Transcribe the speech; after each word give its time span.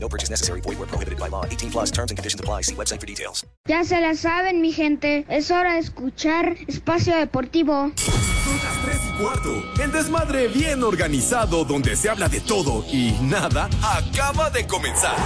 No 0.00 0.08
purchase 0.08 0.30
necessary. 0.30 0.60
Void 0.60 0.78
where 0.78 0.86
prohibited 0.88 1.18
by 1.18 1.28
law. 1.28 1.44
18 1.44 1.70
plus 1.70 1.90
terms 1.90 2.10
and 2.10 2.18
conditions 2.18 2.40
apply. 2.40 2.62
See 2.62 2.74
website 2.74 3.00
for 3.00 3.06
details. 3.06 3.46
Ya 3.66 3.84
se 3.84 4.00
la 4.00 4.14
saben, 4.14 4.60
mi 4.60 4.72
gente. 4.72 5.26
Es 5.28 5.50
hora 5.50 5.74
de 5.74 5.80
escuchar 5.80 6.56
Espacio 6.66 7.16
Deportivo. 7.16 7.92
Son 7.96 8.56
las 8.64 8.84
3 8.84 8.96
y 8.96 9.22
cuarto. 9.22 9.82
El 9.82 9.92
desmadre 9.92 10.48
bien 10.48 10.82
organizado 10.82 11.64
donde 11.64 11.96
se 11.96 12.08
habla 12.08 12.28
de 12.28 12.40
todo 12.40 12.84
y 12.90 13.12
nada 13.22 13.68
acaba 13.82 14.50
de 14.50 14.66
comenzar. 14.66 15.16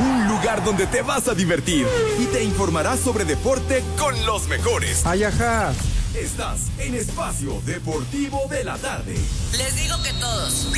Un 0.00 0.28
lugar 0.28 0.64
donde 0.64 0.86
te 0.86 1.02
vas 1.02 1.28
a 1.28 1.34
divertir 1.34 1.86
y 2.18 2.26
te 2.26 2.42
informarás 2.44 3.00
sobre 3.00 3.24
deporte 3.24 3.82
con 3.98 4.14
los 4.24 4.46
mejores. 4.48 5.04
Ayaja. 5.04 5.72
Estás 6.14 6.68
en 6.78 6.94
Espacio 6.94 7.60
Deportivo 7.66 8.46
de 8.48 8.64
la 8.64 8.78
Tarde. 8.78 9.14
Les 9.52 9.76
digo 9.76 9.96
que 10.02 10.12
todos. 10.14 10.68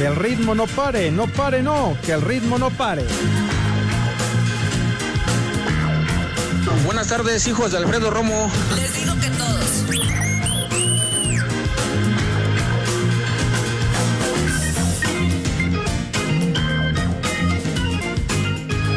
Que 0.00 0.06
el 0.06 0.16
ritmo 0.16 0.54
no 0.54 0.66
pare, 0.66 1.10
no 1.10 1.26
pare, 1.26 1.62
no, 1.62 1.94
que 2.02 2.12
el 2.12 2.22
ritmo 2.22 2.56
no 2.56 2.70
pare. 2.70 3.04
Buenas 6.84 7.08
tardes, 7.08 7.46
hijos 7.46 7.72
de 7.72 7.78
Alfredo 7.78 8.10
Romo. 8.10 8.50
Les 8.76 8.94
digo 8.94 9.14
que 9.20 9.28
todos. 9.30 9.60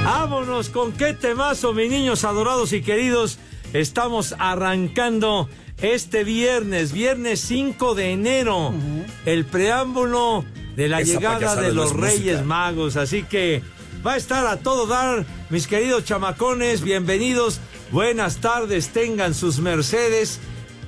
Vámonos 0.03 0.69
con 0.69 0.91
qué 0.93 1.13
temazo, 1.13 1.73
mis 1.73 1.89
niños 1.89 2.23
adorados 2.23 2.73
y 2.73 2.81
queridos. 2.81 3.39
Estamos 3.73 4.35
arrancando 4.37 5.49
este 5.81 6.23
viernes, 6.23 6.91
viernes 6.91 7.39
5 7.41 7.95
de 7.95 8.11
enero, 8.11 8.73
el 9.25 9.45
preámbulo 9.45 10.45
de 10.75 10.87
la 10.87 11.01
Esa 11.01 11.13
llegada 11.13 11.55
de 11.55 11.73
los 11.73 11.91
es 11.91 11.97
Reyes 11.97 12.23
música. 12.37 12.43
Magos. 12.43 12.95
Así 12.97 13.23
que 13.23 13.61
va 14.05 14.13
a 14.13 14.17
estar 14.17 14.45
a 14.47 14.57
todo 14.57 14.85
dar, 14.87 15.25
mis 15.53 15.67
queridos 15.67 16.03
chamacones, 16.03 16.81
bienvenidos. 16.81 17.59
Buenas 17.91 18.37
tardes, 18.37 18.89
tengan 18.89 19.35
sus 19.35 19.59
mercedes. 19.59 20.39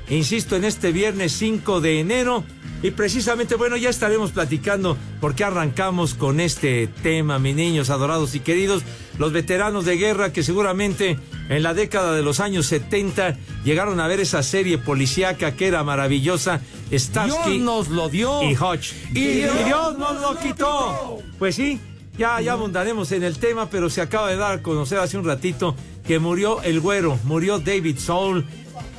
Insisto, 0.10 0.56
en 0.56 0.66
este 0.66 0.92
viernes 0.92 1.34
5 1.34 1.82
de 1.82 2.00
enero. 2.00 2.44
Y 2.82 2.90
precisamente, 2.90 3.54
bueno, 3.54 3.78
ya 3.78 3.92
estaremos 3.92 4.32
platicando 4.32 4.98
por 5.22 5.36
qué 5.36 5.44
arrancamos 5.44 6.16
con 6.16 6.40
este 6.40 6.88
tema, 7.04 7.38
mis 7.38 7.56
niños 7.56 7.92
adorados 7.92 8.34
y 8.34 8.40
queridos, 8.40 8.82
los 9.20 9.32
veteranos 9.34 9.86
de 9.86 9.98
guerra 9.98 10.34
que 10.34 10.42
seguramente 10.42 11.20
en 11.48 11.62
la 11.62 11.76
década 11.76 12.16
de 12.16 12.24
los 12.24 12.40
años 12.40 12.66
70 12.66 13.38
llegaron 13.64 14.00
a 14.00 14.08
ver 14.08 14.20
esa 14.20 14.42
serie 14.42 14.80
policíaca 14.80 15.56
que 15.56 15.68
era 15.68 15.84
maravillosa, 15.84 16.60
Starsky 16.92 17.60
Dios 17.60 17.62
nos 17.62 17.90
lo 17.90 18.10
dio. 18.10 18.42
y 18.42 18.56
Hodge. 18.56 18.96
Y, 19.12 19.44
Dios 19.66 19.98
nos 20.00 20.20
lo 20.22 20.40
quitó. 20.40 21.20
Pues 21.38 21.54
sí, 21.56 21.80
ya, 22.18 22.40
ya 22.42 22.54
abundaremos 22.54 23.12
en 23.12 23.24
el 23.24 23.38
tema, 23.38 23.70
pero 23.70 23.90
se 23.90 24.02
acaba 24.02 24.30
de 24.30 24.38
dar 24.38 24.60
a 24.60 24.62
conocer 24.62 25.00
hace 25.00 25.18
un 25.18 25.26
ratito 25.26 25.76
que 26.06 26.20
murió 26.20 26.62
el 26.62 26.80
güero, 26.80 27.20
murió 27.24 27.60
David 27.60 27.98
Soul, 27.98 28.46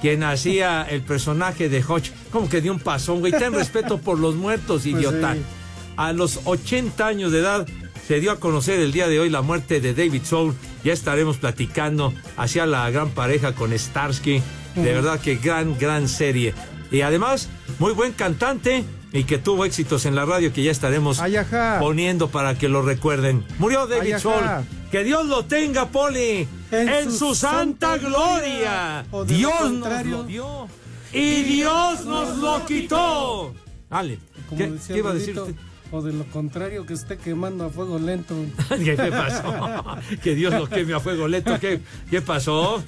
quien 0.01 0.23
hacía 0.23 0.83
el 0.83 1.03
personaje 1.03 1.69
de 1.69 1.83
Hodge. 1.83 2.13
Como 2.31 2.49
que 2.49 2.61
dio 2.61 2.73
un 2.73 2.81
pasón, 2.81 3.21
güey. 3.21 3.33
Ten 3.33 3.53
respeto 3.53 3.99
por 3.99 4.19
los 4.19 4.35
muertos, 4.35 4.87
idiota. 4.87 5.35
sí. 5.35 5.43
A 5.97 6.13
los 6.13 6.41
80 6.45 7.07
años 7.07 7.33
de 7.33 7.39
edad 7.39 7.67
se 8.07 8.21
dio 8.21 8.31
a 8.31 8.39
conocer 8.39 8.79
el 8.81 8.93
día 8.93 9.09
de 9.09 9.19
hoy 9.19 9.31
la 9.31 9.43
muerte 9.43 9.81
de 9.81 9.95
David 9.95 10.23
Soul. 10.25 10.55
Ya 10.85 10.93
estaremos 10.93 11.39
platicando 11.39 12.13
hacia 12.37 12.67
la 12.67 12.89
gran 12.91 13.11
pareja 13.11 13.55
con 13.55 13.77
Starsky. 13.77 14.43
De 14.75 14.93
verdad 14.93 15.19
que 15.19 15.37
gran, 15.37 15.79
gran 15.79 16.07
serie. 16.07 16.53
Y 16.91 17.01
además, 17.01 17.49
muy 17.79 17.95
buen 17.95 18.13
cantante 18.13 18.85
y 19.13 19.25
que 19.25 19.39
tuvo 19.39 19.65
éxitos 19.65 20.07
en 20.07 20.15
la 20.15 20.25
radio 20.25 20.53
que 20.53 20.63
ya 20.63 20.71
estaremos 20.71 21.21
Ayaja. 21.21 21.79
poniendo 21.81 22.29
para 22.29 22.59
que 22.59 22.69
lo 22.69 22.83
recuerden. 22.83 23.45
Murió 23.59 23.87
David 23.87 24.15
Ayaja. 24.15 24.21
Soul. 24.21 24.45
Que 24.91 25.05
Dios 25.05 25.27
lo 25.27 25.45
tenga, 25.45 25.89
Poli, 25.89 26.47
en, 26.71 27.13
su, 27.13 27.35
santa 27.35 27.99
gloria. 27.99 29.05
Dios 29.27 29.73
nos 29.73 30.07
lo 30.07 30.25
dio 30.25 30.69
y 31.13 31.43
Dios 31.43 32.05
nos 32.05 32.37
lo 32.39 32.65
quitó. 32.67 33.55
Dale. 33.91 34.19
Como 34.49 34.59
¿Qué, 34.59 34.73
qué 34.87 34.99
iba 34.99 35.11
a 35.11 35.15
decir 35.15 35.39
usted? 35.39 35.55
O 35.93 36.03
de 36.03 36.13
lo 36.13 36.25
contrario, 36.27 36.85
que 36.85 36.95
esté 36.95 37.17
quemando 37.17 37.65
a 37.65 37.71
fuego 37.71 37.99
lento. 37.99 38.35
¿Qué 38.69 38.97
pasó? 38.97 39.85
que 40.23 40.35
Dios 40.35 40.53
lo 40.53 40.69
queme 40.69 40.95
a 40.95 41.01
fuego 41.01 41.29
lento. 41.29 41.59
¿Qué, 41.61 41.81
qué 42.11 42.21
pasó? 42.21 42.83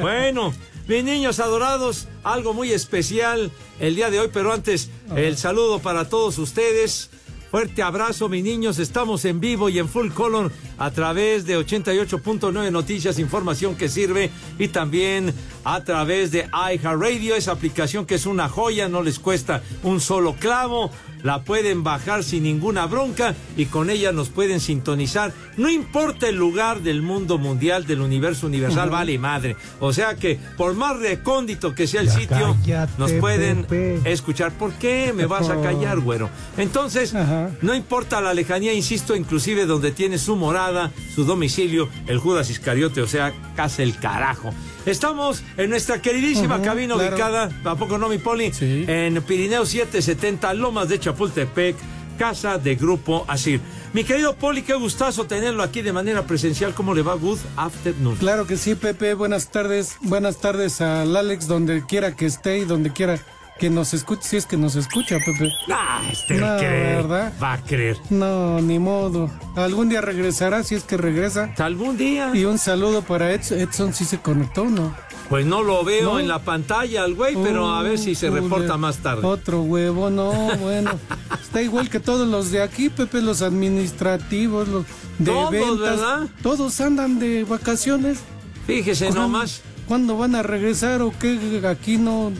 Bueno, 0.00 0.52
mis 0.90 1.04
niños 1.04 1.38
adorados, 1.38 2.08
algo 2.24 2.52
muy 2.52 2.72
especial 2.72 3.52
el 3.78 3.94
día 3.94 4.10
de 4.10 4.18
hoy, 4.18 4.28
pero 4.32 4.52
antes 4.52 4.90
el 5.14 5.36
saludo 5.36 5.78
para 5.78 6.08
todos 6.08 6.36
ustedes. 6.38 7.10
Fuerte 7.48 7.80
abrazo, 7.80 8.28
mis 8.28 8.42
niños. 8.42 8.80
Estamos 8.80 9.24
en 9.24 9.38
vivo 9.38 9.68
y 9.68 9.78
en 9.78 9.88
full 9.88 10.10
color 10.10 10.50
a 10.78 10.90
través 10.90 11.46
de 11.46 11.56
88.9 11.56 12.72
Noticias, 12.72 13.20
información 13.20 13.76
que 13.76 13.88
sirve 13.88 14.32
y 14.58 14.66
también 14.66 15.32
a 15.62 15.84
través 15.84 16.32
de 16.32 16.48
iHeartRadio, 16.52 17.36
esa 17.36 17.52
aplicación 17.52 18.04
que 18.04 18.16
es 18.16 18.26
una 18.26 18.48
joya, 18.48 18.88
no 18.88 19.00
les 19.00 19.20
cuesta 19.20 19.62
un 19.84 20.00
solo 20.00 20.34
clavo. 20.40 20.90
La 21.22 21.42
pueden 21.42 21.82
bajar 21.82 22.24
sin 22.24 22.44
ninguna 22.44 22.86
bronca 22.86 23.34
y 23.56 23.66
con 23.66 23.90
ella 23.90 24.12
nos 24.12 24.28
pueden 24.28 24.60
sintonizar. 24.60 25.32
No 25.56 25.68
importa 25.68 26.28
el 26.28 26.36
lugar 26.36 26.80
del 26.80 27.02
mundo 27.02 27.38
mundial, 27.38 27.86
del 27.86 28.00
universo 28.00 28.46
universal, 28.46 28.90
vale 28.90 29.18
madre. 29.18 29.56
O 29.80 29.92
sea 29.92 30.14
que 30.16 30.38
por 30.56 30.74
más 30.74 30.98
recóndito 30.98 31.74
que 31.74 31.86
sea 31.86 32.00
el 32.00 32.10
sitio, 32.10 32.56
cállate, 32.60 32.92
nos 32.98 33.12
pueden 33.12 33.64
Pepe. 33.64 34.00
escuchar. 34.10 34.52
¿Por 34.52 34.72
qué 34.74 35.12
me 35.14 35.26
vas 35.26 35.48
a 35.48 35.60
callar, 35.60 36.00
güero? 36.00 36.30
Entonces, 36.56 37.14
no 37.62 37.74
importa 37.74 38.20
la 38.20 38.34
lejanía, 38.34 38.72
insisto, 38.72 39.14
inclusive 39.16 39.66
donde 39.66 39.92
tiene 39.92 40.18
su 40.18 40.36
morada, 40.36 40.90
su 41.14 41.24
domicilio, 41.24 41.88
el 42.06 42.18
Judas 42.18 42.50
Iscariote, 42.50 43.02
o 43.02 43.06
sea, 43.06 43.32
casa 43.56 43.82
el 43.82 43.96
carajo. 43.98 44.52
Estamos 44.86 45.42
en 45.56 45.70
nuestra 45.70 46.00
queridísima 46.00 46.62
cabina 46.62 46.94
claro. 46.94 47.14
ubicada, 47.14 47.50
¿a 47.64 47.76
poco 47.76 47.98
no, 47.98 48.08
mi 48.08 48.18
poli? 48.18 48.52
Sí. 48.52 48.84
En 48.88 49.22
Pirineo 49.22 49.66
770, 49.66 50.54
Lomas 50.54 50.88
de 50.88 50.98
Chapultepec, 50.98 51.76
casa 52.18 52.58
de 52.58 52.76
Grupo 52.76 53.24
Asir. 53.28 53.60
Mi 53.92 54.04
querido 54.04 54.36
Poli, 54.36 54.62
qué 54.62 54.74
gustazo 54.74 55.24
tenerlo 55.24 55.62
aquí 55.62 55.82
de 55.82 55.92
manera 55.92 56.22
presencial. 56.22 56.74
¿Cómo 56.74 56.94
le 56.94 57.02
va? 57.02 57.14
Good 57.14 57.38
afternoon. 57.56 58.16
Claro 58.16 58.46
que 58.46 58.56
sí, 58.56 58.74
Pepe. 58.76 59.14
Buenas 59.14 59.50
tardes. 59.50 59.96
Buenas 60.02 60.38
tardes 60.38 60.80
al 60.80 61.16
Alex, 61.16 61.48
donde 61.48 61.84
quiera 61.84 62.14
que 62.14 62.26
esté 62.26 62.58
y 62.58 62.64
donde 62.64 62.92
quiera 62.92 63.18
que 63.60 63.70
nos 63.70 63.94
escuche. 63.94 64.22
Si 64.24 64.36
es 64.36 64.46
que 64.46 64.56
nos 64.56 64.74
escucha, 64.74 65.18
Pepe. 65.24 65.52
Ah, 65.70 66.00
este 66.10 66.34
No, 66.34 66.56
cree, 66.56 66.96
¿verdad? 66.96 67.32
va 67.40 67.52
a 67.52 67.58
creer. 67.62 67.96
No, 68.10 68.60
ni 68.60 68.78
modo. 68.78 69.30
Algún 69.54 69.88
día 69.90 70.00
regresará, 70.00 70.62
si 70.64 70.74
es 70.74 70.82
que 70.84 70.96
regresa. 70.96 71.52
Algún 71.58 71.96
día. 71.96 72.30
Y 72.34 72.44
un 72.46 72.58
saludo 72.58 73.02
para 73.02 73.32
Edson. 73.32 73.60
Edson 73.60 73.92
sí 73.94 74.04
se 74.04 74.18
conectó, 74.18 74.64
¿no? 74.64 74.94
Pues 75.28 75.46
no 75.46 75.62
lo 75.62 75.84
veo 75.84 76.14
No. 76.14 76.18
en 76.18 76.26
la 76.26 76.40
pantalla 76.40 77.04
al 77.04 77.14
güey, 77.14 77.36
pero 77.40 77.68
a 77.72 77.82
ver 77.82 77.98
si 77.98 78.16
se 78.16 78.30
reporta 78.30 78.76
más 78.76 78.96
tarde. 78.98 79.24
Otro 79.24 79.62
huevo, 79.62 80.10
no, 80.10 80.32
bueno. 80.58 80.90
Está 81.40 81.62
igual 81.62 81.88
que 81.88 82.00
todos 82.00 82.26
los 82.26 82.50
de 82.50 82.62
aquí, 82.62 82.88
Pepe, 82.88 83.20
los 83.22 83.40
administrativos, 83.42 84.66
los 84.66 84.84
de 85.18 85.26
Todos, 85.30 85.50
ventas. 85.52 85.78
¿verdad? 85.78 86.28
Todos 86.42 86.80
andan 86.80 87.18
de 87.20 87.44
vacaciones. 87.44 88.18
Fíjese 88.66 89.06
¿Cuándo- 89.06 89.20
nomás. 89.22 89.60
¿Cuándo 89.86 90.16
van 90.16 90.34
a 90.36 90.42
regresar 90.42 91.02
o 91.02 91.12
qué? 91.18 91.60
Aquí 91.68 91.96
no, 91.98 92.30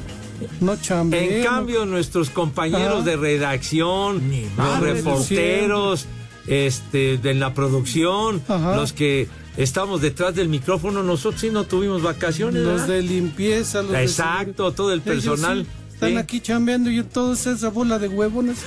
no 0.61 0.77
chambean. 0.77 1.25
En 1.25 1.45
cambio, 1.45 1.87
nuestros 1.87 2.31
compañeros 2.31 3.03
Ajá. 3.03 3.11
de 3.11 3.17
redacción, 3.17 4.23
los 4.31 4.57
madre, 4.57 4.95
reporteros, 4.95 6.07
este, 6.47 7.19
de 7.19 7.35
la 7.35 7.55
producción, 7.55 8.43
Ajá. 8.49 8.77
los 8.77 8.93
que 8.93 9.29
estamos 9.57 10.01
detrás 10.01 10.35
del 10.35 10.49
micrófono, 10.49 11.03
nosotros 11.03 11.41
sí 11.41 11.51
no 11.51 11.65
tuvimos 11.65 12.03
vacaciones. 12.03 12.63
Los 12.63 12.83
¿verdad? 12.83 12.89
de 12.89 13.03
limpieza, 13.03 13.83
los 13.83 13.93
de 13.93 14.03
Exacto, 14.03 14.73
todo 14.73 14.93
el. 14.93 15.01
Ellos 15.01 15.25
personal. 15.25 15.65
sí 15.65 15.80
Están 16.07 16.17
aquí 16.17 16.41
chambeando 16.41 16.91
y 16.91 17.03
todos 17.03 17.47
esa 17.47 17.69
bola 17.69 17.99
de 17.99 18.09
huevones. 18.09 18.59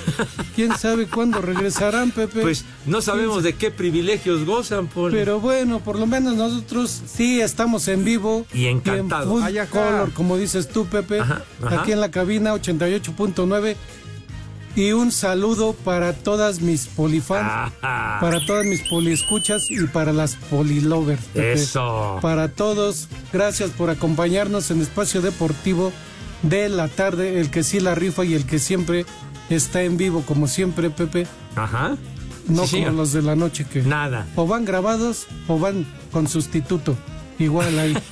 ¿Quién 0.55 0.71
sabe 0.77 1.07
cuándo 1.07 1.41
regresarán, 1.41 2.11
Pepe? 2.11 2.41
Pues 2.41 2.63
no 2.85 3.01
sabemos 3.01 3.41
de 3.41 3.53
qué 3.53 3.71
privilegios 3.71 4.45
gozan, 4.45 4.85
Poli. 4.85 5.15
Pero 5.17 5.39
bueno, 5.39 5.79
por 5.79 5.97
lo 5.97 6.05
menos 6.05 6.35
nosotros 6.35 7.01
sí 7.07 7.41
estamos 7.41 7.87
en 7.87 8.05
vivo. 8.05 8.45
Y 8.53 8.67
encantados. 8.67 9.51
Y 9.51 9.57
en 9.57 9.65
color, 9.65 10.13
como 10.13 10.37
dices 10.37 10.69
tú, 10.69 10.85
Pepe. 10.85 11.21
Ajá, 11.21 11.41
ajá. 11.63 11.81
Aquí 11.81 11.91
en 11.91 12.01
la 12.01 12.11
cabina 12.11 12.53
88.9. 12.53 13.75
Y 14.75 14.91
un 14.91 15.11
saludo 15.11 15.73
para 15.73 16.13
todas 16.13 16.61
mis 16.61 16.87
polifans, 16.87 17.73
Ajá. 17.81 18.17
para 18.19 18.43
todas 18.45 18.65
mis 18.65 18.81
poliescuchas 18.89 19.69
y 19.69 19.85
para 19.85 20.13
las 20.13 20.35
polilovers. 20.35 21.21
Eso. 21.35 22.19
Para 22.21 22.47
todos, 22.49 23.07
gracias 23.31 23.69
por 23.71 23.89
acompañarnos 23.91 24.71
en 24.71 24.81
Espacio 24.81 25.21
Deportivo 25.21 25.91
de 26.43 26.69
la 26.69 26.87
tarde, 26.87 27.39
el 27.39 27.49
que 27.49 27.63
sí 27.63 27.79
la 27.79 27.95
rifa 27.95 28.23
y 28.23 28.33
el 28.35 28.45
que 28.45 28.59
siempre 28.59 29.05
está 29.49 29.81
en 29.83 29.97
vivo, 29.97 30.23
como 30.25 30.47
siempre, 30.47 30.89
Pepe. 30.89 31.25
Ajá. 31.55 31.97
No 32.47 32.67
Sí, 32.67 32.77
como 32.77 32.83
señor. 32.83 32.93
los 32.93 33.13
de 33.13 33.21
la 33.21 33.35
noche 33.35 33.65
que 33.65 33.81
Nada. 33.81 34.27
o 34.35 34.45
van 34.45 34.65
grabados 34.65 35.27
o 35.47 35.57
van 35.57 35.85
con 36.11 36.27
sustituto. 36.27 36.95
Igual 37.39 37.79
ahí. 37.79 37.97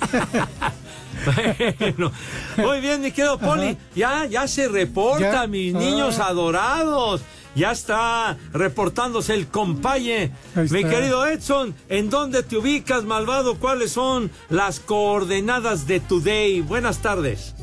Bueno, 1.79 2.11
muy 2.57 2.79
bien, 2.79 3.01
mi 3.01 3.11
querido 3.11 3.37
Poli. 3.37 3.77
Ya, 3.95 4.25
ya 4.25 4.47
se 4.47 4.67
reporta, 4.67 5.31
Ya. 5.43 5.47
mis 5.47 5.75
Ah. 5.75 5.79
niños 5.79 6.17
adorados. 6.19 7.21
Ya 7.53 7.71
está 7.71 8.37
reportándose 8.53 9.33
el 9.35 9.45
compaye. 9.47 10.31
Mi 10.55 10.83
querido 10.83 11.27
Edson, 11.27 11.75
¿en 11.89 12.09
dónde 12.09 12.41
te 12.43 12.57
ubicas, 12.57 13.03
malvado? 13.03 13.55
¿Cuáles 13.59 13.91
son 13.91 14.31
las 14.49 14.79
coordenadas 14.79 15.85
de 15.85 15.99
Today? 15.99 16.61
Buenas 16.61 16.99
tardes. 17.03 17.53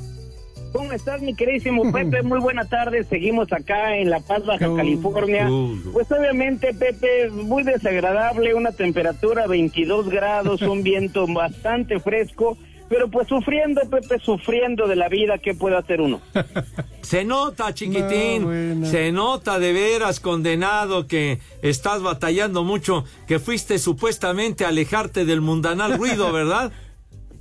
¿Cómo 0.73 0.93
estás, 0.93 1.23
mi 1.23 1.35
queridísimo 1.35 1.91
Pepe? 1.93 2.23
Muy 2.23 2.41
buena 2.41 2.65
tarde. 2.67 3.05
Seguimos 3.05 3.53
acá 3.53 3.97
en 3.97 4.11
La 4.11 4.21
Paz, 4.21 4.45
Baja 4.45 4.67
California. 4.75 5.49
Pues 5.93 6.11
obviamente, 6.13 6.75
Pepe, 6.75 7.31
muy 7.31 7.63
desagradable, 7.63 8.55
una 8.55 8.73
temperatura 8.73 9.47
22 9.47 10.09
grados, 10.09 10.63
un 10.63 10.83
viento 10.85 11.27
bastante 11.27 12.01
fresco, 12.01 12.57
pero 12.89 13.09
pues 13.09 13.29
sufriendo, 13.29 13.83
Pepe, 13.91 14.19
sufriendo 14.19 14.87
de 14.87 14.97
la 14.97 15.09
vida, 15.09 15.39
¿qué 15.39 15.55
puede 15.55 15.77
hacer 15.77 16.01
uno? 16.01 16.21
Se 17.03 17.25
nota, 17.25 17.73
chiquitín. 17.73 18.43
No, 18.43 18.47
bueno. 18.49 18.87
Se 18.87 19.13
nota 19.13 19.59
de 19.59 19.73
veras, 19.73 20.21
condenado, 20.21 21.07
que 21.07 21.39
estás 21.63 22.03
batallando 22.03 22.65
mucho, 22.65 23.05
que 23.27 23.39
fuiste 23.39 23.79
supuestamente 23.79 24.65
a 24.65 24.69
alejarte 24.69 25.25
del 25.25 25.41
mundanal 25.41 25.97
ruido, 25.97 26.33
¿verdad? 26.33 26.71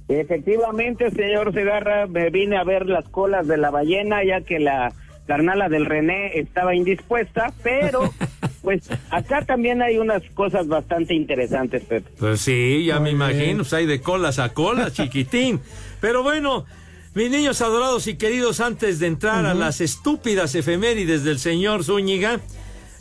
Efectivamente, 0.10 1.12
señor 1.12 1.54
Segarra, 1.54 2.08
me 2.08 2.30
vine 2.30 2.58
a 2.58 2.64
ver 2.64 2.86
las 2.86 3.08
colas 3.10 3.48
de 3.48 3.58
la 3.58 3.72
ballena, 3.72 4.24
ya 4.24 4.42
que 4.42 4.60
la 4.60 4.94
carnala 5.26 5.68
del 5.68 5.86
René 5.86 6.40
estaba 6.40 6.74
indispuesta, 6.74 7.54
pero 7.62 8.10
pues 8.62 8.90
acá 9.10 9.44
también 9.46 9.82
hay 9.82 9.98
unas 9.98 10.24
cosas 10.34 10.68
bastante 10.68 11.14
interesantes, 11.14 11.84
Pepe. 11.84 12.10
Pues 12.18 12.42
sí, 12.42 12.86
ya 12.86 13.00
me 13.00 13.10
bien. 13.10 13.16
imagino, 13.16 13.58
pues 13.58 13.74
hay 13.74 13.86
de 13.86 14.02
colas 14.02 14.40
a 14.40 14.54
colas, 14.54 14.94
chiquitín. 14.94 15.60
Pero 16.00 16.24
bueno, 16.24 16.66
mis 17.14 17.30
niños 17.30 17.62
adorados 17.62 18.08
y 18.08 18.16
queridos, 18.16 18.62
antes 18.62 19.00
de 19.00 19.08
entrar 19.08 19.46
a 19.46 19.54
las 19.54 19.82
estúpidas 19.82 20.56
efemérides 20.56 21.24
del 21.24 21.40
señor 21.40 21.84
Zúñiga, 21.84 22.40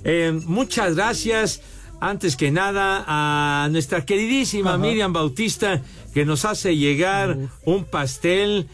eh, 0.05 0.33
muchas 0.47 0.97
gracias, 0.97 1.63
antes 2.01 2.37
que 2.37 2.51
nada, 2.51 3.05
a 3.07 3.69
nuestra 3.71 4.05
queridísima 4.05 4.79
Miriam 4.79 5.13
Bautista, 5.13 5.83
que 6.17 6.25
nos 6.25 6.47
hace 6.47 6.79
llegar 6.79 7.37
un 7.67 7.85
pastel 7.85 8.69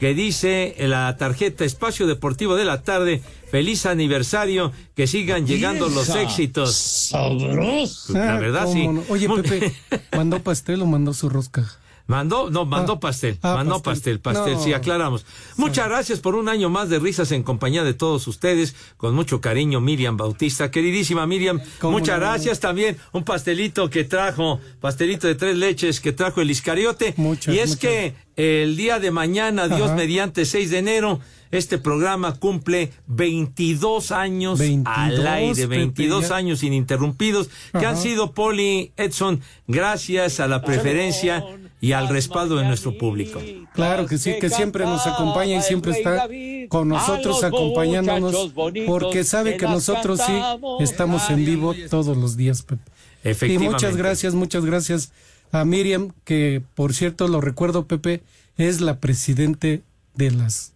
que 0.00 0.14
dice 0.14 0.74
en 0.78 0.90
la 0.90 1.16
tarjeta 1.16 1.64
Espacio 1.64 2.08
Deportivo 2.08 2.56
de 2.56 2.64
la 2.64 2.82
Tarde, 2.82 3.22
feliz 3.52 3.86
aniversario, 3.86 4.72
que 4.96 5.06
sigan 5.06 5.46
llegando 5.46 5.88
los 5.88 6.08
éxitos. 6.08 7.12
La 8.08 8.34
Ah, 8.34 8.40
verdad, 8.40 8.64
cómo 8.64 8.72
sí. 8.74 8.88
no. 8.88 9.04
Oye, 9.10 9.28
Pepe, 9.28 9.72
¿mandó 10.16 10.42
pastel 10.42 10.82
o 10.82 10.86
mandó 10.86 11.14
su 11.14 11.28
rosca? 11.28 11.70
Mandó, 12.08 12.50
no, 12.50 12.64
mandó 12.64 12.94
Ah, 12.94 13.00
pastel, 13.00 13.38
ah, 13.42 13.54
mandó 13.54 13.82
pastel, 13.82 14.18
pastel. 14.18 14.42
pastel, 14.42 14.54
No. 14.54 14.64
sí, 14.64 14.72
aclaramos. 14.72 15.26
Muchas 15.58 15.88
gracias 15.88 16.20
por 16.20 16.34
un 16.34 16.48
año 16.48 16.70
más 16.70 16.88
de 16.88 16.98
risas 16.98 17.30
en 17.32 17.42
compañía 17.42 17.84
de 17.84 17.92
todos 17.94 18.26
ustedes, 18.26 18.74
con 18.96 19.14
mucho 19.14 19.40
cariño, 19.42 19.80
Miriam 19.82 20.16
Bautista. 20.16 20.70
Queridísima 20.70 21.26
Miriam, 21.26 21.60
¿Cómo 21.80 21.98
muchas 21.98 22.18
no? 22.18 22.24
gracias 22.26 22.60
también. 22.60 22.96
Un 23.12 23.24
pastelito 23.24 23.90
que 23.90 24.04
trajo, 24.04 24.58
pastelito 24.80 25.26
de 25.26 25.34
tres 25.34 25.54
leches 25.56 26.00
que 26.00 26.12
trajo 26.12 26.40
el 26.40 26.50
Iscariote. 26.50 27.12
Muchas, 27.18 27.54
y 27.54 27.58
es 27.58 27.68
muchas. 27.76 27.80
que 27.80 28.14
el 28.36 28.76
día 28.76 28.98
de 29.00 29.10
mañana, 29.10 29.68
Dios 29.68 29.88
Ajá. 29.88 29.94
mediante 29.94 30.46
6 30.46 30.70
de 30.70 30.78
enero, 30.78 31.20
este 31.50 31.76
programa 31.76 32.34
cumple 32.36 32.90
22 33.06 34.12
años 34.12 34.58
22, 34.58 34.96
al 34.96 35.26
aire, 35.26 35.54
Pepe, 35.54 35.66
22 35.66 36.28
ya. 36.30 36.36
años 36.36 36.62
ininterrumpidos, 36.62 37.50
que 37.78 37.84
han 37.84 37.96
sido 37.96 38.32
Poli 38.32 38.92
Edson, 38.96 39.40
gracias 39.66 40.40
a 40.40 40.48
la 40.48 40.62
preferencia 40.62 41.44
y 41.80 41.92
al 41.92 42.08
respaldo 42.08 42.56
de 42.56 42.64
nuestro 42.64 42.96
público. 42.98 43.40
Claro 43.72 44.06
que 44.06 44.18
sí, 44.18 44.34
que 44.40 44.50
siempre 44.50 44.84
nos 44.84 45.06
acompaña 45.06 45.58
y 45.58 45.62
siempre 45.62 45.92
está 45.92 46.28
con 46.68 46.88
nosotros 46.88 47.44
acompañándonos, 47.44 48.52
porque 48.86 49.24
sabe 49.24 49.56
que 49.56 49.66
nosotros 49.66 50.20
sí 50.24 50.32
estamos 50.80 51.30
en 51.30 51.44
vivo 51.44 51.74
todos 51.90 52.16
los 52.16 52.36
días, 52.36 52.62
Pepe. 52.62 52.82
Y 53.24 53.28
Efectivamente. 53.30 53.72
muchas 53.74 53.96
gracias, 53.96 54.34
muchas 54.34 54.64
gracias 54.64 55.12
a 55.52 55.64
Miriam, 55.64 56.12
que 56.24 56.62
por 56.74 56.94
cierto 56.94 57.26
lo 57.28 57.40
recuerdo, 57.40 57.86
Pepe, 57.86 58.22
es 58.56 58.80
la 58.80 58.98
presidente 58.98 59.82
de 60.14 60.30
las 60.32 60.72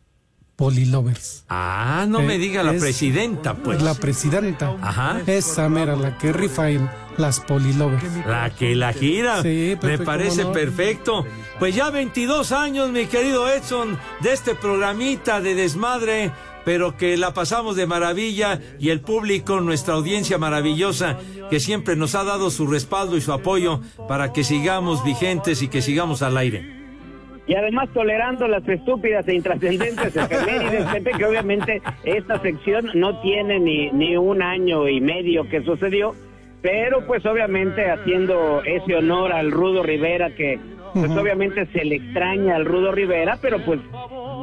Polilovers. 0.56 1.44
Ah, 1.48 2.06
no 2.08 2.20
me 2.20 2.36
Eh, 2.36 2.38
diga 2.38 2.62
la 2.62 2.74
es 2.74 2.80
presidenta, 2.80 3.54
pues. 3.54 3.82
La 3.82 3.94
presidenta. 3.94 4.76
Ajá. 4.80 5.20
Esa 5.26 5.68
mera, 5.68 5.96
la 5.96 6.18
que 6.18 6.32
rifa 6.32 6.70
en 6.70 6.88
las 7.18 7.40
Polilovers. 7.40 8.02
La 8.26 8.50
que 8.50 8.74
la 8.74 8.92
gira. 8.92 9.42
Sí, 9.42 9.76
Pepe, 9.80 9.86
Me 9.86 9.96
cómo 9.98 10.06
parece 10.06 10.44
no. 10.44 10.52
perfecto. 10.52 11.24
Pues 11.58 11.74
ya 11.74 11.90
22 11.90 12.52
años, 12.52 12.90
mi 12.90 13.06
querido 13.06 13.48
Edson, 13.50 13.98
de 14.20 14.32
este 14.32 14.54
programita 14.54 15.40
de 15.40 15.54
desmadre, 15.54 16.30
pero 16.64 16.96
que 16.96 17.16
la 17.16 17.34
pasamos 17.34 17.76
de 17.76 17.86
maravilla 17.86 18.60
y 18.78 18.90
el 18.90 19.00
público, 19.00 19.60
nuestra 19.60 19.94
audiencia 19.94 20.38
maravillosa, 20.38 21.18
que 21.50 21.60
siempre 21.60 21.96
nos 21.96 22.14
ha 22.14 22.24
dado 22.24 22.50
su 22.50 22.66
respaldo 22.66 23.16
y 23.16 23.20
su 23.20 23.32
apoyo 23.32 23.80
para 24.08 24.32
que 24.32 24.44
sigamos 24.44 25.04
vigentes 25.04 25.62
y 25.62 25.68
que 25.68 25.82
sigamos 25.82 26.22
al 26.22 26.36
aire. 26.36 26.82
Y 27.44 27.54
además 27.56 27.88
tolerando 27.92 28.46
las 28.46 28.66
estúpidas 28.68 29.26
e 29.26 29.34
intrascendentes 29.34 30.14
efemérides, 30.16 30.86
Pepe, 30.92 31.10
que 31.18 31.24
obviamente 31.24 31.82
esta 32.04 32.40
sección 32.40 32.90
no 32.94 33.20
tiene 33.20 33.58
ni, 33.58 33.90
ni 33.90 34.16
un 34.16 34.40
año 34.42 34.88
y 34.88 35.00
medio 35.00 35.48
que 35.48 35.60
sucedió, 35.64 36.14
pero 36.62 37.04
pues 37.06 37.26
obviamente 37.26 37.90
haciendo 37.90 38.62
ese 38.64 38.94
honor 38.94 39.32
al 39.32 39.50
Rudo 39.50 39.82
Rivera, 39.82 40.30
que 40.30 40.60
pues 40.94 41.10
obviamente 41.10 41.66
se 41.66 41.84
le 41.84 41.96
extraña 41.96 42.54
al 42.56 42.64
Rudo 42.64 42.92
Rivera, 42.92 43.38
pero 43.42 43.58
pues 43.64 43.80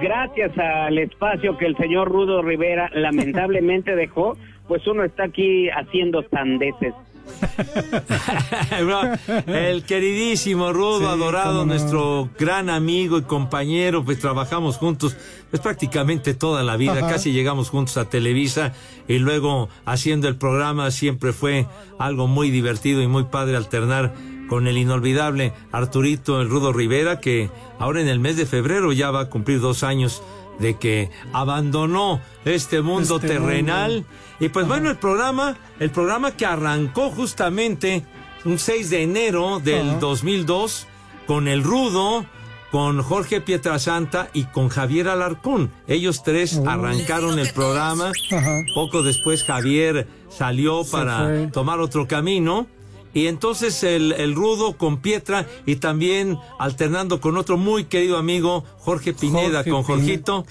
gracias 0.02 0.58
al 0.58 0.98
espacio 0.98 1.58
que 1.58 1.66
el 1.66 1.78
señor 1.78 2.10
Rudo 2.10 2.42
Rivera 2.42 2.90
lamentablemente 2.94 3.96
dejó, 3.96 4.36
pues 4.68 4.86
uno 4.86 5.04
está 5.04 5.24
aquí 5.24 5.70
haciendo 5.70 6.24
sandeces. 6.30 6.94
El 9.48 9.84
queridísimo 9.84 10.74
Rudo, 10.74 11.00
Sí, 11.00 11.06
adorado, 11.06 11.60
no. 11.60 11.66
nuestro 11.66 12.30
gran 12.38 12.70
amigo 12.70 13.18
y 13.18 13.22
compañero, 13.24 14.04
pues 14.04 14.20
trabajamos 14.20 14.78
juntos, 14.78 15.16
pues 15.50 15.62
prácticamente 15.62 16.34
toda 16.34 16.64
la 16.64 16.78
vida, 16.78 16.94
Ajá. 17.00 17.10
casi 17.10 17.32
llegamos 17.32 17.70
juntos 17.70 17.98
a 17.98 18.06
Televisa 18.06 18.74
y 19.08 19.20
luego 19.20 19.70
haciendo 19.86 20.28
el 20.28 20.36
programa 20.36 20.92
siempre 20.92 21.34
fue 21.34 21.68
algo 21.98 22.28
muy 22.28 22.52
divertido 22.52 23.02
y 23.02 23.08
muy 23.08 23.26
padre 23.26 23.58
alternar 23.58 24.14
con 24.48 24.68
el 24.68 24.78
inolvidable 24.78 25.54
Arturito 25.72 26.42
el 26.42 26.50
Rudo 26.50 26.74
Rivera, 26.74 27.20
que 27.20 27.50
ahora 27.78 28.02
en 28.02 28.08
el 28.08 28.20
mes 28.20 28.36
de 28.36 28.48
febrero 28.48 28.92
ya 28.94 29.12
va 29.12 29.22
a 29.22 29.30
cumplir 29.30 29.60
dos 29.62 29.84
años 29.84 30.24
de 30.60 30.78
que 30.78 31.10
abandonó 31.34 32.22
este 32.46 32.82
mundo 32.82 33.16
Este 33.16 33.30
terrenal. 33.30 33.92
mundo. 33.94 34.08
Y 34.40 34.50
pues 34.50 34.68
bueno, 34.68 34.90
el 34.90 34.98
programa, 34.98 35.58
el 35.80 35.90
programa 35.90 36.32
que 36.32 36.46
arrancó 36.46 37.10
justamente 37.10 38.06
un 38.46 38.58
6 38.60 38.90
de 38.90 39.04
enero 39.04 39.60
del 39.64 39.90
Ajá. 39.90 40.00
2002 40.00 40.88
con 41.28 41.48
el 41.48 41.64
Rudo, 41.64 42.26
con 42.72 43.02
Jorge 43.02 43.42
Pietrasanta 43.42 44.30
y 44.34 44.44
con 44.46 44.70
Javier 44.70 45.08
Alarcón. 45.10 45.72
Ellos 45.88 46.24
tres 46.24 46.58
Oh. 46.58 46.70
arrancaron 46.70 47.40
el 47.40 47.52
programa. 47.52 48.12
Ajá. 48.32 48.62
Poco 48.76 49.02
después 49.04 49.44
Javier 49.44 50.08
salió 50.30 50.84
para 50.86 51.50
tomar 51.52 51.80
otro 51.80 52.08
camino. 52.08 52.68
Y 53.14 53.28
entonces 53.28 53.84
el, 53.84 54.12
el 54.14 54.36
Rudo 54.36 54.78
con 54.78 54.98
Pietra 54.98 55.46
y 55.66 55.78
también 55.78 56.38
alternando 56.60 57.20
con 57.20 57.38
otro 57.38 57.58
muy 57.58 57.86
querido 57.86 58.18
amigo, 58.18 58.64
Jorge 58.80 59.14
Pineda, 59.14 59.60
Jorge 59.60 59.72
con. 59.72 59.84
Jorgito. 59.84 60.46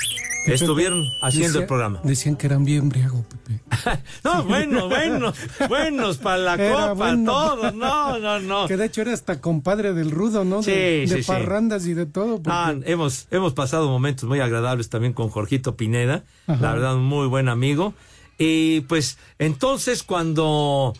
estuvieron 0.46 1.04
haciendo 1.22 1.60
el 1.60 1.66
programa. 1.66 2.00
Decían 2.02 2.36
que 2.36 2.46
eran 2.46 2.64
bien 2.64 2.88
briago, 2.88 3.24
Pepe. 3.28 3.60
no, 4.24 4.42
bueno, 4.44 4.88
buenos, 4.88 5.36
buenos 5.68 6.16
para 6.18 6.56
la 6.56 6.56
copa, 6.96 7.16
todos, 7.24 7.74
no, 7.74 8.18
no, 8.18 8.40
no. 8.40 8.66
Que 8.66 8.76
de 8.76 8.86
hecho 8.86 9.02
era 9.02 9.12
hasta 9.12 9.40
compadre 9.40 9.92
del 9.92 10.10
rudo, 10.10 10.44
¿no? 10.44 10.62
Sí, 10.62 10.70
de, 10.70 11.06
sí, 11.06 11.22
parrandas 11.22 11.86
y 11.86 11.94
de 11.94 12.06
todo. 12.06 12.40
Ah, 12.46 12.74
hemos, 12.84 13.28
hemos 13.30 13.52
pasado 13.52 13.88
momentos 13.88 14.28
muy 14.28 14.40
agradables 14.40 14.88
también 14.88 15.12
con 15.12 15.28
Jorgito 15.28 15.76
Pineda, 15.76 16.24
la 16.46 16.72
verdad, 16.72 16.96
un 16.96 17.04
muy 17.04 17.28
buen 17.28 17.48
amigo. 17.48 17.94
Y 18.38 18.82
pues 18.82 19.18
entonces 19.38 20.04
cuando 20.04 20.94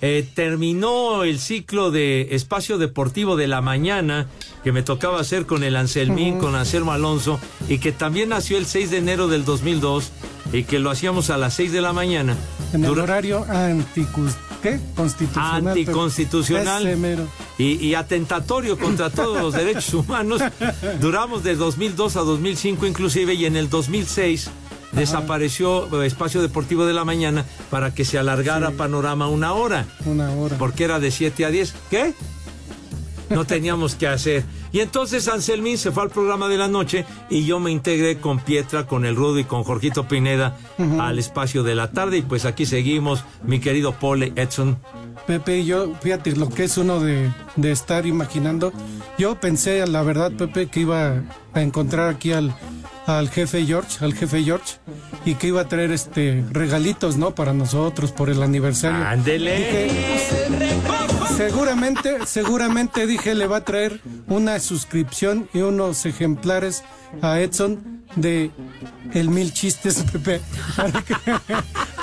eh, 0.00 0.26
terminó 0.34 1.24
el 1.24 1.38
ciclo 1.38 1.90
de 1.90 2.28
espacio 2.34 2.78
deportivo 2.78 3.36
de 3.36 3.46
la 3.46 3.60
mañana 3.60 4.26
que 4.62 4.72
me 4.72 4.82
tocaba 4.82 5.20
hacer 5.20 5.46
con 5.46 5.64
el 5.64 5.76
Anselmín, 5.76 6.38
con 6.38 6.54
Anselmo 6.54 6.92
Alonso, 6.92 7.40
y 7.68 7.78
que 7.78 7.92
también 7.92 8.30
nació 8.30 8.58
el 8.58 8.66
6 8.66 8.90
de 8.90 8.98
enero 8.98 9.28
del 9.28 9.44
2002 9.44 10.12
y 10.52 10.64
que 10.64 10.78
lo 10.78 10.90
hacíamos 10.90 11.30
a 11.30 11.36
las 11.36 11.54
6 11.54 11.72
de 11.72 11.80
la 11.80 11.92
mañana. 11.92 12.36
En 12.72 12.84
el 12.84 12.98
horario 12.98 13.44
¿qué? 14.62 14.78
constitucional. 14.94 15.68
Anticonstitucional 15.68 17.18
y, 17.58 17.86
y, 17.86 17.94
atentatorio 17.94 18.78
contra 18.78 19.10
todos 19.10 19.40
los 19.40 19.54
derechos 19.54 19.94
humanos. 19.94 20.42
Duramos 21.00 21.42
de 21.42 21.56
2002 21.56 22.16
a 22.16 22.20
2005 22.20 22.86
inclusive 22.86 23.34
y 23.34 23.46
en 23.46 23.56
el 23.56 23.68
2006 23.68 24.50
desapareció 24.92 26.02
Espacio 26.02 26.42
Deportivo 26.42 26.86
de 26.86 26.94
la 26.94 27.04
Mañana 27.04 27.44
para 27.70 27.94
que 27.94 28.04
se 28.04 28.18
alargara 28.18 28.72
Panorama 28.72 29.28
una 29.28 29.52
hora. 29.52 29.86
Una 30.06 30.30
hora. 30.32 30.56
Porque 30.58 30.84
era 30.84 31.00
de 31.00 31.10
7 31.10 31.44
a 31.44 31.50
10. 31.50 31.74
¿Qué? 31.90 32.14
No 33.30 33.44
teníamos 33.44 33.94
que 33.94 34.08
hacer. 34.08 34.44
Y 34.72 34.80
entonces 34.80 35.28
Anselmín 35.28 35.78
se 35.78 35.92
fue 35.92 36.02
al 36.02 36.10
programa 36.10 36.48
de 36.48 36.56
la 36.56 36.68
noche 36.68 37.04
y 37.30 37.44
yo 37.44 37.58
me 37.58 37.70
integré 37.70 38.18
con 38.18 38.38
Pietra, 38.38 38.86
con 38.86 39.04
el 39.04 39.16
Rudo 39.16 39.38
y 39.38 39.44
con 39.44 39.64
Jorgito 39.64 40.08
Pineda 40.08 40.56
al 40.98 41.18
espacio 41.18 41.62
de 41.62 41.74
la 41.74 41.90
tarde. 41.90 42.18
Y 42.18 42.22
pues 42.22 42.44
aquí 42.44 42.66
seguimos, 42.66 43.24
mi 43.42 43.60
querido 43.60 43.92
Pole 43.92 44.32
Edson. 44.36 44.78
Pepe, 45.26 45.64
yo, 45.64 45.94
fíjate 46.00 46.36
lo 46.36 46.48
que 46.48 46.64
es 46.64 46.78
uno 46.78 47.00
de, 47.00 47.30
de 47.56 47.72
estar 47.72 48.06
imaginando. 48.06 48.72
Yo 49.18 49.38
pensé, 49.40 49.86
la 49.86 50.02
verdad, 50.02 50.32
Pepe, 50.32 50.68
que 50.68 50.80
iba 50.80 51.22
a 51.52 51.62
encontrar 51.62 52.08
aquí 52.08 52.32
al 52.32 52.54
al 53.08 53.30
jefe 53.30 53.64
George, 53.64 54.04
al 54.04 54.14
jefe 54.14 54.42
George, 54.42 54.76
y 55.24 55.34
que 55.34 55.48
iba 55.48 55.62
a 55.62 55.68
traer 55.68 55.92
este 55.92 56.44
regalitos, 56.50 57.16
¿no? 57.16 57.34
Para 57.34 57.52
nosotros 57.52 58.12
por 58.12 58.28
el 58.28 58.42
aniversario. 58.42 59.04
Ándele. 59.06 59.88
seguramente, 61.36 62.26
seguramente 62.26 63.06
dije 63.06 63.34
le 63.34 63.46
va 63.46 63.58
a 63.58 63.64
traer 63.64 64.00
una 64.28 64.58
suscripción 64.60 65.48
y 65.54 65.60
unos 65.60 66.04
ejemplares 66.06 66.84
a 67.22 67.40
Edson 67.40 67.97
de 68.20 68.50
el 69.14 69.28
mil 69.30 69.52
chistes, 69.52 70.04
Pepe, 70.12 70.40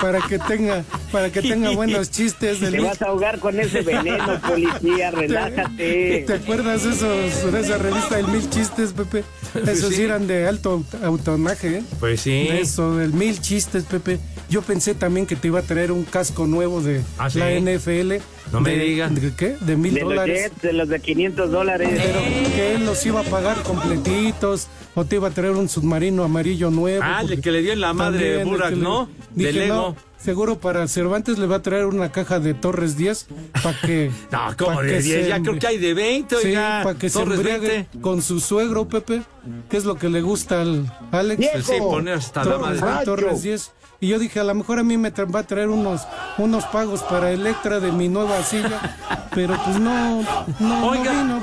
para 0.01 0.21
que, 0.21 0.39
tenga, 0.39 0.83
para 1.11 1.31
que 1.31 1.41
tenga 1.41 1.71
buenos 1.71 2.11
chistes. 2.11 2.59
Te 2.59 2.79
vas 2.79 3.01
a 3.01 3.07
ahogar 3.07 3.39
con 3.39 3.59
ese 3.59 3.81
veneno, 3.81 4.39
policía, 4.41 5.11
relájate. 5.11 6.23
¿Te, 6.27 6.33
acuerdas 6.33 6.85
esos, 6.85 7.51
de 7.51 7.59
esa 7.59 7.77
revista 7.77 8.19
El 8.19 8.27
Mil 8.27 8.49
Chistes, 8.49 8.93
Pepe? 8.93 9.23
Esos 9.67 9.97
eran 9.97 10.27
de 10.27 10.47
alto 10.47 10.83
autonaje, 11.03 11.77
¿eh? 11.77 11.83
Pues 11.99 12.21
sí. 12.21 12.47
Eso, 12.49 12.95
del 12.95 13.13
Mil 13.13 13.39
Chistes, 13.41 13.83
Pepe. 13.83 14.19
Yo 14.49 14.61
pensé 14.61 14.93
también 14.93 15.25
que 15.25 15.35
te 15.35 15.47
iba 15.47 15.59
a 15.59 15.63
traer 15.63 15.91
un 15.91 16.03
casco 16.03 16.45
nuevo 16.45 16.81
de 16.81 17.01
¿Ah, 17.17 17.29
la 17.33 17.51
NFL. 17.51 18.21
No 18.51 18.61
me 18.61 18.77
digan. 18.77 19.15
¿De 19.15 19.33
qué? 19.33 19.57
De 19.59 19.75
mil 19.75 19.99
dólares. 19.99 20.51
de 20.61 20.73
los 20.73 20.87
de 20.89 20.99
500 20.99 21.51
dólares. 21.51 21.89
Pero 21.91 22.19
que 22.55 22.75
él 22.75 22.85
los 22.85 23.05
iba 23.05 23.21
a 23.21 23.23
pagar 23.23 23.61
completitos 23.63 24.67
o 24.93 25.05
te 25.05 25.17
iba 25.17 25.27
a 25.27 25.31
traer 25.31 25.53
un 25.53 25.69
submarino 25.69 26.23
amarillo 26.23 26.71
nuevo. 26.71 27.03
Ah, 27.03 27.21
el 27.21 27.41
que 27.41 27.51
le 27.51 27.61
dio 27.61 27.73
en 27.73 27.81
la 27.81 27.93
madre 27.93 28.43
Burak, 28.43 28.75
¿no? 28.75 29.09
de 29.31 29.51
Lego. 29.51 29.95
seguro 30.17 30.57
para 30.59 30.87
Cervantes 30.87 31.37
le 31.37 31.47
va 31.47 31.57
a 31.57 31.61
traer 31.61 31.85
una 31.85 32.11
caja 32.11 32.39
de 32.39 32.53
Torres 32.53 32.97
10 32.97 33.27
para 33.61 33.79
que. 33.81 34.11
no, 34.31 34.55
como 34.57 34.81
de 34.81 35.01
10, 35.01 35.27
ya 35.27 35.41
creo 35.41 35.59
que 35.59 35.67
hay 35.67 35.77
de 35.77 35.93
20, 35.93 36.35
sí, 36.37 36.53
para 36.53 36.95
que 36.95 37.09
Torres 37.09 37.39
se 37.39 37.55
embriague 37.55 37.87
con 38.01 38.21
su 38.21 38.39
suegro, 38.39 38.87
Pepe, 38.87 39.21
que 39.69 39.77
es 39.77 39.83
lo 39.85 39.95
que 39.95 40.09
le 40.09 40.21
gusta 40.21 40.61
al 40.61 40.91
Alex. 41.11 41.45
Pues 41.51 41.65
sí, 41.65 41.73
poner 41.79 42.15
hasta 42.15 42.43
Torres, 42.43 42.79
la 42.79 42.85
madre. 42.85 43.05
Torres 43.05 43.41
10. 43.43 43.71
Y 43.99 44.07
yo 44.09 44.19
dije, 44.19 44.39
a 44.39 44.43
lo 44.43 44.53
mejor 44.53 44.79
a 44.79 44.83
mí 44.83 44.97
me 44.97 45.09
va 45.09 45.39
a 45.39 45.43
traer 45.43 45.69
unos, 45.69 46.01
unos 46.37 46.65
pagos 46.65 47.01
para 47.03 47.31
Electra 47.31 47.79
de 47.79 47.91
mi 47.91 48.09
nueva 48.09 48.43
silla, 48.43 48.97
pero 49.33 49.57
pues 49.63 49.79
no, 49.79 50.21
no, 50.59 50.87
Oiga, 50.87 51.39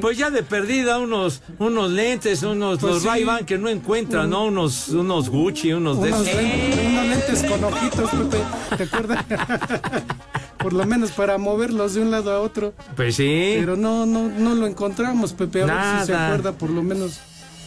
Pues 0.00 0.18
ya 0.18 0.30
de 0.30 0.42
perdida 0.42 0.98
unos, 0.98 1.42
unos 1.58 1.90
lentes, 1.90 2.42
unos 2.42 2.78
pues 2.78 3.04
los 3.04 3.14
sí. 3.14 3.24
que 3.46 3.58
no 3.58 3.68
encuentran, 3.68 4.30
¿no? 4.30 4.46
Unos, 4.46 4.88
unos 4.88 5.28
Gucci, 5.28 5.72
unos, 5.72 6.02
de 6.02 6.10
esos. 6.10 6.26
Lentes, 6.26 6.86
unos 6.86 7.06
lentes 7.06 7.44
con 7.44 7.64
ojitos, 7.64 8.10
Pepe, 8.10 8.76
¿te 8.76 8.82
acuerdas? 8.82 9.24
Por 10.58 10.72
lo 10.72 10.86
menos 10.86 11.10
para 11.10 11.38
moverlos 11.38 11.94
de 11.94 12.02
un 12.02 12.12
lado 12.12 12.32
a 12.32 12.40
otro. 12.40 12.72
Pues 12.94 13.16
sí. 13.16 13.56
Pero 13.58 13.76
no, 13.76 14.06
no, 14.06 14.28
no 14.28 14.54
lo 14.54 14.68
encontramos, 14.68 15.32
Pepe. 15.32 15.62
A 15.62 15.66
ver 15.66 16.00
si 16.00 16.06
se 16.06 16.14
acuerda 16.14 16.52
por 16.52 16.70
lo 16.70 16.84
menos 16.84 17.18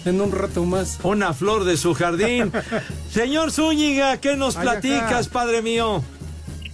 en 0.08 0.22
un 0.22 0.32
rato 0.32 0.66
más. 0.66 1.00
Una 1.04 1.34
flor 1.34 1.64
de 1.64 1.78
su 1.78 1.94
jardín. 1.94 2.52
señor 3.10 3.52
Zúñiga, 3.52 4.20
¿qué 4.20 4.36
nos 4.36 4.56
platicas, 4.56 5.28
padre 5.28 5.62
mío? 5.62 6.04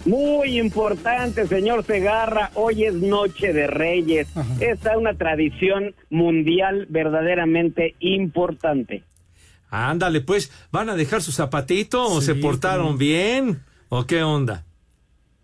Muy 0.04 0.58
importante, 0.58 1.46
señor 1.46 1.84
Segarra. 1.84 2.50
Hoy 2.54 2.84
es 2.84 2.94
Noche 2.94 3.52
de 3.52 3.66
Reyes. 3.68 4.28
Esta 4.60 4.92
es 4.92 4.96
una 4.96 5.14
tradición 5.14 5.94
mundial 6.10 6.86
verdaderamente 6.88 7.94
importante. 8.00 9.04
Ándale, 9.70 10.20
pues, 10.20 10.50
¿van 10.70 10.90
a 10.90 10.96
dejar 10.96 11.22
su 11.22 11.32
zapatito 11.32 12.04
o 12.04 12.20
se 12.20 12.34
portaron 12.34 12.98
bien? 12.98 13.62
¿O 13.88 14.06
qué 14.06 14.22
onda? 14.22 14.64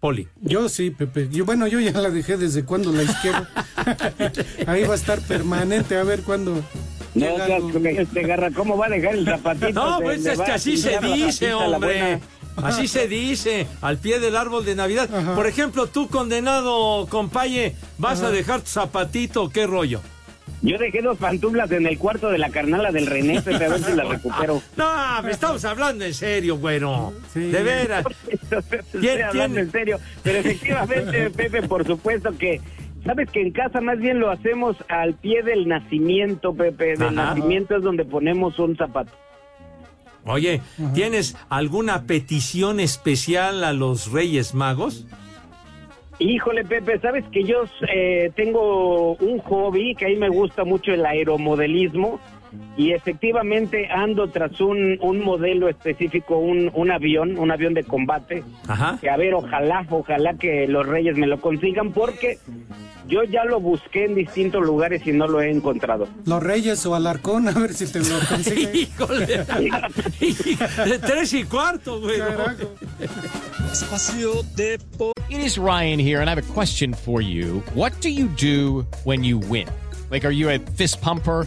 Poli. 0.01 0.29
Yo 0.41 0.69
sí, 0.69 0.91
Pepe. 0.91 1.29
Yo, 1.31 1.45
bueno, 1.45 1.67
yo 1.67 1.81
ya 1.81 1.93
la 1.93 2.11
dejé 2.11 2.37
desde 2.37 2.65
cuando 2.65 2.93
la 2.93 3.03
izquierda. 3.05 3.49
Ahí 4.67 4.85
va 4.85 4.93
a 4.93 4.97
estar 4.97 5.21
permanente 5.21 5.97
a 5.97 6.05
ver 6.05 6.23
cuándo 6.23 6.63
no 7.15 7.27
este 7.85 8.23
garra, 8.23 8.51
¿cómo 8.51 8.77
va 8.77 8.87
a 8.87 8.91
dejar 8.91 9.15
el 9.15 9.25
zapatito? 9.25 9.73
No, 9.73 10.01
pues 10.01 10.25
es 10.25 10.41
que 10.41 10.53
así 10.53 10.77
se 10.77 10.99
dice, 10.99 11.55
hombre. 11.55 12.21
Así 12.57 12.89
se 12.89 13.07
dice, 13.07 13.67
al 13.81 13.99
pie 13.99 14.19
del 14.19 14.37
árbol 14.37 14.65
de 14.65 14.75
Navidad. 14.75 15.09
Por 15.35 15.47
ejemplo, 15.47 15.87
tú 15.87 16.09
condenado, 16.09 17.07
compaye, 17.09 17.75
¿vas 17.99 18.23
a 18.23 18.31
dejar 18.31 18.61
tu 18.61 18.69
zapatito 18.69 19.49
qué 19.51 19.67
rollo? 19.67 20.01
Yo 20.61 20.77
dejé 20.77 21.03
dos 21.03 21.19
pantuflas 21.19 21.71
en 21.71 21.87
el 21.87 21.99
cuarto 21.99 22.31
de 22.31 22.39
la 22.39 22.51
carnala 22.51 22.91
del 22.91 23.07
René, 23.07 23.41
Pepe, 23.41 23.65
a 23.65 23.69
ver 23.69 23.83
si 23.83 23.93
la 23.93 24.05
recupero. 24.09 24.61
No, 24.77 25.23
me 25.23 25.31
estamos 25.31 25.65
hablando 25.65 26.05
en 26.05 26.15
serio, 26.15 26.57
bueno. 26.57 27.13
De 27.35 27.63
veras. 27.63 28.05
Estoy 28.93 29.09
hablando 29.21 29.61
en 29.61 29.71
serio. 29.71 30.01
Pero 30.25 30.39
efectivamente, 30.39 31.31
Pepe, 31.37 31.63
por 31.63 31.87
supuesto 31.87 32.37
que 32.37 32.61
Sabes 33.09 33.31
que 33.31 33.41
en 33.41 33.53
casa 33.53 33.81
más 33.81 33.99
bien 33.99 34.21
lo 34.21 34.31
hacemos 34.31 34.77
al 34.91 35.15
pie 35.15 35.43
del 35.43 35.67
nacimiento, 35.67 36.53
Pepe. 36.53 36.95
Del 36.95 37.15
nacimiento 37.15 37.75
es 37.75 37.83
donde 37.83 38.05
ponemos 38.05 38.59
un 38.59 38.77
zapato. 38.77 39.13
Oye, 40.27 40.61
¿tienes 40.93 41.35
alguna 41.49 42.03
petición 42.03 42.81
especial 42.81 43.65
a 43.65 43.73
los 43.73 44.13
Reyes 44.13 44.55
Magos? 44.55 45.07
Híjole, 46.19 46.67
Pepe, 46.67 47.01
sabes 47.01 47.25
que 47.33 47.45
yo 47.45 47.65
eh, 47.91 48.31
tengo 48.37 49.15
un 49.15 49.39
hobby 49.39 49.95
que 49.95 50.05
a 50.05 50.09
mí 50.09 50.17
me 50.17 50.29
gusta 50.29 50.65
mucho 50.65 50.93
el 50.93 51.07
aeromodelismo 51.07 52.21
y 52.77 52.93
efectivamente 52.93 53.89
ando 53.91 54.29
tras 54.29 54.61
un, 54.61 54.99
un 55.01 55.21
modelo 55.21 55.69
específico, 55.69 56.39
un, 56.39 56.71
un 56.75 56.91
avión, 56.91 57.39
un 57.39 57.51
avión 57.51 57.75
de 57.75 57.85
combate. 57.85 58.45
Ajá. 58.67 58.99
Que 59.01 59.11
a 59.11 59.17
ver, 59.17 59.35
ojalá, 59.35 59.87
ojalá 59.91 60.35
que 60.35 60.67
los 60.69 60.87
Reyes 60.87 61.17
me 61.17 61.27
lo 61.27 61.41
consigan 61.41 61.93
porque 61.93 62.39
yo 63.07 63.25
ya 63.25 63.45
lo 63.45 63.59
busqué 63.61 64.05
en 64.05 64.15
distintos 64.15 64.63
lugares 64.63 65.07
y 65.07 65.13
no 65.13 65.27
lo 65.27 65.41
he 65.41 65.51
encontrado. 65.51 66.07
Los 66.27 66.43
Reyes 66.43 66.85
o 66.87 66.95
Alarcón, 66.95 67.49
a 67.49 67.53
ver 67.53 67.73
si 67.73 67.91
te 67.91 68.01
lo 68.01 68.19
consiguen. 68.29 68.77
Híjole. 68.77 69.45
Tres 71.07 71.33
y 71.33 71.45
cuarto, 71.45 72.01
güey. 72.01 72.21
Espacio. 73.73 74.45
It 75.31 75.41
is 75.41 75.59
Ryan 75.59 75.99
here, 75.99 76.21
and 76.21 76.29
I 76.29 76.35
have 76.35 76.39
a 76.39 76.53
question 76.55 76.95
for 76.95 77.21
you. 77.21 77.63
What 77.75 77.93
do 78.01 78.09
you 78.09 78.29
do 78.29 78.87
when 79.05 79.23
you 79.25 79.39
win? 79.39 79.69
Like, 80.11 80.25
are 80.25 80.31
you 80.33 80.49
a 80.49 80.59
fist 80.59 81.01
pumper? 81.03 81.47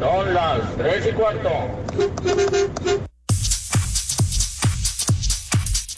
Son 0.00 0.34
las 0.34 0.76
tres 0.76 1.06
y 1.06 1.12
cuarto. 1.12 1.50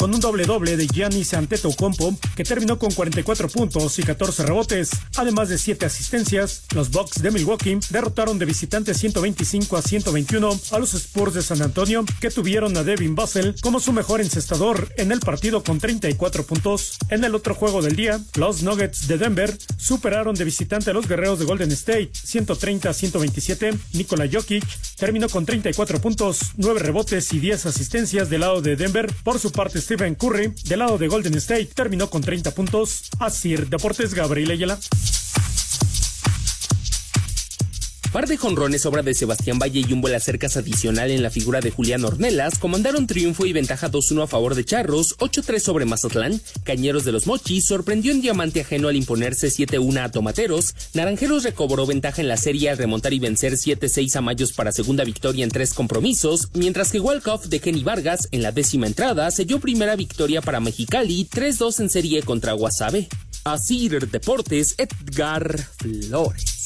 Con 0.00 0.14
un 0.14 0.21
doble 0.21 0.47
doble 0.47 0.78
de 0.78 0.87
Giannis 0.87 1.35
Antetokounmpo 1.35 2.16
que 2.35 2.42
terminó 2.42 2.78
con 2.78 2.90
44 2.90 3.50
puntos 3.50 3.99
y 3.99 4.02
14 4.02 4.47
rebotes, 4.47 4.88
además 5.16 5.50
de 5.50 5.59
7 5.59 5.85
asistencias. 5.85 6.62
Los 6.75 6.90
Bucks 6.90 7.21
de 7.21 7.30
Milwaukee 7.30 7.78
derrotaron 7.90 8.38
de 8.38 8.47
visitante 8.47 8.95
125 8.95 9.76
a 9.76 9.83
121 9.83 10.59
a 10.71 10.78
los 10.78 10.95
Spurs 10.95 11.35
de 11.35 11.42
San 11.42 11.61
Antonio 11.61 12.07
que 12.19 12.30
tuvieron 12.30 12.75
a 12.78 12.83
Devin 12.83 13.14
Vassell 13.14 13.54
como 13.61 13.78
su 13.78 13.92
mejor 13.92 14.23
encestador 14.23 14.90
en 14.97 15.12
el 15.12 15.21
partido 15.21 15.62
con 15.62 15.78
34 15.78 16.47
puntos. 16.47 16.97
En 17.11 17.23
el 17.23 17.35
otro 17.35 17.54
juego 17.54 17.83
del 17.83 17.95
día, 17.95 18.21
los 18.37 18.62
Nuggets 18.62 19.07
de 19.07 19.19
Denver 19.19 19.54
superaron 19.76 20.35
de 20.35 20.45
visitante 20.45 20.88
a 20.88 20.95
los 20.95 21.09
Guerreros 21.09 21.40
de 21.40 21.45
Golden 21.45 21.73
State 21.73 22.12
130 22.14 22.88
a 22.88 22.95
127. 22.95 23.75
Nikola 23.92 24.26
Jokic 24.33 24.64
terminó 24.97 25.28
con 25.28 25.45
34 25.45 26.00
puntos, 26.00 26.52
9 26.57 26.80
rebotes 26.80 27.35
y 27.35 27.38
10 27.38 27.66
asistencias 27.66 28.30
del 28.30 28.40
lado 28.40 28.62
de 28.62 28.76
Denver. 28.76 29.12
Por 29.23 29.38
su 29.38 29.52
parte, 29.52 29.89
Stephen 29.90 30.14
Curry 30.14 30.52
del 30.68 30.78
lado 30.78 30.99
de 30.99 31.09
Golden 31.09 31.35
State 31.35 31.70
terminó 31.75 32.09
con 32.09 32.23
30 32.23 32.52
puntos. 32.52 33.11
Así 33.18 33.56
Deportes 33.56 34.14
Gabriel 34.14 34.52
Ayala. 34.52 34.78
Par 38.12 38.26
de 38.26 38.37
jonrones, 38.37 38.87
obra 38.87 39.02
de 39.02 39.14
Sebastián 39.14 39.61
Valle 39.61 39.85
y 39.88 39.93
un 39.93 40.00
vuelo 40.00 40.19
cercas 40.19 40.57
adicional 40.57 41.12
en 41.12 41.23
la 41.23 41.31
figura 41.31 41.61
de 41.61 41.71
Julián 41.71 42.05
Ornelas 42.05 42.59
comandaron 42.59 43.07
triunfo 43.07 43.47
y 43.47 43.52
ventaja 43.52 43.88
2-1 43.88 44.25
a 44.25 44.26
favor 44.26 44.57
de 44.57 44.64
Charros, 44.64 45.17
8-3 45.19 45.61
sobre 45.61 45.85
Mazatlán. 45.85 46.40
Cañeros 46.64 47.05
de 47.05 47.12
los 47.12 47.29
Mochis 47.29 47.67
sorprendió 47.67 48.11
en 48.11 48.21
diamante 48.21 48.62
ajeno 48.62 48.88
al 48.88 48.97
imponerse 48.97 49.47
7-1 49.47 50.02
a 50.02 50.11
Tomateros. 50.11 50.75
Naranjeros 50.93 51.45
recobró 51.45 51.87
ventaja 51.87 52.21
en 52.21 52.26
la 52.26 52.37
serie 52.37 52.71
al 52.71 52.79
remontar 52.79 53.12
y 53.12 53.21
vencer 53.21 53.52
7-6 53.52 54.17
a 54.17 54.21
Mayos 54.23 54.55
para 54.55 54.73
segunda 54.73 55.05
victoria 55.05 55.45
en 55.45 55.50
tres 55.50 55.73
compromisos, 55.73 56.49
mientras 56.55 56.90
que 56.90 56.99
Walkoff 56.99 57.47
de 57.47 57.61
Kenny 57.61 57.85
Vargas 57.85 58.26
en 58.33 58.43
la 58.43 58.50
décima 58.50 58.88
entrada 58.88 59.31
selló 59.31 59.61
primera 59.61 59.95
victoria 59.95 60.43
para 60.43 60.59
Mexicali 60.59 61.29
3-2 61.31 61.79
en 61.79 61.90
serie 61.90 62.23
contra 62.25 62.55
Guasave. 62.55 63.07
Asir 63.45 64.11
Deportes, 64.11 64.75
Edgar 64.79 65.57
Flores. 65.79 66.60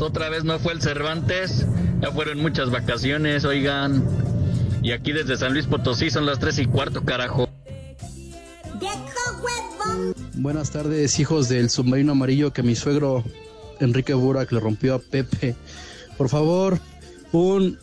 Otra 0.00 0.30
vez 0.30 0.44
no 0.44 0.58
fue 0.58 0.72
el 0.72 0.80
Cervantes. 0.80 1.66
Ya 2.00 2.10
fueron 2.10 2.38
muchas 2.38 2.70
vacaciones, 2.70 3.44
oigan. 3.44 4.02
Y 4.82 4.92
aquí 4.92 5.12
desde 5.12 5.36
San 5.36 5.52
Luis 5.52 5.66
Potosí 5.66 6.10
son 6.10 6.24
las 6.26 6.38
tres 6.38 6.58
y 6.58 6.66
cuarto, 6.66 7.04
carajo. 7.04 7.48
Buenas 10.34 10.70
tardes, 10.70 11.18
hijos 11.20 11.48
del 11.48 11.70
submarino 11.70 12.12
amarillo 12.12 12.52
que 12.52 12.62
mi 12.62 12.74
suegro 12.74 13.24
Enrique 13.80 14.14
Burak 14.14 14.52
le 14.52 14.60
rompió 14.60 14.94
a 14.94 14.98
Pepe. 14.98 15.54
Por 16.16 16.28
favor, 16.28 16.78
un 17.32 17.78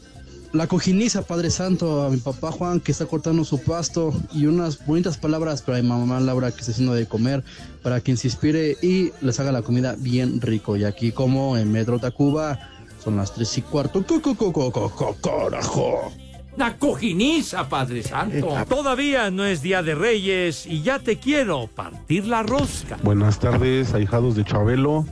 la 0.53 0.67
cojiniza, 0.67 1.21
Padre 1.21 1.49
Santo, 1.49 2.03
a 2.03 2.09
mi 2.09 2.17
papá 2.17 2.51
Juan 2.51 2.79
que 2.79 2.91
está 2.91 3.05
cortando 3.05 3.45
su 3.45 3.63
pasto 3.63 4.13
y 4.33 4.47
unas 4.47 4.85
bonitas 4.85 5.17
palabras 5.17 5.61
para 5.61 5.81
mi 5.81 5.87
mamá 5.87 6.19
Laura 6.19 6.51
que 6.51 6.59
está 6.59 6.71
haciendo 6.71 6.93
de 6.93 7.05
comer 7.07 7.43
para 7.81 8.01
quien 8.01 8.17
se 8.17 8.27
inspire 8.27 8.77
y 8.81 9.11
les 9.21 9.39
haga 9.39 9.51
la 9.51 9.61
comida 9.61 9.95
bien 9.97 10.41
rico. 10.41 10.75
Y 10.75 10.83
aquí 10.83 11.11
como 11.11 11.57
en 11.57 11.71
Metro 11.71 11.99
Tacuba 11.99 12.59
son 13.03 13.15
las 13.15 13.33
tres 13.33 13.57
y 13.57 13.61
cuarto. 13.61 14.05
¡Co, 14.05 14.21
co, 14.21 14.35
co, 14.35 14.51
co, 14.51 14.71
co, 14.71 14.89
co, 14.89 15.15
carajo! 15.21 16.11
La 16.57 16.77
cojiniza, 16.77 17.69
Padre 17.69 18.03
Santo. 18.03 18.53
Todavía 18.67 19.31
no 19.31 19.45
es 19.45 19.61
Día 19.61 19.81
de 19.81 19.95
Reyes 19.95 20.65
y 20.65 20.81
ya 20.81 20.99
te 20.99 21.17
quiero 21.17 21.67
partir 21.67 22.27
la 22.27 22.43
rosca. 22.43 22.97
Buenas 23.03 23.39
tardes, 23.39 23.93
ahijados 23.93 24.35
de 24.35 24.43
Chabelo. 24.43 25.05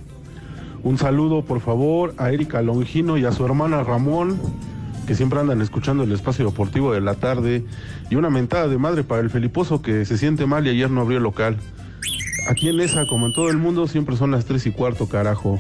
Un 0.84 0.98
saludo, 0.98 1.44
por 1.44 1.62
favor, 1.62 2.14
a 2.18 2.32
Erika 2.32 2.62
Longino 2.62 3.18
y 3.18 3.26
a 3.26 3.32
su 3.32 3.46
hermana 3.46 3.84
Ramón, 3.84 4.40
que 5.10 5.16
siempre 5.16 5.40
andan 5.40 5.60
escuchando 5.60 6.04
el 6.04 6.12
espacio 6.12 6.46
deportivo 6.46 6.94
de 6.94 7.02
la 7.02 7.16
tarde. 7.16 7.66
Y 8.12 8.16
una 8.16 8.30
mentada 8.30 8.68
de 8.68 8.78
madre 8.78 9.04
para 9.04 9.24
el 9.24 9.32
Feliposo 9.32 9.82
que 9.82 10.06
se 10.06 10.20
siente 10.20 10.46
mal 10.46 10.68
y 10.68 10.70
ayer 10.70 10.92
no 10.92 11.02
abrió 11.02 11.18
el 11.18 11.24
local. 11.24 11.58
Aquí 12.48 12.70
en 12.70 12.80
esa, 12.80 13.08
como 13.08 13.26
en 13.26 13.34
todo 13.34 13.50
el 13.50 13.58
mundo, 13.58 13.88
siempre 13.88 14.16
son 14.18 14.30
las 14.30 14.46
tres 14.46 14.68
y 14.68 14.72
cuarto, 14.72 15.10
carajo. 15.10 15.60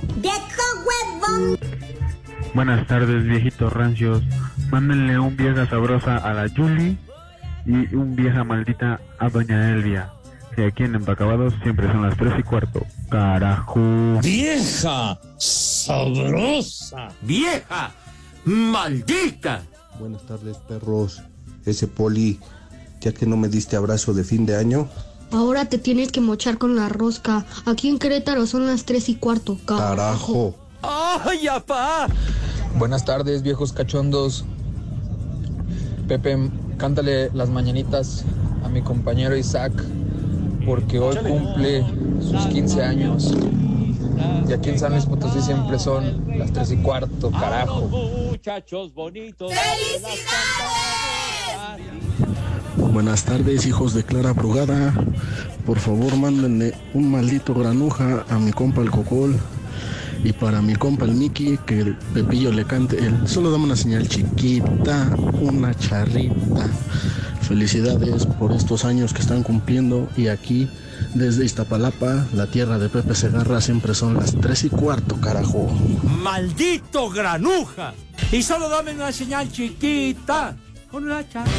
Buenas 2.54 2.86
tardes, 2.86 3.24
viejitos 3.24 3.74
rancios. 3.74 4.22
Mándenle 4.70 5.18
un 5.18 5.36
vieja 5.36 5.68
sabrosa 5.68 6.18
a 6.18 6.32
la 6.36 6.48
Julie 6.48 6.96
y 7.66 7.96
un 7.96 8.16
vieja 8.16 8.44
maldita 8.44 9.02
a 9.18 9.30
Doña 9.30 9.72
Elvia. 9.72 10.12
Que 10.56 10.68
aquí 10.68 10.84
en 10.84 10.94
Empacabados 10.94 11.56
siempre 11.64 11.88
son 11.88 12.04
las 12.04 12.16
tres 12.16 12.34
y 12.38 12.44
cuarto. 12.44 12.86
Carajo. 13.10 13.80
¡Vieja! 14.22 15.20
¡Sabrosa! 15.40 17.08
¡Vieja! 17.24 17.92
¡Maldita! 18.45 19.63
Buenas 19.99 20.23
tardes, 20.23 20.58
perros. 20.58 21.21
Ese 21.65 21.88
poli, 21.88 22.39
ya 23.02 23.12
que 23.12 23.25
no 23.25 23.38
me 23.38 23.47
diste 23.49 23.75
abrazo 23.75 24.13
de 24.13 24.23
fin 24.23 24.45
de 24.45 24.56
año, 24.56 24.88
Ahora 25.32 25.65
te 25.65 25.78
tienes 25.78 26.12
que 26.12 26.21
mochar 26.21 26.58
con 26.58 26.75
la 26.75 26.89
rosca. 26.89 27.45
Aquí 27.67 27.88
en 27.88 27.99
Querétaro 27.99 28.47
son 28.47 28.65
las 28.65 28.86
tres 28.86 29.10
y 29.10 29.15
cuarto. 29.15 29.60
carajo. 29.63 30.56
¡Ay, 30.82 31.47
apá! 31.47 32.08
Buenas 32.80 33.06
tardes, 33.06 33.43
viejos 33.43 33.71
cachondos. 33.71 34.43
Pepe, 36.08 36.49
cántale 36.78 37.30
las 37.36 37.49
mañanitas 37.49 38.25
a 38.65 38.69
mi 38.69 38.82
compañero 38.82 39.38
Isaac, 39.38 39.71
porque 40.65 40.97
hoy 40.97 41.15
cumple 41.17 41.86
sus 42.21 42.47
15 42.47 42.82
años. 42.84 43.32
Y 44.47 44.53
aquí 44.53 44.69
en 44.69 44.79
San 44.79 44.93
Luis 44.93 45.05
Potosí 45.05 45.41
siempre 45.41 45.77
son 45.79 46.25
las 46.38 46.51
3 46.51 46.71
y 46.71 46.77
cuarto, 46.77 47.32
carajo. 47.32 47.82
Muchachos 48.29 48.93
bonitos. 48.93 49.51
Buenas 52.77 53.23
tardes, 53.23 53.65
hijos 53.65 53.93
de 53.93 54.03
Clara 54.03 54.34
Brugada. 54.34 54.93
Por 55.65 55.79
favor, 55.79 56.15
mándenle 56.17 56.73
un 56.93 57.12
maldito 57.12 57.53
granuja 57.53 58.25
a 58.29 58.39
mi 58.39 58.51
compa 58.51 58.82
el 58.82 58.89
Cocol. 58.89 59.38
Y 60.23 60.34
para 60.34 60.62
mi 60.62 60.75
compa 60.75 61.05
el 61.05 61.13
Mickey, 61.13 61.58
que 61.65 61.79
el 61.79 61.95
Pepillo 62.13 62.51
le 62.51 62.65
cante 62.65 62.97
el 62.97 63.27
solo 63.27 63.51
dame 63.51 63.65
una 63.65 63.75
señal 63.75 64.08
chiquita, 64.08 65.15
una 65.39 65.73
charrita. 65.75 66.67
Felicidades 67.50 68.28
por 68.28 68.52
estos 68.52 68.86
años 68.86 69.12
que 69.12 69.22
están 69.22 69.42
cumpliendo. 69.42 70.08
Y 70.16 70.28
aquí, 70.28 70.70
desde 71.16 71.44
Iztapalapa, 71.44 72.28
la 72.36 72.46
tierra 72.46 72.78
de 72.78 72.90
Pepe 72.90 73.16
Segarra, 73.16 73.60
siempre 73.60 73.96
son 73.96 74.14
las 74.14 74.36
tres 74.36 74.66
y 74.66 74.70
cuarto, 74.70 75.20
carajo. 75.20 75.68
¡Maldito 76.04 77.10
granuja! 77.10 77.96
Y 78.32 78.44
solo 78.44 78.70
dame 78.70 78.94
una 78.94 79.12
señal 79.12 79.52
chiquita. 79.52 80.56
Con 80.92 81.10
la 81.10 81.28
charla. 81.28 81.52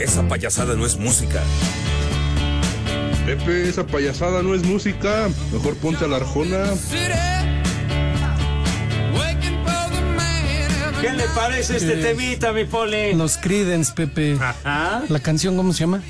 Esa 0.00 0.26
payasada 0.26 0.74
no 0.74 0.84
es 0.84 0.98
música. 0.98 1.40
Pepe, 3.24 3.68
esa 3.68 3.86
payasada 3.86 4.42
no 4.42 4.56
es 4.56 4.64
música. 4.64 5.28
Mejor 5.52 5.76
ponte 5.76 6.04
a 6.04 6.08
la 6.08 6.16
arjona. 6.16 6.64
¿Qué 11.00 11.12
le 11.12 11.24
parece 11.34 11.76
este 11.76 12.00
Eh, 12.00 12.02
temita, 12.02 12.52
mi 12.52 12.64
pole? 12.64 13.14
Los 13.14 13.36
Creedence, 13.38 13.92
Pepe. 13.92 14.36
La 14.64 15.20
canción, 15.22 15.56
¿cómo 15.56 15.72
se 15.72 15.80
llama? 15.80 16.02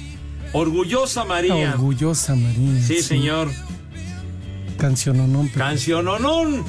Orgullosa 0.53 1.25
María. 1.25 1.73
Orgullosa 1.75 2.35
María. 2.35 2.81
Sí, 2.83 3.03
señor. 3.03 3.49
Canción 4.79 5.21
o 5.21 5.27
no. 5.27 5.43
Pepe. 5.43 5.59
Canción 5.59 6.09
Onón. 6.09 6.65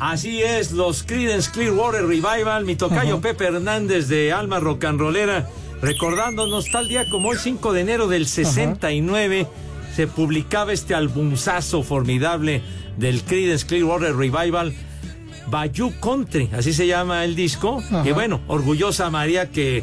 Así 0.00 0.42
es, 0.42 0.72
los 0.72 1.02
Creedence 1.02 1.50
Clearwater 1.50 2.06
Revival, 2.06 2.64
mi 2.64 2.76
tocayo 2.76 3.14
Ajá. 3.14 3.20
Pepe 3.20 3.46
Hernández 3.46 4.06
de 4.08 4.32
Alma 4.32 4.60
Rock 4.60 4.84
and 4.84 5.00
Rollera, 5.00 5.48
recordándonos 5.82 6.70
tal 6.70 6.88
día 6.88 7.04
como 7.10 7.32
el 7.32 7.38
5 7.38 7.72
de 7.72 7.80
enero 7.80 8.06
del 8.06 8.26
69 8.28 9.48
se 9.96 10.06
publicaba 10.06 10.72
este 10.72 10.94
albumzazo 10.94 11.82
formidable 11.82 12.62
del 12.96 13.22
Creedence 13.24 13.66
Clearwater 13.66 14.14
Revival, 14.14 14.72
Bayou 15.50 15.92
Country, 16.00 16.50
así 16.56 16.72
se 16.72 16.86
llama 16.86 17.24
el 17.24 17.34
disco, 17.34 17.82
Ajá. 17.86 18.08
y 18.08 18.12
bueno, 18.12 18.40
orgullosa 18.48 19.10
María 19.10 19.50
que, 19.50 19.82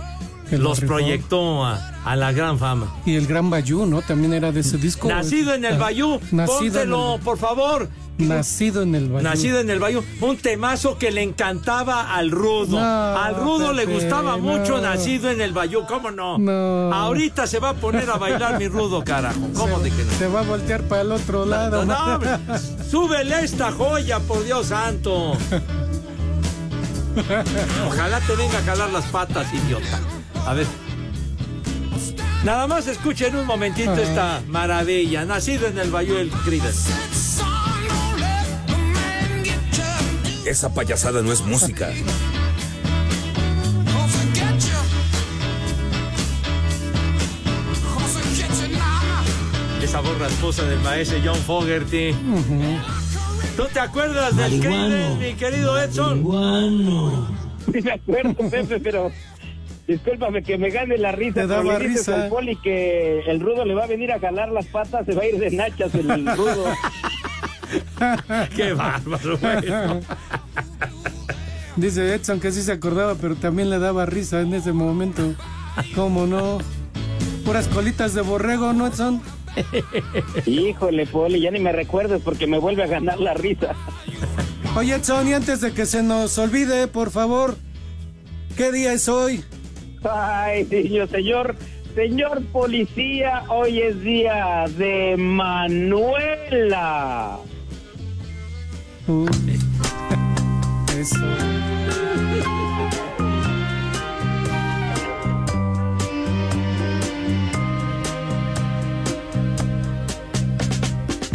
Que 0.49 0.57
lo 0.57 0.65
los 0.69 0.79
proyectó 0.81 1.65
a, 1.65 1.75
a 2.05 2.15
la 2.15 2.31
gran 2.31 2.59
fama. 2.59 2.93
Y 3.05 3.15
el 3.15 3.25
Gran 3.27 3.49
Bayú, 3.49 3.85
¿no? 3.85 4.01
También 4.01 4.33
era 4.33 4.51
de 4.51 4.59
ese 4.61 4.77
disco. 4.77 5.07
Nacido 5.07 5.53
en 5.53 5.65
el 5.65 5.73
Ah, 5.75 5.77
Bayú, 5.79 6.19
Nacido 6.31 6.59
en 6.59 6.71
póntelo, 6.71 7.15
el- 7.15 7.21
por 7.21 7.37
favor. 7.37 7.89
Nacido 8.17 8.81
en 8.81 8.95
el 8.95 9.09
Bayú. 9.09 9.23
Nacido 9.23 9.59
en 9.59 9.69
el 9.69 9.79
Bayú, 9.79 10.03
un 10.21 10.37
temazo 10.37 10.97
que 10.97 11.11
le 11.11 11.21
encantaba 11.21 12.15
al 12.15 12.31
Rudo. 12.31 12.79
No, 12.79 13.17
al 13.17 13.35
Rudo 13.35 13.73
le 13.73 13.85
gustaba 13.85 14.37
no. 14.37 14.39
mucho 14.39 14.79
Nacido 14.79 15.29
en 15.29 15.41
el 15.41 15.51
Bayú, 15.51 15.85
¿cómo 15.85 16.11
no? 16.11 16.37
No. 16.37 16.93
Ahorita 16.93 17.45
se 17.45 17.59
va 17.59 17.69
a 17.69 17.73
poner 17.73 18.09
a 18.09 18.17
bailar 18.17 18.57
mi 18.57 18.67
Rudo, 18.69 19.03
carajo. 19.03 19.39
¿Cómo 19.53 19.79
de 19.79 19.91
que 19.91 20.03
no? 20.03 20.11
Se 20.13 20.27
va 20.27 20.39
a 20.41 20.43
voltear 20.43 20.83
para 20.83 21.01
el 21.01 21.11
otro 21.11 21.45
lado. 21.45 21.85
Súbele 22.89 23.43
esta 23.43 23.71
joya, 23.71 24.19
por 24.19 24.43
Dios 24.45 24.67
santo. 24.67 25.33
Ojalá 27.87 28.19
te 28.21 28.35
venga 28.35 28.59
a 28.59 28.63
jalar 28.63 28.91
las 28.91 29.05
patas, 29.05 29.47
idiota. 29.53 29.99
A 30.45 30.53
ver. 30.53 30.67
Nada 32.45 32.67
más 32.67 32.87
escuchen 32.87 33.35
un 33.35 33.45
momentito 33.45 33.93
esta 33.95 34.41
maravilla. 34.47 35.25
Nacido 35.25 35.67
en 35.67 35.79
el 35.79 35.89
Bayou 35.89 36.17
el 36.17 36.29
Creedence. 36.29 36.91
Esa 40.45 40.71
payasada 40.71 41.23
no 41.23 41.31
es 41.31 41.41
música. 41.41 41.91
Esa 49.81 50.01
voz 50.01 50.19
rasposa 50.19 50.63
del 50.65 50.79
maestro 50.81 51.17
John 51.25 51.35
Fogerty. 51.37 52.13
¿Tú 53.57 53.63
te 53.73 53.79
acuerdas 53.79 54.37
del 54.37 54.59
Creedence, 54.59 55.15
mi 55.15 55.33
querido 55.33 55.81
Edson? 55.81 57.27
Sí 57.73 57.81
me 57.81 57.93
acuerdo, 57.93 58.49
Pepe, 58.49 58.79
pero 58.79 59.11
discúlpame 59.87 60.43
que 60.43 60.59
me 60.59 60.69
gane 60.69 60.99
la 60.99 61.11
risa. 61.11 61.41
Te 61.41 61.47
daba 61.47 61.79
risa. 61.79 62.25
al 62.25 62.29
poli 62.29 62.55
que 62.57 63.21
el 63.21 63.39
rudo 63.39 63.65
le 63.65 63.73
va 63.73 63.85
a 63.85 63.87
venir 63.87 64.11
a 64.11 64.19
jalar 64.19 64.51
las 64.51 64.67
patas, 64.67 65.07
se 65.07 65.15
va 65.15 65.23
a 65.23 65.25
ir 65.25 65.39
de 65.39 65.49
nachas 65.49 65.95
el 65.95 66.23
rudo. 66.37 66.65
Qué 68.55 68.73
bárbaro, 68.73 69.37
güey. 69.37 69.57
Dice 71.75 72.15
Edson 72.15 72.39
que 72.39 72.51
sí 72.51 72.61
se 72.61 72.71
acordaba, 72.71 73.15
pero 73.15 73.35
también 73.35 73.69
le 73.69 73.79
daba 73.79 74.05
risa 74.05 74.41
en 74.41 74.53
ese 74.53 74.71
momento. 74.71 75.35
¿Cómo 75.93 76.25
no? 76.25 76.59
Puras 77.43 77.67
colitas 77.67 78.13
de 78.13 78.21
borrego, 78.21 78.71
¿no, 78.73 78.87
Edson? 78.87 79.21
Híjole, 80.45 81.05
poli, 81.05 81.41
ya 81.41 81.51
ni 81.51 81.59
me 81.59 81.71
recuerdes 81.71 82.21
porque 82.23 82.47
me 82.47 82.57
vuelve 82.57 82.83
a 82.83 82.87
ganar 82.87 83.19
la 83.19 83.33
risa. 83.33 83.75
Oye, 84.75 84.95
Edson, 84.95 85.27
y 85.27 85.33
antes 85.33 85.61
de 85.61 85.73
que 85.73 85.85
se 85.85 86.01
nos 86.03 86.37
olvide, 86.37 86.87
por 86.87 87.11
favor, 87.11 87.55
¿qué 88.57 88.71
día 88.71 88.93
es 88.93 89.09
hoy? 89.09 89.43
Ay, 90.03 90.65
niño, 90.69 91.07
señor, 91.07 91.55
señor 91.93 92.43
policía, 92.51 93.43
hoy 93.49 93.81
es 93.81 94.01
día 94.01 94.65
de 94.77 95.15
Manuela. 95.17 96.19
Uh, 99.07 99.27
Eso. 100.97 101.15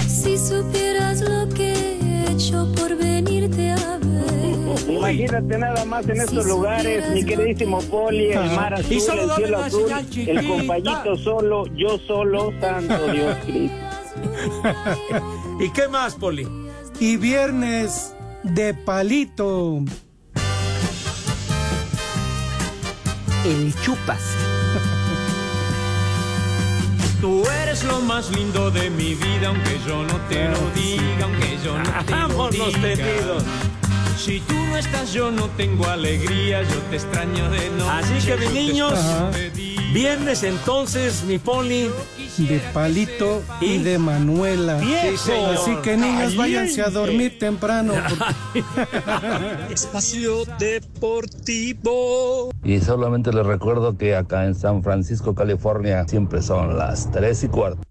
Si 0.09 0.37
supieras 0.37 1.21
lo 1.21 1.49
que 1.51 1.73
he 1.73 2.33
hecho 2.33 2.73
por 2.75 2.97
venirte 2.97 3.71
a 3.71 3.99
ver. 3.99 4.91
Imagínate 4.91 5.59
nada 5.59 5.85
más 5.85 6.09
en 6.09 6.23
estos 6.23 6.47
lugares, 6.47 7.09
mi 7.15 7.25
queridísimo 7.25 7.81
Poli, 7.83 8.33
el 8.33 8.51
mar 8.57 8.75
azul, 8.75 8.93
el 8.95 9.01
cielo 9.37 9.59
azul, 9.59 9.93
el 10.17 10.49
compañito 10.49 11.17
solo, 11.17 11.67
yo 11.77 11.99
solo, 12.05 12.53
santo 12.61 13.13
Dios 13.13 13.37
Cristo. 13.47 13.77
¿Y 15.61 15.71
qué 15.71 15.87
más, 15.87 16.17
Poli? 16.17 16.60
Y 17.01 17.17
viernes 17.17 18.15
de 18.43 18.75
palito. 18.75 19.83
El 23.45 23.75
chupas. 23.83 24.21
Tú 27.21 27.45
eres 27.63 27.85
lo 27.85 28.01
más 28.01 28.31
lindo 28.31 28.71
de 28.71 28.89
mi 28.91 29.15
vida, 29.15 29.49
aunque 29.49 29.79
yo 29.87 30.03
no 30.03 30.17
te 30.29 30.49
lo 30.49 30.59
diga, 30.75 31.25
aunque 31.25 31.59
yo 31.65 31.79
no 31.79 32.05
te 32.05 32.13
lo 32.35 32.51
diga. 32.51 32.81
tendidos. 32.81 33.43
Si 34.19 34.41
tú 34.41 34.55
no 34.55 34.77
estás, 34.77 35.13
yo 35.15 35.31
no 35.31 35.49
tengo 35.57 35.87
alegría, 35.87 36.63
yo 36.63 36.77
te 36.91 36.97
extraño 36.97 37.49
de 37.51 37.71
noche. 37.71 37.91
Así 37.91 38.19
que, 38.27 38.37
mis 38.37 38.49
te 38.49 38.53
niños, 38.55 38.93
viernes 39.95 40.43
entonces, 40.43 41.23
mi 41.25 41.39
Poli. 41.39 41.89
De 42.38 42.61
palito 42.73 43.43
y 43.61 43.79
de 43.79 43.99
Manuela. 43.99 44.79
Viejo. 44.79 45.47
Así 45.47 45.77
que 45.83 45.97
niños, 45.97 46.37
váyanse 46.37 46.81
a 46.81 46.88
dormir 46.88 47.38
temprano. 47.38 47.93
Espacio 49.71 50.45
Deportivo. 50.59 52.51
Y 52.64 52.81
solamente 52.81 53.33
les 53.33 53.45
recuerdo 53.45 53.99
que 53.99 54.14
acá 54.16 54.47
en 54.47 54.55
San 54.55 54.83
Francisco, 54.83 55.35
California, 55.35 56.07
siempre 56.09 56.40
son 56.40 56.79
las 56.79 57.11
3 57.11 57.45
y 57.45 57.49
cuarto. 57.49 57.83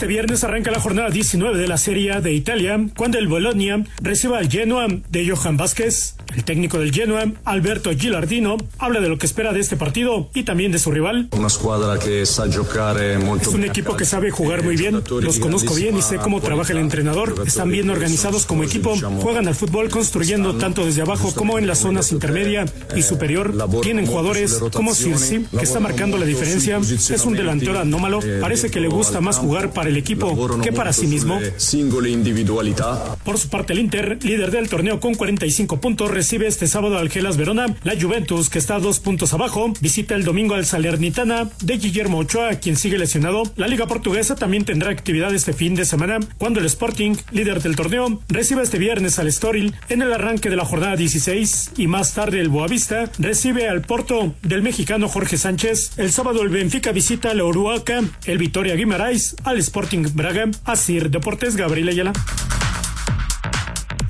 Este 0.00 0.06
viernes 0.06 0.42
arranca 0.44 0.70
la 0.70 0.80
jornada 0.80 1.10
19 1.10 1.58
de 1.58 1.68
la 1.68 1.76
Serie 1.76 2.12
A 2.12 2.22
de 2.22 2.32
Italia, 2.32 2.78
cuando 2.96 3.18
el 3.18 3.28
Bologna 3.28 3.84
reciba 4.00 4.38
al 4.38 4.48
Genoa 4.48 4.86
de 4.88 5.28
Johan 5.28 5.58
Vázquez. 5.58 6.16
El 6.34 6.44
técnico 6.44 6.78
del 6.78 6.92
Genoa, 6.92 7.24
Alberto 7.44 7.90
Gilardino, 7.96 8.56
habla 8.78 9.00
de 9.00 9.08
lo 9.08 9.18
que 9.18 9.26
espera 9.26 9.52
de 9.52 9.60
este 9.60 9.76
partido 9.76 10.30
y 10.34 10.44
también 10.44 10.72
de 10.72 10.78
su 10.78 10.90
rival. 10.90 11.28
Una 11.32 11.48
squadra 11.48 11.98
che 11.98 12.24
sa 12.24 12.46
giocare 12.46 13.18
molto 13.18 13.50
Es 13.50 13.54
un 13.54 13.64
equipo 13.64 13.96
que 13.96 14.04
sabe 14.04 14.30
jugar 14.30 14.62
muy 14.62 14.76
bien, 14.76 15.02
los 15.08 15.38
conozco 15.38 15.74
bien 15.74 15.96
y 15.96 16.02
sé 16.02 16.16
cómo 16.16 16.40
trabaja 16.40 16.72
el 16.72 16.78
entrenador. 16.78 17.34
Están 17.46 17.70
bien 17.70 17.90
organizados 17.90 18.46
como 18.46 18.62
equipo, 18.64 18.94
juegan 19.20 19.48
al 19.48 19.54
fútbol 19.54 19.88
construyendo 19.90 20.56
tanto 20.56 20.84
desde 20.84 21.02
abajo 21.02 21.32
como 21.34 21.58
en 21.58 21.66
las 21.66 21.78
zonas 21.78 22.12
intermedia 22.12 22.64
y 22.96 23.02
superior. 23.02 23.54
Tienen 23.82 24.06
jugadores 24.06 24.60
como 24.72 24.94
Cirsi, 24.94 25.46
que 25.50 25.64
está 25.64 25.80
marcando 25.80 26.18
la 26.18 26.26
diferencia. 26.26 26.78
Es 26.78 27.24
un 27.24 27.34
delantero 27.34 27.78
anómalo, 27.78 28.20
parece 28.40 28.70
que 28.70 28.80
le 28.80 28.88
gusta 28.88 29.20
más 29.20 29.38
jugar 29.38 29.72
para 29.72 29.88
el 29.88 29.96
equipo 29.96 30.60
que 30.60 30.72
para 30.72 30.92
sí 30.92 31.06
mismo. 31.06 31.38
Por 33.24 33.38
su 33.38 33.48
parte, 33.48 33.72
el 33.72 33.78
Inter, 33.78 34.18
líder 34.22 34.50
del 34.50 34.68
torneo 34.68 35.00
con 35.00 35.14
45 35.14 35.80
puntos, 35.80 36.10
recibe 36.20 36.46
este 36.46 36.66
sábado 36.66 36.98
al 36.98 37.08
Gelas 37.08 37.38
Verona. 37.38 37.74
La 37.82 37.98
Juventus, 37.98 38.50
que 38.50 38.58
está 38.58 38.74
a 38.74 38.78
dos 38.78 39.00
puntos 39.00 39.32
abajo, 39.32 39.72
visita 39.80 40.14
el 40.14 40.22
domingo 40.22 40.54
al 40.54 40.66
Salernitana 40.66 41.48
de 41.62 41.78
Guillermo 41.78 42.18
Ochoa, 42.18 42.56
quien 42.56 42.76
sigue 42.76 42.98
lesionado. 42.98 43.44
La 43.56 43.68
Liga 43.68 43.86
Portuguesa 43.86 44.34
también 44.34 44.66
tendrá 44.66 44.90
actividad 44.90 45.34
este 45.34 45.54
fin 45.54 45.74
de 45.74 45.86
semana, 45.86 46.20
cuando 46.36 46.60
el 46.60 46.66
Sporting, 46.66 47.16
líder 47.32 47.62
del 47.62 47.74
torneo, 47.74 48.20
recibe 48.28 48.60
este 48.60 48.76
viernes 48.76 49.18
al 49.18 49.28
Estoril 49.28 49.74
en 49.88 50.02
el 50.02 50.12
arranque 50.12 50.50
de 50.50 50.56
la 50.56 50.66
jornada 50.66 50.94
16 50.94 51.72
y 51.78 51.86
más 51.86 52.12
tarde 52.12 52.38
el 52.38 52.50
Boavista 52.50 53.10
recibe 53.18 53.66
al 53.66 53.80
Porto 53.80 54.34
del 54.42 54.60
mexicano 54.60 55.08
Jorge 55.08 55.38
Sánchez. 55.38 55.92
El 55.96 56.12
sábado 56.12 56.42
el 56.42 56.50
Benfica 56.50 56.92
visita 56.92 57.30
al 57.30 57.40
Oruaca, 57.40 58.02
el 58.26 58.36
Vitoria 58.36 58.74
Guimaraes 58.74 59.36
al 59.44 59.56
Sporting 59.56 60.04
Braga, 60.12 60.50
Asir 60.66 61.08
Deportes 61.08 61.56
Gabriel 61.56 61.88
Ayala. 61.88 62.12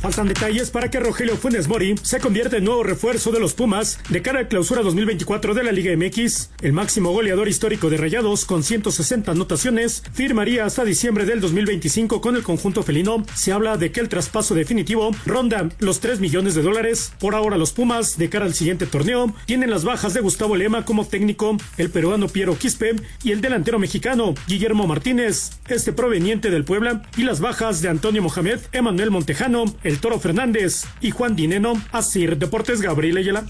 Faltan 0.01 0.29
detalles 0.29 0.71
para 0.71 0.91
que 0.91 0.99
Rogelio 0.99 1.37
Funes 1.37 1.69
Mori 1.69 1.95
se 2.03 2.21
convierta 2.21 2.57
en 2.57 2.65
nuevo 2.65 2.83
refuerzo 2.83 3.33
de 3.33 3.39
los 3.39 3.53
Pumas 3.53 3.99
de 4.09 4.23
cara 4.23 4.41
a 4.41 4.49
clausura 4.49 4.81
2024 4.81 5.53
de 5.53 5.63
la 5.63 5.73
Liga 5.73 5.95
MX. 5.95 6.49
El 6.63 6.73
máximo 6.73 7.13
goleador 7.13 7.49
histórico 7.49 7.91
de 7.91 7.99
Rayados 7.99 8.47
con 8.47 8.63
160 8.63 9.33
anotaciones 9.33 10.03
firmaría 10.15 10.65
hasta 10.65 10.87
diciembre 10.87 11.27
del 11.27 11.43
2025 11.43 12.23
con 12.23 12.35
el 12.35 12.43
conjunto 12.43 12.83
felino. 12.83 13.23
Se 13.35 13.53
habla 13.53 13.77
de 13.77 13.93
que 13.93 14.01
el 14.01 14.09
traspaso 14.09 14.55
definitivo 14.55 15.11
ronda 15.27 15.69
los 15.81 16.01
3 16.01 16.19
millones 16.21 16.55
de 16.55 16.63
dólares. 16.63 17.13
Por 17.21 17.35
ahora 17.35 17.59
los 17.59 17.73
Pumas 17.73 18.17
de 18.17 18.31
cara 18.31 18.47
al 18.47 18.55
siguiente 18.55 18.87
torneo 18.87 19.35
tienen 19.45 19.69
las 19.69 19.85
bajas 19.85 20.15
de 20.15 20.21
Gustavo 20.21 20.57
Lema 20.57 20.87
como 20.87 21.07
técnico, 21.07 21.59
el 21.77 21.91
peruano 21.91 22.29
Piero 22.29 22.57
Quispe 22.57 22.97
y 23.23 23.33
el 23.33 23.43
delantero 23.43 23.79
mexicano 23.79 24.33
Guillermo 24.49 24.87
Martínez, 24.87 25.51
este 25.69 25.93
proveniente 25.93 26.51
del 26.51 26.65
Puebla, 26.65 27.03
y 27.19 27.25
las 27.25 27.41
bajas 27.41 27.83
de 27.83 27.91
Antonio 27.91 28.23
Mohamed, 28.23 28.61
Emanuel 28.73 29.11
Montejano, 29.11 29.67
el 29.90 29.90
Toro 29.99 30.21
Fernández 30.21 30.85
y 31.01 31.11
Juan 31.11 31.35
Dineno, 31.35 31.73
Asir 31.91 32.37
Deportes 32.37 32.81
Gabriel 32.81 33.17
Ayala. 33.17 33.45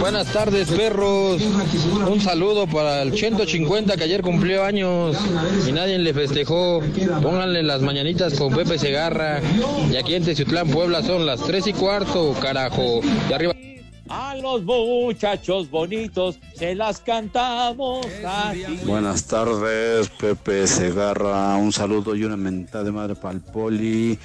Buenas 0.00 0.32
tardes, 0.32 0.70
perros. 0.70 1.42
Un 2.08 2.20
saludo 2.20 2.66
para 2.66 3.02
el 3.02 3.12
150 3.12 3.96
que 3.96 4.04
ayer 4.04 4.22
cumplió 4.22 4.64
años 4.64 5.16
y 5.66 5.72
nadie 5.72 5.98
le 5.98 6.14
festejó. 6.14 6.82
Pónganle 7.22 7.62
las 7.62 7.82
mañanitas 7.82 8.34
con 8.34 8.54
Pepe 8.54 8.78
Segarra. 8.78 9.40
Y 9.90 9.96
aquí 9.96 10.14
en 10.14 10.24
Teciutlán, 10.24 10.68
Puebla, 10.68 11.02
son 11.02 11.26
las 11.26 11.42
3 11.42 11.66
y 11.68 11.72
cuarto, 11.72 12.34
carajo. 12.40 13.00
Y 13.28 13.32
arriba. 13.32 13.54
A 14.08 14.34
los 14.36 14.62
muchachos 14.62 15.70
bonitos 15.70 16.38
se 16.54 16.74
las 16.74 17.00
cantamos 17.00 18.06
así. 18.24 18.80
Buenas 18.84 19.26
tardes, 19.26 20.08
Pepe 20.08 20.66
Segarra. 20.66 21.56
Un 21.56 21.72
saludo 21.72 22.14
y 22.14 22.24
una 22.24 22.36
mentada 22.36 22.84
de 22.84 22.92
madre 22.92 23.14
para 23.14 23.34
el 23.34 23.40
poli. 23.40 24.18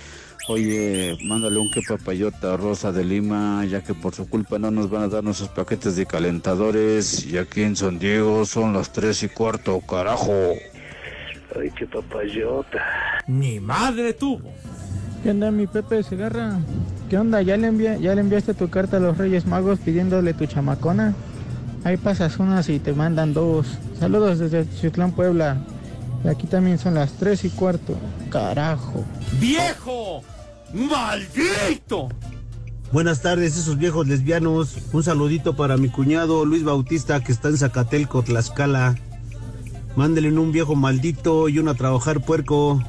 Oye, 0.49 1.17
mándale 1.23 1.57
un 1.57 1.71
que 1.71 1.81
papayota 1.81 2.53
a 2.53 2.57
Rosa 2.57 2.91
de 2.91 3.05
Lima, 3.05 3.63
ya 3.65 3.81
que 3.81 3.93
por 3.93 4.13
su 4.13 4.29
culpa 4.29 4.59
no 4.59 4.71
nos 4.71 4.89
van 4.89 5.03
a 5.03 5.07
dar 5.07 5.23
nuestros 5.23 5.49
paquetes 5.49 5.95
de 5.95 6.05
calentadores. 6.05 7.25
Y 7.25 7.37
aquí 7.37 7.61
en 7.61 7.75
San 7.75 7.99
Diego 7.99 8.45
son 8.45 8.73
las 8.73 8.91
tres 8.91 9.23
y 9.23 9.29
cuarto, 9.29 9.79
carajo. 9.81 10.33
Ay, 11.55 11.71
qué 11.77 11.85
papayota. 11.87 12.81
Ni 13.27 13.59
madre 13.59 14.13
tuvo. 14.13 14.53
¿Qué 15.23 15.31
onda, 15.31 15.51
mi 15.51 15.67
Pepe 15.67 16.03
Segarra? 16.03 16.59
¿Qué 17.09 17.17
onda? 17.17 17.41
¿Ya 17.41 17.55
le, 17.57 17.67
envia- 17.67 17.97
¿Ya 17.97 18.13
le 18.13 18.21
enviaste 18.21 18.53
tu 18.53 18.69
carta 18.69 18.97
a 18.97 18.99
los 18.99 19.17
Reyes 19.17 19.45
Magos 19.45 19.79
pidiéndole 19.79 20.33
tu 20.33 20.45
chamacona? 20.45 21.13
Ahí 21.85 21.97
pasas 21.97 22.39
unas 22.39 22.67
y 22.69 22.79
te 22.79 22.93
mandan 22.93 23.33
dos. 23.33 23.67
Saludos 23.99 24.39
desde 24.39 24.67
Chitlán, 24.79 25.11
Puebla. 25.13 25.57
Y 26.23 26.27
aquí 26.27 26.47
también 26.47 26.77
son 26.77 26.95
las 26.95 27.13
tres 27.13 27.43
y 27.45 27.49
cuarto. 27.49 27.95
Carajo. 28.29 29.03
¡Viejo! 29.39 30.21
¡Maldito! 30.73 32.09
Buenas 32.91 33.21
tardes, 33.21 33.57
esos 33.57 33.77
viejos 33.77 34.07
lesbianos. 34.07 34.77
Un 34.91 35.03
saludito 35.03 35.55
para 35.55 35.77
mi 35.77 35.89
cuñado 35.89 36.45
Luis 36.45 36.63
Bautista 36.63 37.21
que 37.23 37.31
está 37.31 37.49
en 37.49 37.57
Zacatelco, 37.57 38.23
Tlaxcala. 38.23 38.95
Mándenle 39.95 40.37
un 40.37 40.51
viejo 40.51 40.75
maldito 40.75 41.49
y 41.49 41.59
uno 41.59 41.71
a 41.71 41.75
trabajar 41.75 42.21
puerco. 42.21 42.81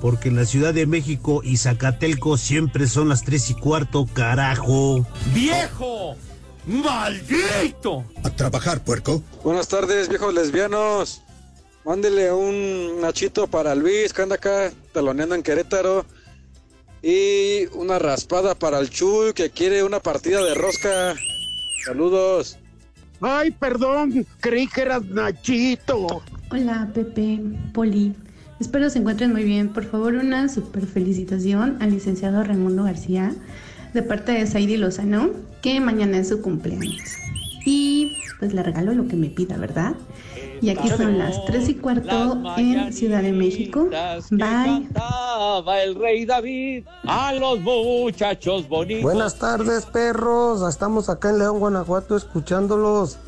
Porque 0.00 0.28
en 0.28 0.36
la 0.36 0.46
Ciudad 0.46 0.72
de 0.72 0.86
México 0.86 1.42
y 1.44 1.58
Zacatelco 1.58 2.36
siempre 2.36 2.86
son 2.86 3.08
las 3.08 3.22
tres 3.22 3.50
y 3.50 3.54
cuarto, 3.54 4.06
carajo. 4.12 5.06
¡Viejo! 5.34 6.16
¡Maldito! 6.66 8.04
A 8.22 8.30
trabajar, 8.30 8.82
puerco. 8.82 9.22
Buenas 9.44 9.68
tardes, 9.68 10.08
viejos 10.08 10.32
lesbianos. 10.32 11.22
Mándele 11.84 12.32
un 12.32 13.00
nachito 13.00 13.46
para 13.46 13.74
Luis, 13.74 14.12
que 14.12 14.22
anda 14.22 14.36
acá 14.36 14.70
taloneando 14.92 15.34
en 15.34 15.42
Querétaro. 15.42 16.04
Y 17.02 17.66
una 17.74 17.98
raspada 17.98 18.54
para 18.54 18.78
el 18.78 18.90
Chuy, 18.90 19.32
que 19.32 19.50
quiere 19.50 19.82
una 19.82 20.00
partida 20.00 20.42
de 20.44 20.54
rosca. 20.54 21.14
Saludos. 21.84 22.58
Ay, 23.22 23.50
perdón, 23.50 24.26
creí 24.40 24.66
que 24.66 24.82
eras 24.82 25.04
Nachito. 25.04 26.22
Hola, 26.50 26.90
Pepe, 26.92 27.40
Poli. 27.72 28.14
Espero 28.60 28.90
se 28.90 28.98
encuentren 28.98 29.32
muy 29.32 29.44
bien. 29.44 29.70
Por 29.70 29.84
favor, 29.84 30.14
una 30.14 30.48
super 30.48 30.86
felicitación 30.86 31.78
al 31.80 31.90
licenciado 31.90 32.44
Raimundo 32.44 32.84
García 32.84 33.34
de 33.94 34.02
parte 34.02 34.32
de 34.32 34.46
Saidi 34.46 34.76
Lozano, 34.76 35.30
que 35.62 35.80
mañana 35.80 36.18
es 36.18 36.28
su 36.28 36.42
cumpleaños. 36.42 37.00
Y 37.64 38.16
pues 38.38 38.52
le 38.52 38.62
regalo 38.62 38.92
lo 38.94 39.08
que 39.08 39.16
me 39.16 39.28
pida, 39.28 39.56
¿verdad? 39.56 39.94
Y 40.62 40.68
aquí 40.68 40.88
son 40.90 41.18
las 41.18 41.42
3 41.46 41.68
y 41.70 41.74
cuarto 41.74 42.42
en 42.58 42.92
Ciudad 42.92 43.22
de 43.22 43.32
México. 43.32 43.88
Bye. 44.30 44.88
El 45.82 45.94
rey 45.94 46.26
David 46.26 46.84
a 47.04 47.32
los 47.32 47.60
muchachos 47.60 48.68
bonitos. 48.68 49.02
Buenas 49.02 49.38
tardes, 49.38 49.86
perros. 49.86 50.68
Estamos 50.68 51.08
acá 51.08 51.30
en 51.30 51.38
León, 51.38 51.60
Guanajuato, 51.60 52.14
escuchándolos. 52.14 53.18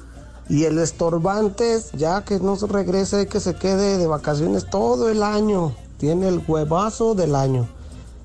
Y 0.52 0.66
el 0.66 0.76
estorbantes, 0.76 1.92
ya 1.92 2.26
que 2.26 2.38
no 2.38 2.56
se 2.56 2.66
regrese, 2.66 3.26
que 3.26 3.40
se 3.40 3.54
quede 3.54 3.96
de 3.96 4.06
vacaciones 4.06 4.68
todo 4.68 5.08
el 5.08 5.22
año. 5.22 5.74
Tiene 5.96 6.28
el 6.28 6.42
huevazo 6.46 7.14
del 7.14 7.34
año. 7.36 7.66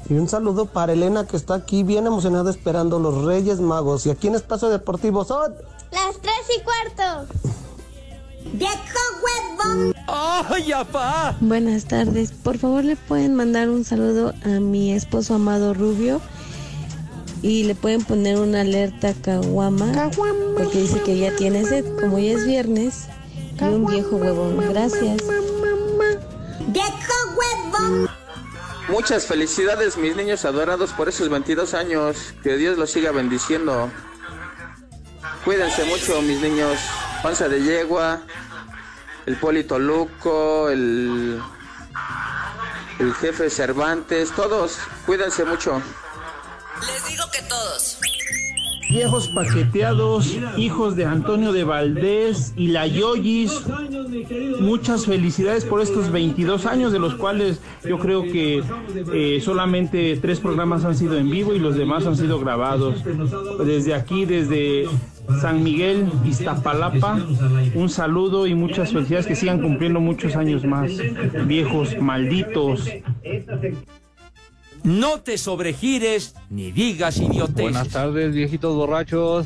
Y 0.10 0.16
un 0.16 0.28
saludo 0.28 0.66
para 0.66 0.92
Elena, 0.92 1.26
que 1.26 1.38
está 1.38 1.54
aquí 1.54 1.84
bien 1.84 2.06
emocionada 2.06 2.52
esperando 2.52 3.00
los 3.00 3.24
Reyes 3.24 3.62
Magos. 3.62 4.06
Y 4.06 4.10
aquí 4.10 4.28
en 4.28 4.36
Espacio 4.36 4.68
Deportivo 4.68 5.24
son... 5.24 5.54
Las 5.94 6.20
tres 6.22 6.34
y 6.54 6.62
cuarto. 6.66 7.34
¡Viejo 8.52 8.76
huevón! 9.24 9.96
¡Ay, 10.08 10.74
apá! 10.74 11.38
Buenas 11.40 11.86
tardes. 11.86 12.34
Por 12.34 12.58
favor, 12.58 12.84
le 12.84 12.98
pueden 12.98 13.36
mandar 13.36 13.70
un 13.70 13.86
saludo 13.86 14.34
a 14.44 14.60
mi 14.60 14.92
esposo 14.92 15.36
amado 15.36 15.74
Rubio. 15.74 16.20
Y 17.41 17.63
le 17.63 17.76
pueden 17.76 18.04
poner 18.04 18.38
una 18.39 18.62
alerta 18.62 19.13
caguama. 19.21 20.12
Porque 20.58 20.82
dice 20.82 21.02
que 21.04 21.17
ya 21.17 21.36
tiene 21.36 21.63
sed. 21.65 21.86
Como 22.00 22.19
ya 22.19 22.32
es 22.32 22.45
viernes. 22.45 23.08
Y 23.60 23.63
un 23.63 23.86
viejo 23.86 24.17
huevón. 24.17 24.58
Gracias. 24.69 25.23
¡Viejo 26.67 27.13
huevón! 27.38 28.10
Muchas 28.89 29.26
felicidades, 29.26 29.97
mis 29.97 30.15
niños 30.15 30.45
adorados, 30.45 30.91
por 30.93 31.10
esos 31.10 31.30
22 31.30 31.73
años. 31.73 32.34
Que 32.43 32.58
Dios 32.58 32.78
los 32.78 32.89
siga 32.91 33.12
bendiciendo. 33.12 33.89
Cuídense 35.43 35.86
mucho, 35.86 36.21
mis 36.21 36.41
niños. 36.41 36.78
Panza 37.23 37.47
de 37.50 37.62
yegua, 37.62 38.21
el 39.26 39.38
Polito 39.38 39.80
Luco, 39.80 40.69
el, 40.69 41.41
el 43.00 43.13
jefe 43.15 43.50
Cervantes, 43.50 44.32
todos. 44.32 44.78
Cuídense 45.06 45.45
mucho. 45.45 45.82
Viejos 48.89 49.28
paqueteados, 49.28 50.38
hijos 50.56 50.96
de 50.96 51.04
Antonio 51.04 51.52
de 51.52 51.65
Valdés 51.65 52.54
y 52.56 52.70
la 52.70 52.88
Yoyis. 52.88 53.62
Muchas 54.62 55.06
felicidades 55.06 55.65
por 55.65 55.82
estos 55.82 56.10
22 56.10 56.65
años, 56.65 56.93
de 56.93 57.00
los 57.00 57.15
cuales 57.15 57.60
yo 57.84 58.00
creo 58.00 58.24
que 58.24 58.63
eh, 59.13 59.41
solamente 59.41 60.17
tres 60.22 60.39
programas 60.39 60.86
han 60.86 60.96
sido 60.96 61.17
en 61.17 61.30
vivo 61.30 61.54
y 61.54 61.60
los 61.60 61.76
demás 61.76 62.06
han 62.06 62.15
sido 62.15 62.39
grabados. 62.39 63.04
Desde 63.65 63.93
aquí, 63.93 64.24
desde 64.24 64.86
San 65.41 65.63
Miguel, 65.63 66.10
Iztapalapa, 66.26 67.20
un 67.76 67.89
saludo 67.89 68.48
y 68.48 68.56
muchas 68.56 68.93
felicidades 68.93 69.28
que 69.28 69.36
sigan 69.36 69.62
cumpliendo 69.62 70.00
muchos 70.00 70.38
años 70.38 70.63
más. 70.63 70.91
Viejos 71.46 72.00
malditos. 72.00 72.89
No 74.88 75.19
te 75.19 75.38
sobregires 75.38 76.34
ni 76.50 76.71
digas 76.71 77.17
idioteces. 77.17 77.62
Buenas 77.62 77.89
tardes, 77.89 78.34
viejitos 78.34 78.73
borrachos. 78.73 79.45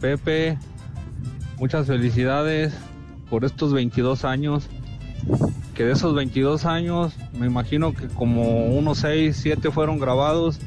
Pepe, 0.00 0.58
muchas 1.56 1.86
felicidades 1.86 2.74
por 3.30 3.44
estos 3.44 3.72
22 3.72 4.24
años. 4.24 4.68
Que 5.76 5.84
de 5.84 5.92
esos 5.92 6.16
22 6.16 6.64
años, 6.64 7.14
me 7.32 7.46
imagino 7.46 7.94
que 7.94 8.08
como 8.08 8.66
unos 8.76 8.98
6, 8.98 9.38
7 9.40 9.70
fueron 9.70 10.00
grabados 10.00 10.58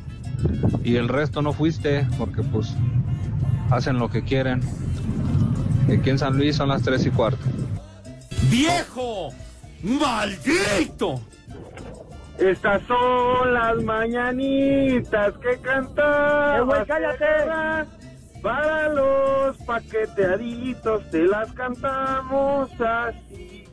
y 0.81 0.95
el 0.95 1.09
resto 1.09 1.41
no 1.41 1.51
fuiste 1.51 2.07
porque 2.17 2.41
pues 2.41 2.73
hacen 3.69 3.99
lo 3.99 4.09
que 4.09 4.23
quieren. 4.23 4.61
Aquí 5.91 6.09
en 6.09 6.19
San 6.19 6.37
Luis 6.37 6.55
son 6.55 6.69
las 6.69 6.83
3 6.83 7.05
y 7.07 7.09
cuarto. 7.09 7.45
¡Viejo! 8.49 9.33
¡Maldito! 9.83 11.19
Estas 12.39 12.81
son 12.87 13.53
las 13.53 13.81
mañanitas 13.83 15.33
que 15.37 15.57
cantaba. 15.61 16.57
¡Eh, 16.57 16.61
güey, 16.61 16.85
cállate! 16.85 17.89
Para 18.41 18.89
los 18.89 19.57
paqueteaditos 19.59 21.09
te 21.11 21.23
las 21.23 21.51
cantamos 21.53 22.69
así. 22.81 23.65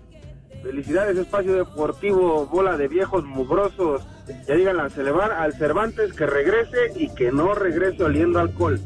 Felicidades, 0.63 1.17
Espacio 1.17 1.55
Deportivo, 1.57 2.47
bola 2.47 2.77
de 2.77 2.87
viejos 2.87 3.25
mugrosos. 3.25 4.07
Ya 4.47 4.55
díganle 4.55 4.83
al, 4.83 4.91
Celebar- 4.93 5.33
al 5.33 5.55
Cervantes 5.55 6.13
que 6.13 6.27
regrese 6.27 6.93
y 6.95 7.13
que 7.15 7.33
no 7.33 7.55
regrese 7.55 8.05
oliendo 8.05 8.39
alcohol. 8.39 8.79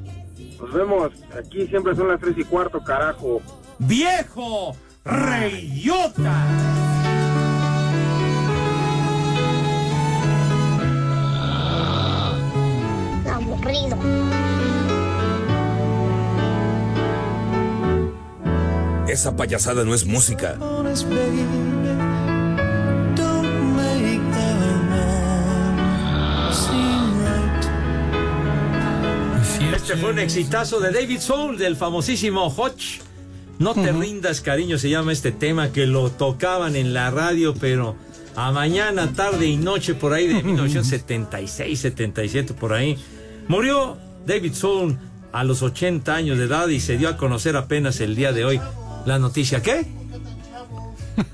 Nos 0.59 0.73
vemos. 0.73 1.11
Aquí 1.37 1.67
siempre 1.67 1.95
son 1.97 2.09
las 2.09 2.21
tres 2.21 2.39
y 2.39 2.45
cuarto, 2.45 2.83
carajo. 2.83 3.43
¡Viejo! 3.81 4.75
¡Reyota! 5.05 6.33
Esa 19.15 19.37
payasada 19.37 19.85
no 19.85 19.95
es 19.95 20.07
música. 20.07 20.59
Este 29.73 29.97
fue 29.99 30.11
un 30.11 30.19
exitazo 30.19 30.81
de 30.81 30.91
David 30.91 31.21
Soul, 31.21 31.57
del 31.57 31.77
famosísimo 31.77 32.49
Hodge. 32.49 33.03
No 33.61 33.75
te 33.75 33.93
rindas, 33.93 34.41
cariño, 34.41 34.79
se 34.79 34.91
llama 34.91 35.13
este 35.13 35.31
tema 35.31 35.71
que 35.71 35.87
lo 35.87 36.11
tocaban 36.11 36.75
en 36.75 36.93
la 36.93 37.13
radio, 37.13 37.55
pero 37.55 37.95
a 38.35 38.51
mañana, 38.51 39.13
tarde 39.13 39.47
y 39.47 39.57
noche, 39.57 39.95
por 39.95 40.13
ahí 40.13 40.27
de 40.27 40.43
1976, 40.43 41.79
77, 41.79 42.53
por 42.55 42.73
ahí. 42.73 42.99
Murió 43.47 43.97
David 44.27 44.55
Soul 44.55 44.99
a 45.31 45.45
los 45.45 45.63
80 45.63 46.13
años 46.13 46.37
de 46.37 46.47
edad 46.47 46.67
y 46.67 46.81
se 46.81 46.97
dio 46.99 47.09
a 47.09 47.17
conocer 47.17 47.57
apenas 47.57 48.01
el 48.01 48.17
día 48.17 48.33
de 48.33 48.45
hoy 48.45 48.61
la 49.07 49.19
noticia. 49.19 49.61
¿Qué? 49.63 49.87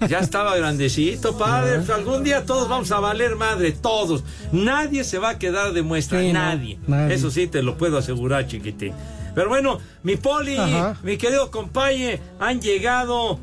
Ya 0.08 0.18
estaba 0.18 0.56
grandecito, 0.56 1.38
padre. 1.38 1.80
Algún 1.94 2.22
día 2.22 2.44
todos 2.44 2.68
vamos 2.68 2.90
a 2.92 3.00
valer 3.00 3.36
madre, 3.36 3.72
todos. 3.72 4.24
Nadie 4.52 5.04
se 5.04 5.18
va 5.18 5.30
a 5.30 5.38
quedar 5.38 5.72
de 5.72 5.82
muestra, 5.82 6.20
Sí, 6.20 6.26
no, 6.28 6.32
nadie. 6.34 6.78
nadie. 6.86 7.14
Eso 7.14 7.30
sí 7.30 7.46
te 7.46 7.62
lo 7.62 7.78
puedo 7.78 7.96
asegurar, 7.96 8.46
chiquitín. 8.46 8.92
Pero 9.34 9.48
bueno, 9.48 9.78
mi 10.02 10.16
poli, 10.16 10.56
Ajá. 10.58 10.96
mi 11.02 11.16
querido 11.16 11.50
compañe, 11.50 12.20
han 12.38 12.60
llegado 12.60 13.38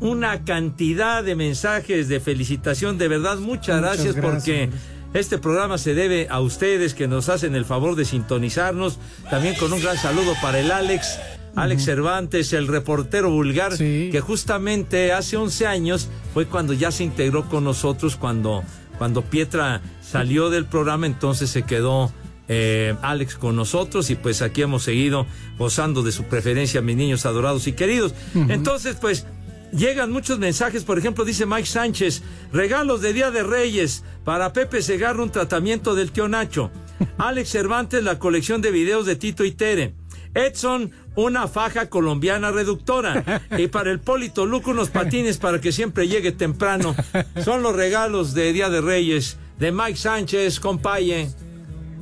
una 0.00 0.44
cantidad 0.44 1.22
de 1.22 1.34
mensajes 1.34 2.08
de 2.08 2.20
felicitación. 2.20 2.96
De 2.96 3.08
verdad, 3.08 3.36
muchas, 3.36 3.76
Muchas 3.76 3.80
gracias, 3.80 4.14
gracias, 4.14 4.24
porque 4.34 4.70
Este 5.14 5.38
programa 5.38 5.78
se 5.78 5.94
debe 5.94 6.26
a 6.30 6.40
ustedes 6.40 6.92
que 6.94 7.06
nos 7.08 7.28
hacen 7.28 7.54
el 7.54 7.64
favor 7.64 7.96
de 7.96 8.04
sintonizarnos. 8.04 8.98
También 9.30 9.54
con 9.56 9.72
un 9.72 9.80
gran 9.80 9.96
saludo 9.96 10.34
para 10.42 10.58
el 10.60 10.70
Alex. 10.70 11.18
Alex 11.56 11.84
Cervantes, 11.84 12.52
el 12.52 12.68
reportero 12.68 13.30
vulgar, 13.30 13.76
que 13.76 14.20
justamente 14.20 15.12
hace 15.12 15.36
11 15.36 15.66
años 15.66 16.08
fue 16.34 16.46
cuando 16.46 16.72
ya 16.72 16.90
se 16.90 17.02
integró 17.04 17.48
con 17.48 17.64
nosotros, 17.64 18.16
cuando, 18.16 18.62
cuando 18.98 19.22
Pietra 19.22 19.80
salió 20.02 20.50
del 20.50 20.66
programa, 20.66 21.06
entonces 21.06 21.50
se 21.50 21.62
quedó 21.62 22.12
eh, 22.48 22.94
Alex 23.02 23.36
con 23.36 23.56
nosotros 23.56 24.10
y 24.10 24.14
pues 24.14 24.40
aquí 24.42 24.62
hemos 24.62 24.84
seguido 24.84 25.26
gozando 25.58 26.02
de 26.02 26.12
su 26.12 26.24
preferencia, 26.24 26.80
mis 26.80 26.96
niños 26.96 27.26
adorados 27.26 27.66
y 27.66 27.72
queridos. 27.72 28.14
Entonces, 28.34 28.96
pues 29.00 29.26
llegan 29.72 30.12
muchos 30.12 30.38
mensajes, 30.38 30.84
por 30.84 30.98
ejemplo, 30.98 31.24
dice 31.24 31.46
Mike 31.46 31.66
Sánchez, 31.66 32.22
regalos 32.52 33.00
de 33.00 33.12
Día 33.12 33.30
de 33.30 33.42
Reyes, 33.42 34.04
para 34.24 34.52
Pepe 34.52 34.82
Segarra 34.82 35.22
un 35.22 35.30
tratamiento 35.30 35.94
del 35.94 36.12
tío 36.12 36.28
Nacho, 36.28 36.70
Alex 37.18 37.48
Cervantes 37.48 38.04
la 38.04 38.18
colección 38.18 38.60
de 38.62 38.70
videos 38.70 39.06
de 39.06 39.16
Tito 39.16 39.44
y 39.44 39.52
Tere, 39.52 39.94
Edson 40.34 40.92
una 41.16 41.48
faja 41.48 41.88
colombiana 41.88 42.52
reductora 42.52 43.24
y 43.58 43.66
para 43.66 43.90
el 43.90 43.98
Polito 43.98 44.46
Luco 44.46 44.70
unos 44.70 44.90
patines 44.90 45.38
para 45.38 45.60
que 45.60 45.72
siempre 45.72 46.06
llegue 46.06 46.32
temprano. 46.32 46.94
Son 47.42 47.62
los 47.62 47.74
regalos 47.74 48.34
de 48.34 48.52
Día 48.52 48.68
de 48.68 48.80
Reyes 48.80 49.38
de 49.58 49.72
Mike 49.72 49.96
Sánchez, 49.96 50.60
compaye. 50.60 51.28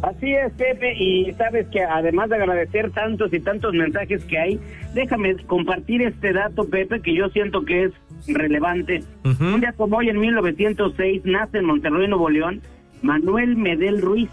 Así 0.03 0.35
es, 0.35 0.53
Pepe, 0.53 0.95
y 0.99 1.33
sabes 1.33 1.67
que 1.69 1.83
además 1.83 2.29
de 2.29 2.37
agradecer 2.37 2.91
tantos 2.91 3.33
y 3.33 3.41
tantos 3.41 3.73
mensajes 3.73 4.23
que 4.25 4.39
hay, 4.39 4.61
déjame 4.93 5.35
compartir 5.47 6.03
este 6.03 6.35
dato, 6.35 6.69
Pepe, 6.69 7.01
que 7.01 7.15
yo 7.15 7.31
siento 7.31 7.65
que 7.65 7.85
es 7.85 7.93
relevante. 8.27 9.03
Un 9.25 9.61
día 9.61 9.73
como 9.73 9.97
hoy, 9.97 10.11
en 10.11 10.19
1906, 10.19 11.23
nace 11.25 11.59
en 11.59 11.65
Monterrey, 11.65 12.07
Nuevo 12.07 12.29
León, 12.29 12.61
Manuel 13.01 13.57
Medel 13.57 14.03
Ruiz, 14.03 14.29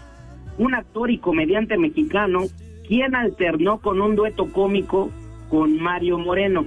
un 0.58 0.74
actor 0.74 1.10
y 1.10 1.16
comediante 1.16 1.78
mexicano, 1.78 2.40
quien 2.86 3.14
alternó 3.14 3.78
con 3.78 4.00
un 4.00 4.16
dueto 4.16 4.48
cómico 4.52 5.10
con 5.48 5.80
Mario 5.80 6.18
Moreno. 6.18 6.66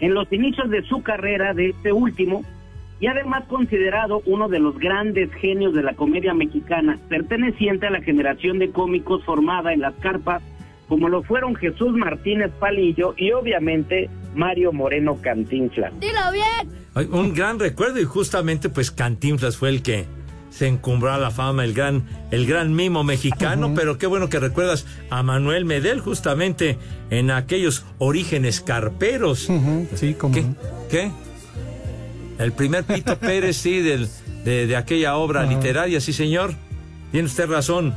En 0.00 0.14
los 0.14 0.30
inicios 0.32 0.68
de 0.70 0.82
su 0.82 1.02
carrera, 1.02 1.54
de 1.54 1.70
este 1.70 1.92
último, 1.92 2.42
y 3.00 3.06
además 3.06 3.44
considerado 3.48 4.22
uno 4.26 4.48
de 4.48 4.58
los 4.58 4.78
grandes 4.78 5.32
genios 5.34 5.74
de 5.74 5.82
la 5.82 5.94
comedia 5.94 6.34
mexicana, 6.34 6.98
perteneciente 7.08 7.86
a 7.86 7.90
la 7.90 8.02
generación 8.02 8.58
de 8.58 8.70
cómicos 8.70 9.24
formada 9.24 9.72
en 9.72 9.80
las 9.80 9.94
carpas, 9.94 10.42
como 10.88 11.08
lo 11.08 11.22
fueron 11.22 11.54
Jesús 11.54 11.92
Martínez 11.92 12.50
Palillo 12.58 13.14
y 13.16 13.32
obviamente 13.32 14.10
Mario 14.34 14.72
Moreno 14.72 15.18
Cantinflas. 15.20 15.92
Dilo 15.98 16.20
bien. 16.32 17.10
Un 17.12 17.34
gran 17.34 17.58
recuerdo 17.58 18.00
y 18.00 18.04
justamente 18.04 18.68
pues 18.68 18.90
Cantinflas 18.90 19.56
fue 19.56 19.70
el 19.70 19.82
que 19.82 20.06
se 20.56 20.68
encumbró 20.68 21.12
a 21.12 21.18
la 21.18 21.30
fama, 21.30 21.64
el 21.64 21.74
gran, 21.74 22.04
el 22.30 22.46
gran 22.46 22.74
mimo 22.74 23.02
mexicano, 23.02 23.72
pero 23.74 23.98
qué 23.98 24.06
bueno 24.06 24.28
que 24.28 24.38
recuerdas 24.38 24.86
a 25.10 25.22
Manuel 25.22 25.64
Medel 25.64 26.00
justamente 26.00 26.78
en 27.10 27.30
aquellos 27.32 27.84
orígenes 27.98 28.60
carperos. 28.60 29.48
Sí, 29.94 30.14
como. 30.14 30.34
¿Qué? 30.34 30.44
¿Qué? 30.90 31.10
El 32.38 32.52
primer 32.52 32.84
Pito 32.84 33.18
Pérez, 33.18 33.56
sí, 33.56 33.80
del, 33.80 34.08
de, 34.44 34.66
de 34.66 34.76
aquella 34.76 35.16
obra 35.16 35.44
literaria, 35.44 36.00
sí, 36.00 36.12
señor. 36.12 36.54
Tiene 37.12 37.26
usted 37.26 37.48
razón. 37.48 37.94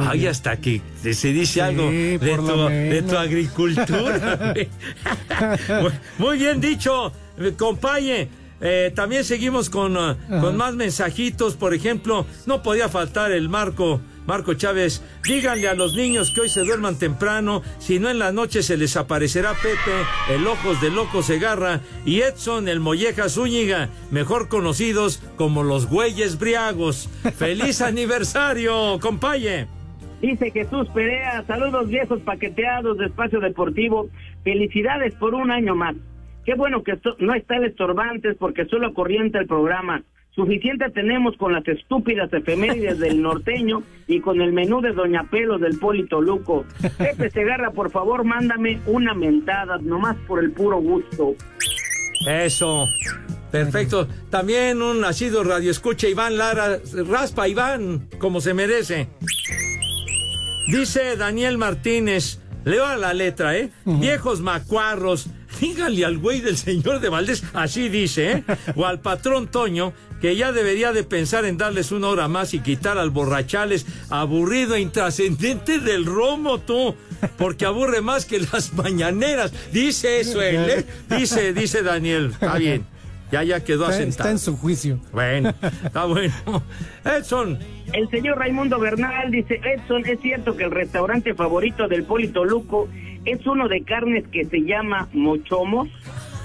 Ay, 0.00 0.26
hasta 0.26 0.56
que 0.58 0.82
se 1.02 1.32
dice 1.32 1.62
algo 1.62 1.90
de 1.90 2.18
tu, 2.18 2.68
de 2.68 3.02
tu 3.02 3.16
agricultura. 3.16 4.54
Muy- 6.18 6.38
bien 6.38 6.60
dicho, 6.60 7.12
compañe. 7.56 8.28
Eh, 8.60 8.92
también 8.94 9.24
seguimos 9.24 9.70
con, 9.70 9.96
uh, 9.96 10.16
con 10.40 10.56
más 10.56 10.74
mensajitos. 10.74 11.54
Por 11.54 11.74
ejemplo, 11.74 12.26
no 12.46 12.62
podía 12.62 12.88
faltar 12.88 13.32
el 13.32 13.48
Marco. 13.48 14.00
Marco 14.28 14.52
Chávez, 14.52 15.02
díganle 15.24 15.68
a 15.68 15.74
los 15.74 15.94
niños 15.94 16.32
que 16.32 16.42
hoy 16.42 16.48
se 16.50 16.60
duerman 16.60 16.98
temprano, 16.98 17.62
si 17.78 17.98
no 17.98 18.10
en 18.10 18.18
la 18.18 18.30
noche 18.30 18.62
se 18.62 18.76
les 18.76 18.94
aparecerá 18.98 19.54
Pepe, 19.54 20.34
el 20.34 20.46
Ojos 20.46 20.82
de 20.82 20.90
Loco 20.90 21.22
Segarra 21.22 21.80
y 22.04 22.20
Edson, 22.20 22.68
el 22.68 22.78
Molleja 22.78 23.30
Zúñiga, 23.30 23.88
mejor 24.10 24.48
conocidos 24.48 25.22
como 25.36 25.62
los 25.62 25.86
Güeyes 25.86 26.38
Briagos. 26.38 27.08
¡Feliz 27.38 27.80
aniversario, 27.80 29.00
compañe! 29.00 29.66
Dice 30.20 30.50
Jesús 30.50 30.88
Perea, 30.92 31.42
saludos 31.46 31.88
viejos 31.88 32.20
paqueteados 32.20 32.98
de 32.98 33.06
Espacio 33.06 33.40
Deportivo, 33.40 34.10
felicidades 34.44 35.14
por 35.14 35.32
un 35.32 35.50
año 35.50 35.74
más. 35.74 35.94
Qué 36.48 36.54
bueno 36.54 36.82
que 36.82 36.92
esto- 36.92 37.14
no 37.18 37.34
está 37.34 37.56
el 37.56 37.64
estorbantes 37.64 38.34
porque 38.38 38.64
solo 38.64 38.94
corriente 38.94 39.36
el 39.36 39.46
programa. 39.46 40.02
Suficiente 40.34 40.88
tenemos 40.94 41.36
con 41.36 41.52
las 41.52 41.68
estúpidas 41.68 42.32
efemérides 42.32 42.98
del 42.98 43.20
norteño 43.28 43.82
y 44.06 44.20
con 44.20 44.40
el 44.40 44.54
menú 44.54 44.80
de 44.80 44.92
Doña 44.94 45.24
Pelos 45.30 45.60
del 45.60 45.78
Polito 45.78 46.22
Luco. 46.22 46.64
Pepe 46.96 47.28
Segarra, 47.28 47.70
por 47.72 47.90
favor, 47.90 48.24
mándame 48.24 48.80
una 48.86 49.12
mentada, 49.12 49.76
nomás 49.76 50.16
por 50.26 50.42
el 50.42 50.50
puro 50.52 50.78
gusto. 50.78 51.34
Eso. 52.26 52.86
Perfecto. 53.52 54.08
También 54.30 54.80
un 54.80 55.02
nacido 55.02 55.44
radio 55.44 55.70
escucha 55.70 56.08
Iván 56.08 56.38
Lara. 56.38 56.78
Raspa 57.10 57.46
Iván, 57.46 58.08
como 58.18 58.40
se 58.40 58.54
merece. 58.54 59.08
Dice 60.72 61.14
Daniel 61.18 61.58
Martínez. 61.58 62.40
Leo 62.64 62.86
a 62.86 62.96
la 62.96 63.12
letra, 63.12 63.54
¿eh? 63.58 63.68
Viejos 63.84 64.40
macuarros. 64.40 65.28
Díganle 65.60 66.04
al 66.04 66.18
güey 66.18 66.40
del 66.40 66.56
señor 66.56 67.00
de 67.00 67.08
Valdés, 67.08 67.42
así 67.52 67.88
dice, 67.88 68.32
¿eh? 68.32 68.44
O 68.76 68.86
al 68.86 69.00
patrón 69.00 69.48
Toño, 69.48 69.92
que 70.20 70.36
ya 70.36 70.52
debería 70.52 70.92
de 70.92 71.04
pensar 71.04 71.44
en 71.44 71.56
darles 71.56 71.92
una 71.92 72.08
hora 72.08 72.28
más 72.28 72.54
y 72.54 72.60
quitar 72.60 72.98
al 72.98 73.10
borrachales 73.10 73.86
aburrido 74.10 74.74
e 74.74 74.80
intrascendente 74.80 75.78
del 75.78 76.04
romo, 76.06 76.58
tú. 76.60 76.94
Porque 77.36 77.64
aburre 77.66 78.00
más 78.00 78.24
que 78.24 78.40
las 78.40 78.72
mañaneras. 78.74 79.52
Dice 79.72 80.20
eso 80.20 80.40
él, 80.42 80.70
¿eh? 80.70 80.86
Dice, 81.16 81.52
dice 81.52 81.82
Daniel. 81.82 82.30
Está 82.32 82.56
bien. 82.56 82.84
Ya, 83.30 83.42
ya 83.42 83.62
quedó 83.62 83.82
Está, 83.84 83.96
asentado. 83.96 84.10
está 84.10 84.30
en 84.30 84.38
su 84.38 84.56
juicio. 84.56 85.00
Bueno, 85.12 85.52
está 85.84 86.06
bueno. 86.06 86.32
Edson. 87.04 87.58
El 87.92 88.08
señor 88.10 88.38
Raimundo 88.38 88.78
Bernal 88.78 89.30
dice, 89.30 89.60
Edson, 89.62 90.06
es 90.06 90.18
cierto 90.20 90.56
que 90.56 90.64
el 90.64 90.70
restaurante 90.70 91.34
favorito 91.34 91.88
del 91.88 92.04
Polito 92.04 92.44
Luco 92.44 92.88
es 93.30 93.46
uno 93.46 93.68
de 93.68 93.82
carnes 93.82 94.24
que 94.32 94.44
se 94.44 94.60
llama 94.60 95.08
Mochomos. 95.12 95.88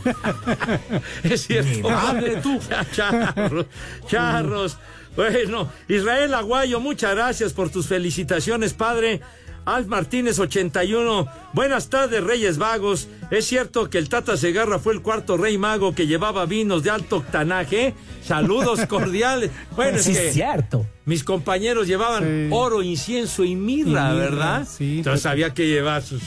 Es 1.23 1.43
cierto. 1.43 1.89
madre, 1.89 2.37
tú. 2.41 2.59
Charros. 2.91 3.65
Charros. 4.07 4.77
Bueno, 5.15 5.71
Israel 5.87 6.33
Aguayo, 6.33 6.79
muchas 6.79 7.15
gracias 7.15 7.53
por 7.53 7.69
tus 7.69 7.87
felicitaciones, 7.87 8.73
padre. 8.73 9.21
Alf 9.65 9.87
Martínez 9.87 10.39
81. 10.39 11.27
Buenas 11.53 11.89
tardes, 11.89 12.23
Reyes 12.23 12.57
Vagos. 12.57 13.07
¿Es 13.31 13.45
cierto 13.45 13.89
que 13.89 13.97
el 13.97 14.09
Tata 14.09 14.35
Segarra 14.37 14.77
fue 14.79 14.93
el 14.93 15.01
cuarto 15.01 15.37
rey 15.37 15.57
mago 15.57 15.95
que 15.95 16.05
llevaba 16.05 16.45
vinos 16.45 16.83
de 16.83 16.89
alto 16.89 17.17
octanaje? 17.17 17.93
Saludos 18.25 18.85
cordiales. 18.87 19.51
Bueno, 19.75 19.97
es 19.97 20.03
Sí, 20.05 20.13
que 20.13 20.27
es 20.27 20.33
cierto. 20.33 20.85
mis 21.05 21.23
compañeros 21.23 21.87
llevaban 21.87 22.49
oro, 22.51 22.81
incienso 22.83 23.43
y 23.43 23.55
mirra, 23.55 23.89
Y 23.89 23.91
mirra, 23.91 24.13
¿verdad? 24.15 24.67
sí, 24.69 24.97
Entonces 24.97 25.25
había 25.25 25.53
que 25.53 25.67
llevar 25.67 26.03
sus 26.03 26.21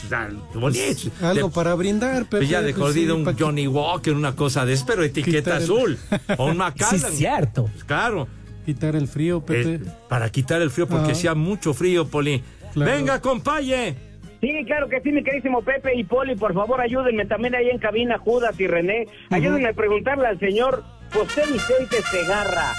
bonitos. 0.54 1.10
Algo 1.20 1.48
De- 1.48 1.54
para 1.54 1.74
brindar, 1.74 2.24
Pepe. 2.24 2.38
pues 2.38 2.48
ya 2.48 2.62
de 2.62 2.72
pues 2.72 2.82
jodido 2.92 3.14
sí, 3.16 3.22
un 3.22 3.34
que- 3.34 3.42
Johnny 3.44 3.66
Walker, 3.66 4.14
una 4.14 4.34
cosa 4.34 4.64
de 4.64 4.72
eso, 4.72 4.84
pero 4.86 5.02
etiqueta 5.04 5.58
el- 5.58 5.62
azul. 5.62 5.98
O 6.38 6.46
un 6.46 6.56
Macallan. 6.58 6.98
Sí, 7.00 7.06
es 7.06 7.18
cierto. 7.18 7.64
Pues 7.72 7.84
claro. 7.84 8.28
Quitar 8.64 8.96
el 8.96 9.06
frío, 9.06 9.40
Pepe. 9.46 9.74
Eh, 9.74 9.80
para 10.08 10.28
quitar 10.30 10.60
el 10.60 10.70
frío, 10.72 10.88
porque 10.88 11.12
hacía 11.12 11.34
mucho 11.36 11.72
frío, 11.72 12.08
Poli. 12.08 12.42
Claro. 12.76 12.92
Venga, 12.92 13.20
compaye. 13.22 13.94
Sí, 14.42 14.52
claro 14.66 14.86
que 14.86 15.00
sí, 15.00 15.10
mi 15.10 15.24
queridísimo 15.24 15.62
Pepe 15.62 15.96
y 15.96 16.04
Poli, 16.04 16.36
por 16.36 16.52
favor 16.52 16.78
ayúdenme 16.78 17.24
también 17.24 17.54
ahí 17.54 17.70
en 17.70 17.78
cabina, 17.78 18.18
Judas 18.18 18.54
y 18.60 18.66
René. 18.66 19.06
Ayúdenme 19.30 19.70
a 19.70 19.72
preguntarle 19.72 20.26
al 20.26 20.38
señor 20.38 20.84
José 21.10 21.44
Vicente 21.50 22.02
Segarra. 22.02 22.74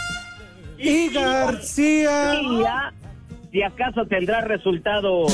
Y 0.77 1.09
García. 1.09 2.11
García, 2.11 2.93
si 3.51 3.63
acaso 3.63 4.05
tendrá 4.05 4.41
resultados. 4.41 5.33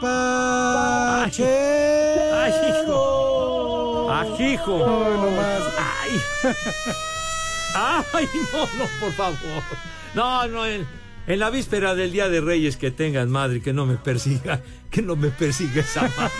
Ay, 0.00 1.32
hijo. 2.68 4.10
Ajijo. 4.12 4.78
No, 4.78 5.22
no 5.22 5.30
más. 5.32 5.62
Ay. 5.76 6.54
Ay, 8.14 8.28
no, 8.52 8.60
no, 8.60 8.88
por 9.00 9.12
favor. 9.12 9.62
No, 10.14 10.46
no, 10.46 10.66
en, 10.66 10.86
en 11.26 11.38
la 11.38 11.50
víspera 11.50 11.94
del 11.94 12.12
Día 12.12 12.28
de 12.28 12.40
Reyes 12.40 12.76
que 12.76 12.90
tengan 12.90 13.30
madre, 13.30 13.60
que 13.60 13.72
no 13.72 13.86
me 13.86 13.96
persiga, 13.96 14.60
que 14.90 15.02
no 15.02 15.16
me 15.16 15.28
persiga 15.30 15.80
esa 15.80 16.02
madre. 16.02 16.30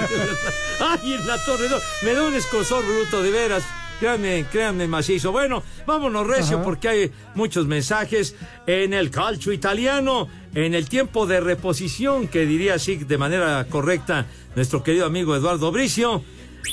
Ay, 0.80 1.14
en 1.14 1.26
la 1.26 1.42
torre, 1.44 1.68
no, 1.68 1.76
me 2.02 2.14
da 2.14 2.26
un 2.26 2.34
escosor 2.34 2.84
bruto, 2.84 3.22
de 3.22 3.30
veras. 3.30 3.64
Créanme, 4.00 4.46
créanme 4.50 4.88
macizo. 4.88 5.30
Bueno, 5.30 5.62
vámonos 5.86 6.26
recio 6.26 6.56
Ajá. 6.56 6.64
porque 6.64 6.88
hay 6.88 7.12
muchos 7.36 7.66
mensajes 7.66 8.34
en 8.66 8.94
el 8.94 9.10
calcio 9.10 9.52
italiano, 9.52 10.28
en 10.54 10.74
el 10.74 10.88
tiempo 10.88 11.24
de 11.26 11.40
reposición, 11.40 12.26
que 12.26 12.44
diría 12.44 12.74
así 12.74 12.96
de 12.96 13.18
manera 13.18 13.64
correcta 13.70 14.26
nuestro 14.56 14.82
querido 14.82 15.06
amigo 15.06 15.36
Eduardo 15.36 15.70
Bricio. 15.70 16.24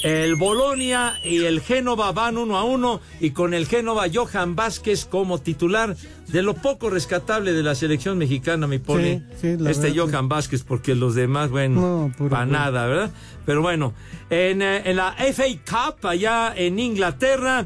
El 0.04 0.36
Bolonia 0.36 1.20
y 1.24 1.44
el 1.46 1.62
Génova 1.62 2.12
van 2.12 2.38
uno 2.38 2.58
a 2.58 2.64
uno 2.64 3.02
y 3.20 3.32
con 3.32 3.54
el 3.54 3.68
Génova 3.68 4.06
Johan 4.14 4.56
Vázquez 4.56 5.06
como 5.06 5.40
titular 5.40 5.96
de 6.28 6.42
lo 6.44 6.54
poco 6.54 6.90
rescatable 6.90 7.54
de 7.54 7.64
la 7.64 7.76
selección 7.76 8.18
mexicana, 8.18 8.68
me 8.68 8.80
pone 8.80 9.24
Sí, 9.36 9.56
sí, 9.56 9.58
la 9.58 9.72
este 9.72 9.92
verdad, 9.92 10.04
Johan 10.12 10.30
Vázquez, 10.30 10.64
porque 10.64 10.96
los 10.96 11.16
demás, 11.16 11.50
bueno, 11.50 12.12
No, 12.18 12.30
para 12.30 12.46
nada, 12.46 12.86
¿verdad? 12.86 13.12
Pero 13.46 13.62
bueno, 13.62 13.94
en, 14.30 14.62
eh, 14.62 14.84
en 14.86 14.96
la 14.96 15.16
FA 15.34 15.46
Cup 15.68 16.06
allá 16.08 16.54
en 16.56 16.80
Inglaterra, 16.80 17.66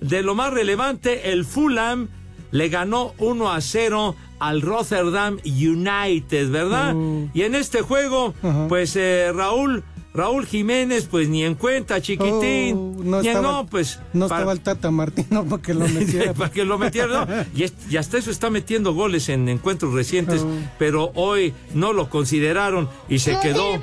de 0.00 0.22
lo 0.22 0.34
más 0.34 0.52
relevante, 0.52 1.30
el 1.32 1.44
Fulham 1.44 2.08
le 2.50 2.68
ganó 2.68 3.14
1 3.18 3.52
a 3.52 3.60
0 3.60 4.16
al 4.40 4.62
Rotterdam 4.62 5.38
United, 5.44 6.50
¿verdad? 6.50 6.94
Y 7.34 7.42
en 7.42 7.54
este 7.54 7.82
juego, 7.82 8.34
pues 8.68 8.96
eh, 8.96 9.30
Raúl, 9.32 9.84
Raúl 10.12 10.44
Jiménez, 10.44 11.06
pues 11.08 11.28
ni 11.28 11.44
en 11.44 11.54
cuenta, 11.54 12.00
chiquitín. 12.00 12.76
Oh, 12.76 12.94
no 13.04 13.20
Ni 13.22 13.28
en- 13.28 13.36
estaba, 13.36 13.52
no, 13.62 13.66
pues. 13.66 14.00
no 14.12 14.26
para- 14.26 14.40
estaba 14.40 14.52
el 14.52 14.60
Tata 14.60 14.90
Martino 14.90 15.44
para 15.44 15.62
que 15.62 15.72
lo 15.72 15.86
metiera. 15.88 16.34
para 16.34 16.50
que 16.50 16.64
lo 16.64 16.78
metiera. 16.78 17.24
¿no? 17.24 17.44
Y, 17.54 17.62
es- 17.62 17.74
y 17.88 17.96
hasta 17.96 18.18
eso 18.18 18.30
está 18.32 18.50
metiendo 18.50 18.92
goles 18.92 19.28
en 19.28 19.48
encuentros 19.48 19.94
recientes, 19.94 20.42
Oh. 20.42 20.48
pero 20.78 21.12
hoy 21.14 21.54
no 21.74 21.92
lo 21.92 22.10
consideraron 22.10 22.88
y 23.08 23.20
se 23.20 23.38
quedó, 23.40 23.78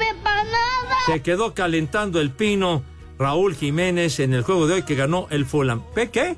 se 1.06 1.22
quedó 1.22 1.54
calentando 1.54 2.20
el 2.20 2.32
pino 2.32 2.84
Raúl 3.18 3.56
Jiménez 3.56 4.20
en 4.20 4.34
el 4.34 4.44
juego 4.44 4.68
de 4.68 4.76
hoy 4.76 4.82
que 4.84 4.96
ganó 4.96 5.28
el 5.30 5.46
Fulham. 5.46 5.82
¿Pe 5.96 6.10
qué? 6.10 6.36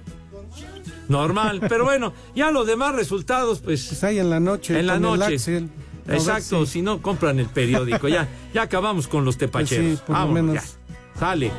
Normal, 1.08 1.62
pero 1.68 1.84
bueno, 1.86 2.14
ya 2.36 2.52
los 2.52 2.68
demás 2.68 2.94
resultados, 2.94 3.60
pues. 3.62 3.88
Pues 3.88 4.04
ahí 4.04 4.20
en 4.20 4.30
la 4.30 4.40
noche. 4.40 4.80
En 4.80 4.86
la 4.86 5.00
noche. 5.00 5.38
Exacto, 6.14 6.66
si- 6.66 6.74
si 6.74 6.82
no 6.82 7.02
compran 7.02 7.40
el 7.40 7.48
periódico, 7.48 8.08
ya, 8.08 8.28
ya 8.54 8.64
acabamos 8.64 9.08
con 9.08 9.26
los 9.26 9.38
tepacheros. 9.38 9.86
Pues 9.86 9.98
sí, 10.00 10.04
por 10.08 10.16
lo 10.16 10.20
Vámonos, 10.26 10.44
menos. 10.46 10.78
ya. 11.14 11.20
Sale. 11.20 11.52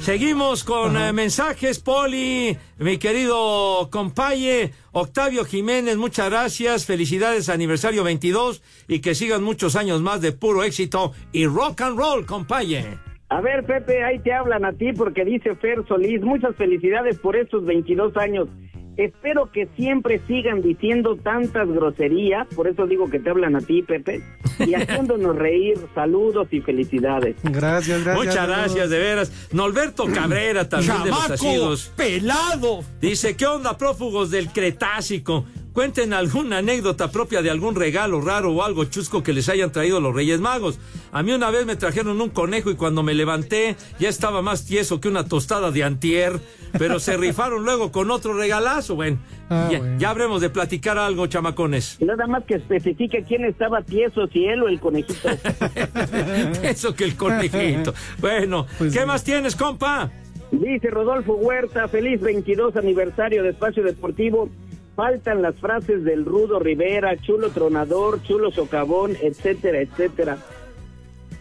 Seguimos 0.00 0.64
con 0.64 0.98
eh, 0.98 1.14
mensajes, 1.14 1.78
Poli, 1.80 2.54
mi 2.78 2.98
querido 2.98 3.88
compaye, 3.90 4.72
Octavio 4.92 5.46
Jiménez, 5.46 5.96
muchas 5.96 6.28
gracias, 6.28 6.84
felicidades 6.84 7.48
aniversario 7.48 8.04
22 8.04 8.62
y 8.86 8.98
que 9.00 9.14
sigan 9.14 9.42
muchos 9.42 9.76
años 9.76 10.02
más 10.02 10.20
de 10.20 10.32
puro 10.32 10.62
éxito 10.62 11.12
y 11.32 11.46
rock 11.46 11.80
and 11.80 11.96
roll, 11.98 12.26
compaye. 12.26 12.98
A 13.30 13.40
ver, 13.40 13.64
Pepe, 13.64 14.04
ahí 14.04 14.18
te 14.18 14.34
hablan 14.34 14.66
a 14.66 14.74
ti 14.74 14.92
porque 14.92 15.24
dice 15.24 15.56
Fer 15.56 15.82
Solís, 15.88 16.20
muchas 16.20 16.54
felicidades 16.56 17.18
por 17.18 17.34
estos 17.34 17.64
22 17.64 18.14
años. 18.18 18.48
Espero 18.96 19.50
que 19.50 19.66
siempre 19.76 20.20
sigan 20.26 20.62
diciendo 20.62 21.16
tantas 21.16 21.68
groserías, 21.68 22.46
por 22.54 22.68
eso 22.68 22.86
digo 22.86 23.10
que 23.10 23.18
te 23.18 23.30
hablan 23.30 23.56
a 23.56 23.60
ti, 23.60 23.82
Pepe, 23.82 24.22
y 24.64 24.74
haciéndonos 24.74 25.36
reír. 25.36 25.76
Saludos 25.94 26.48
y 26.50 26.60
felicidades. 26.60 27.36
Gracias, 27.42 28.04
gracias. 28.04 28.26
Muchas 28.26 28.46
gracias, 28.46 28.90
de 28.90 28.98
veras. 28.98 29.48
Norberto 29.52 30.06
Cabrera 30.06 30.68
también 30.68 31.02
de 31.02 31.10
los 31.10 31.18
¡Chamaco 31.18 31.32
asidos. 31.34 31.92
pelado! 31.96 32.84
Dice, 33.00 33.36
¿qué 33.36 33.46
onda, 33.46 33.76
prófugos 33.76 34.30
del 34.30 34.48
Cretácico? 34.50 35.44
Cuenten 35.74 36.12
alguna 36.12 36.58
anécdota 36.58 37.10
propia 37.10 37.42
de 37.42 37.50
algún 37.50 37.74
regalo 37.74 38.20
raro 38.20 38.52
o 38.52 38.62
algo 38.62 38.84
chusco 38.84 39.24
que 39.24 39.32
les 39.32 39.48
hayan 39.48 39.72
traído 39.72 40.00
los 40.00 40.14
Reyes 40.14 40.38
Magos. 40.40 40.78
A 41.10 41.24
mí 41.24 41.32
una 41.32 41.50
vez 41.50 41.66
me 41.66 41.74
trajeron 41.74 42.20
un 42.20 42.30
conejo 42.30 42.70
y 42.70 42.76
cuando 42.76 43.02
me 43.02 43.12
levanté 43.12 43.74
ya 43.98 44.08
estaba 44.08 44.40
más 44.40 44.64
tieso 44.66 45.00
que 45.00 45.08
una 45.08 45.26
tostada 45.26 45.72
de 45.72 45.82
antier, 45.82 46.38
pero 46.78 47.00
se 47.00 47.16
rifaron 47.18 47.64
luego 47.64 47.90
con 47.90 48.12
otro 48.12 48.34
regalazo. 48.34 48.94
Bueno, 48.94 49.18
Ah, 49.50 49.68
ya, 49.70 49.78
bueno. 49.80 49.98
ya 49.98 50.10
habremos 50.10 50.40
de 50.40 50.48
platicar 50.48 50.96
algo, 50.96 51.26
chamacones. 51.26 51.98
Nada 52.00 52.26
más 52.28 52.44
que 52.44 52.54
especifique 52.54 53.24
quién 53.26 53.44
estaba 53.44 53.82
tieso, 53.82 54.26
si 54.28 54.44
él 54.46 54.62
o 54.62 54.68
el 54.68 54.78
conejito. 54.80 55.28
Eso 56.62 56.94
que 56.94 57.02
el 57.04 57.16
conejito. 57.16 57.92
Bueno, 58.20 58.66
Pues 58.78 58.92
¿qué 58.96 59.04
más 59.04 59.24
tienes, 59.24 59.56
compa? 59.56 60.10
Dice 60.52 60.88
Rodolfo 60.88 61.34
Huerta, 61.34 61.88
feliz 61.88 62.20
22 62.20 62.76
aniversario 62.76 63.42
de 63.42 63.50
Espacio 63.50 63.82
Deportivo. 63.82 64.48
Faltan 64.96 65.42
las 65.42 65.56
frases 65.56 66.04
del 66.04 66.24
Rudo 66.24 66.58
Rivera, 66.58 67.16
Chulo 67.20 67.50
Tronador, 67.50 68.22
Chulo 68.22 68.50
Socavón, 68.52 69.16
etcétera, 69.20 69.80
etcétera. 69.80 70.38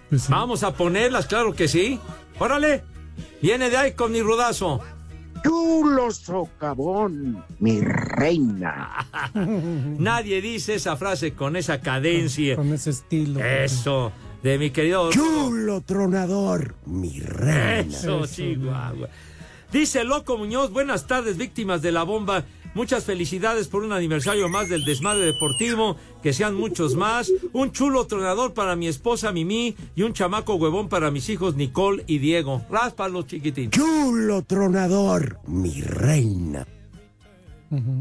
Pues 0.10 0.24
sí. 0.24 0.32
Vamos 0.32 0.64
a 0.64 0.74
ponerlas, 0.74 1.28
claro 1.28 1.54
que 1.54 1.68
sí. 1.68 2.00
Órale, 2.40 2.84
viene 3.42 3.70
de 3.70 3.78
ahí 3.78 3.92
con 3.94 4.12
mi 4.12 4.22
rudazo. 4.22 4.82
Chulo 5.44 6.10
socavón, 6.12 7.44
mi 7.60 7.82
reina. 7.82 9.06
Nadie 9.34 10.42
dice 10.42 10.76
esa 10.76 10.96
frase 10.96 11.34
con 11.34 11.56
esa 11.56 11.82
cadencia. 11.82 12.56
Con 12.56 12.72
ese 12.72 12.92
estilo. 12.92 13.44
Eso, 13.44 14.12
de 14.42 14.58
mi 14.58 14.72
querido. 14.72 15.10
Chulo 15.12 15.82
tronador, 15.82 16.76
mi 16.86 17.20
reina. 17.20 17.82
Eso, 17.82 18.26
Chihuahua. 18.26 19.10
Dice 19.72 20.04
Loco 20.04 20.38
Muñoz, 20.38 20.72
buenas 20.72 21.08
tardes, 21.08 21.38
víctimas 21.38 21.82
de 21.82 21.92
la 21.92 22.04
bomba. 22.04 22.46
Muchas 22.76 23.06
felicidades 23.06 23.68
por 23.68 23.84
un 23.84 23.94
aniversario 23.94 24.50
más 24.50 24.68
del 24.68 24.84
desmadre 24.84 25.26
deportivo, 25.26 25.96
que 26.24 26.34
sean 26.34 26.56
muchos 26.56 26.96
más. 26.96 27.32
Un 27.52 27.72
chulo 27.72 28.08
tronador 28.08 28.56
para 28.56 28.76
mi 28.76 28.88
esposa 28.88 29.32
Mimi 29.32 29.76
y 29.96 30.02
un 30.02 30.14
chamaco 30.14 30.56
huevón 30.56 30.90
para 30.90 31.12
mis 31.12 31.30
hijos 31.30 31.56
Nicole 31.56 32.04
y 32.08 32.18
Diego. 32.18 32.64
Ráspalo, 32.72 33.22
chiquitín. 33.24 33.70
Chulo 33.70 34.42
tronador, 34.42 35.38
mi 35.48 35.82
reina. 35.82 36.66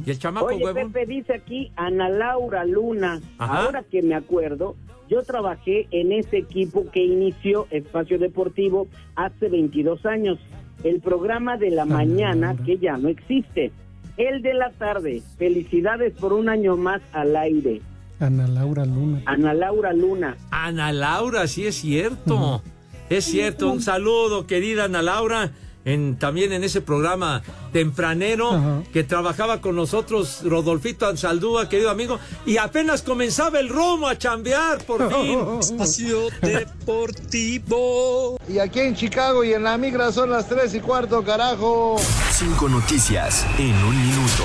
Y 0.07 0.11
el 0.11 0.19
chamaco 0.19 0.47
Oye, 0.47 0.65
huevón. 0.65 0.93
Pepe 0.93 1.07
dice 1.07 1.35
aquí 1.35 1.71
Ana 1.77 2.09
Laura 2.09 2.65
Luna. 2.65 3.21
Ajá. 3.39 3.65
Ahora 3.65 3.83
que 3.83 4.03
me 4.03 4.15
acuerdo, 4.15 4.77
yo 5.09 5.23
trabajé 5.23 5.87
en 5.91 6.13
ese 6.13 6.39
equipo 6.39 6.91
que 6.91 7.05
inició 7.05 7.67
Espacio 7.71 8.19
Deportivo 8.19 8.89
hace 9.17 9.49
22 9.49 10.07
años. 10.07 10.39
El 10.83 11.01
programa 11.01 11.59
de 11.59 11.71
la 11.71 11.85
mañana, 11.85 12.57
que 12.57 12.79
ya 12.79 12.97
no 12.97 13.09
existe. 13.09 13.71
El 14.17 14.43
de 14.43 14.55
la 14.55 14.71
tarde. 14.71 15.23
Felicidades 15.39 16.13
por 16.15 16.33
un 16.33 16.49
año 16.49 16.77
más 16.77 17.01
al 17.13 17.37
aire. 17.37 17.81
Ana 18.21 18.47
Laura 18.47 18.85
Luna. 18.85 19.23
Ana 19.27 19.55
Laura 19.55 19.93
Luna. 19.93 20.37
Ana 20.51 20.93
Laura, 20.93 21.47
sí 21.49 21.67
es 21.67 21.77
cierto. 21.77 22.63
Es 23.11 23.25
cierto. 23.25 23.71
Un 23.71 23.83
saludo, 23.83 24.47
querida 24.47 24.85
Ana 24.85 25.03
Laura. 25.03 25.51
En, 25.85 26.17
también 26.17 26.53
en 26.53 26.63
ese 26.63 26.81
programa 26.81 27.43
tempranero 27.73 28.53
Ajá. 28.53 28.83
que 28.93 29.03
trabajaba 29.03 29.61
con 29.61 29.75
nosotros 29.75 30.41
Rodolfito 30.45 31.07
Ansaldúa, 31.07 31.69
querido 31.69 31.91
amigo, 31.91 32.21
y 32.47 32.57
apenas 32.59 33.03
comenzaba 33.03 33.59
el 33.59 33.69
romo 33.69 34.07
a 34.07 34.17
chambear, 34.17 34.85
por 34.85 35.13
fin. 35.13 35.41
Espacio 35.59 36.29
Deportivo. 36.41 38.39
Y 38.49 38.59
aquí 38.59 38.81
en 38.81 38.95
Chicago 38.95 39.43
y 39.45 39.53
en 39.55 39.65
la 39.65 39.77
migra 39.77 40.13
son 40.13 40.31
las 40.31 40.49
3 40.49 40.75
y 40.75 40.81
cuarto, 40.81 41.25
carajo. 41.25 41.97
Cinco 42.31 42.69
noticias 42.69 43.45
en 43.59 43.75
un 43.75 43.97
minuto. 44.07 44.45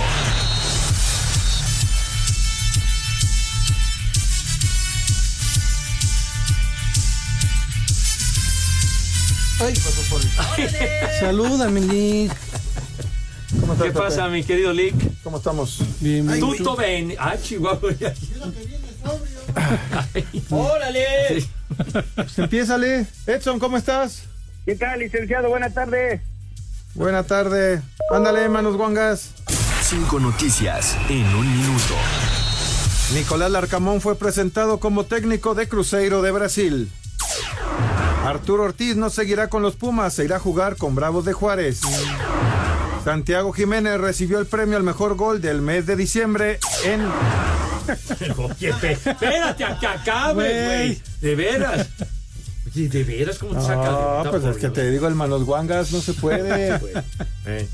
Ay, 9.59 9.73
pasó 9.73 10.01
por 10.09 10.21
Salúdame, 11.19 11.81
Nick. 11.81 12.31
¿Cómo 13.59 13.73
estás, 13.73 13.87
¿Qué 13.87 13.93
Pepe? 13.93 14.05
pasa, 14.05 14.27
mi 14.27 14.43
querido 14.43 14.71
Lick? 14.73 14.93
¿Cómo 15.23 15.37
estamos? 15.37 15.79
Bien, 15.99 16.27
bien. 16.27 16.39
Tuto 16.39 16.75
ven. 16.75 17.15
Ah, 17.17 17.35
Chihuahua. 17.41 17.91
¡Órale! 20.49 21.45
Pues 22.15 22.37
empiézale. 22.39 23.07
Edson, 23.25 23.59
¿cómo 23.59 23.77
estás? 23.77 24.23
¿Qué 24.65 24.75
tal, 24.75 24.99
licenciado? 24.99 25.49
Buenas 25.49 25.73
tardes. 25.73 26.21
Buena 26.93 27.23
tarde. 27.23 27.81
Ándale, 28.13 28.47
manos 28.49 28.75
guangas. 28.75 29.31
Cinco 29.81 30.19
noticias 30.19 30.95
en 31.09 31.25
un 31.35 31.57
minuto. 31.57 31.95
Nicolás 33.13 33.49
Larcamón 33.51 34.01
fue 34.01 34.15
presentado 34.17 34.79
como 34.79 35.05
técnico 35.05 35.55
de 35.55 35.67
Cruzeiro 35.69 36.21
de 36.21 36.31
Brasil. 36.31 36.91
Arturo 38.27 38.63
Ortiz 38.63 38.95
no 38.97 39.09
seguirá 39.09 39.47
con 39.47 39.61
los 39.61 39.75
Pumas, 39.75 40.13
se 40.13 40.25
irá 40.25 40.35
a 40.35 40.39
jugar 40.39 40.75
con 40.75 40.95
Bravos 40.95 41.23
de 41.25 41.31
Juárez. 41.33 41.79
Santiago 43.05 43.53
Jiménez 43.53 43.99
recibió 44.01 44.39
el 44.39 44.45
premio 44.47 44.75
al 44.75 44.83
mejor 44.83 45.15
gol 45.15 45.39
del 45.39 45.61
mes 45.61 45.85
de 45.85 45.95
diciembre 45.95 46.59
en... 46.83 47.05
Oye, 48.37 48.69
espérate 48.81 49.63
a 49.63 49.79
que 49.79 49.87
acabe, 49.87 50.65
güey. 50.65 51.01
De 51.21 51.35
veras. 51.35 51.87
Oye, 52.67 52.89
¿de 52.89 53.03
veras 53.05 53.37
cómo 53.37 53.53
te 53.53 53.61
saca 53.61 53.79
de 53.79 53.87
Ah, 53.87 54.17
onda, 54.19 54.31
pues 54.31 54.43
es 54.43 54.55
que 54.55 54.61
Dios? 54.61 54.73
te 54.73 54.91
digo, 54.91 55.07
el 55.07 55.15
manos 55.15 55.45
guangas 55.45 55.93
no 55.93 56.01
se 56.01 56.13
puede. 56.13 56.79
Eh. 57.45 57.65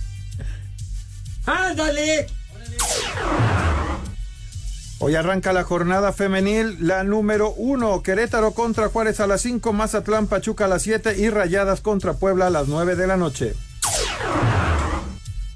Hoy 5.05 5.15
arranca 5.15 5.51
la 5.51 5.65
jornada 5.65 6.13
femenil, 6.13 6.77
la 6.79 7.03
número 7.03 7.51
uno. 7.57 8.01
Querétaro 8.01 8.51
contra 8.51 8.87
Juárez 8.87 9.19
a 9.19 9.27
las 9.27 9.41
5, 9.41 9.73
Mazatlán 9.73 10.27
Pachuca 10.27 10.63
a 10.63 10.67
las 10.69 10.83
7 10.83 11.17
y 11.17 11.29
Rayadas 11.29 11.81
contra 11.81 12.13
Puebla 12.13 12.47
a 12.47 12.49
las 12.49 12.69
9 12.69 12.95
de 12.95 13.05
la 13.05 13.17
noche. 13.17 13.53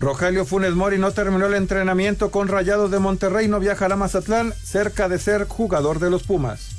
Rogelio 0.02 0.46
Funes 0.46 0.74
Mori 0.74 0.98
no 0.98 1.12
terminó 1.12 1.46
el 1.46 1.54
entrenamiento 1.54 2.30
con 2.30 2.50
Rayados 2.50 2.92
de 2.92 3.00
Monterrey, 3.00 3.48
no 3.48 3.62
viajará 3.62 3.94
a 3.94 3.98
Mazatlán, 3.98 4.54
cerca 4.62 5.08
de 5.08 5.18
ser 5.18 5.48
jugador 5.48 6.00
de 6.00 6.10
los 6.10 6.24
Pumas. 6.24 6.76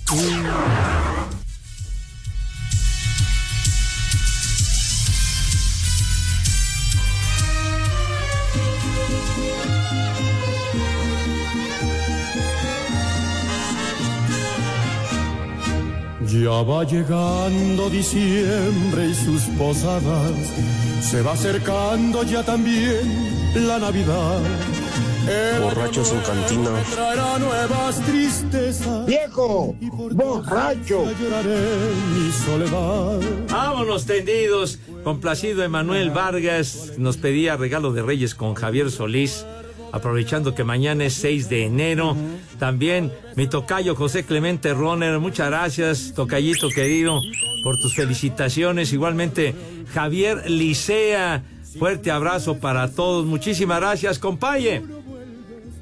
Ya 16.29 16.62
va 16.62 16.85
llegando 16.85 17.89
diciembre 17.89 19.07
y 19.07 19.14
sus 19.14 19.43
posadas, 19.57 20.33
se 21.01 21.22
va 21.22 21.33
acercando 21.33 22.22
ya 22.22 22.43
también 22.43 23.01
la 23.66 23.79
Navidad. 23.79 24.41
El 25.26 25.62
Borrachos 25.62 26.12
en 26.12 26.20
cantina. 26.20 26.70
traerá 26.95 27.39
nuevas 27.39 28.01
tristezas. 28.05 29.07
¡Viejo! 29.07 29.74
¡Borracho! 30.12 31.07
Lloraré 31.18 31.61
mi 32.14 32.31
soledad. 32.31 33.20
Vámonos 33.51 34.05
tendidos. 34.05 34.79
Complacido 35.05 35.64
Emanuel 35.64 36.11
Vargas 36.11 36.93
nos 36.99 37.16
pedía 37.16 37.57
regalo 37.57 37.93
de 37.93 38.03
Reyes 38.03 38.35
con 38.35 38.55
Javier 38.55 38.91
Solís. 38.91 39.47
Aprovechando 39.93 40.55
que 40.55 40.64
mañana 40.64 41.07
es 41.07 41.14
6 41.14 41.49
de 41.49 41.64
enero. 41.64 42.14
También 42.59 43.13
mi 43.37 43.47
tocayo 43.47 43.95
José 43.95 44.25
Clemente 44.25 44.75
Roner. 44.75 45.19
Muchas 45.19 45.49
gracias, 45.49 46.13
tocayito 46.15 46.69
querido, 46.69 47.21
por 47.63 47.79
tus 47.79 47.95
felicitaciones. 47.95 48.93
Igualmente, 48.93 49.55
Javier 49.93 50.51
Licea. 50.51 51.43
Fuerte 51.79 52.11
abrazo 52.11 52.59
para 52.59 52.91
todos. 52.91 53.27
Muchísimas 53.27 53.81
gracias, 53.81 54.19
compaye. 54.19 54.83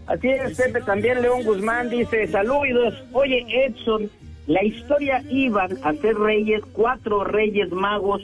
Así 0.07 0.29
es, 0.29 0.57
Pepe, 0.57 0.83
también 0.83 1.23
León 1.23 1.43
Guzmán 1.45 1.91
dice, 1.91 2.29
saludos. 2.29 2.95
Oye, 3.13 3.45
Edson, 3.49 4.09
la 4.47 4.63
historia 4.63 5.23
iban 5.31 5.79
a 5.83 5.93
ser 5.95 6.17
reyes, 6.17 6.63
cuatro 6.73 7.25
reyes 7.25 7.73
magos, 7.73 8.23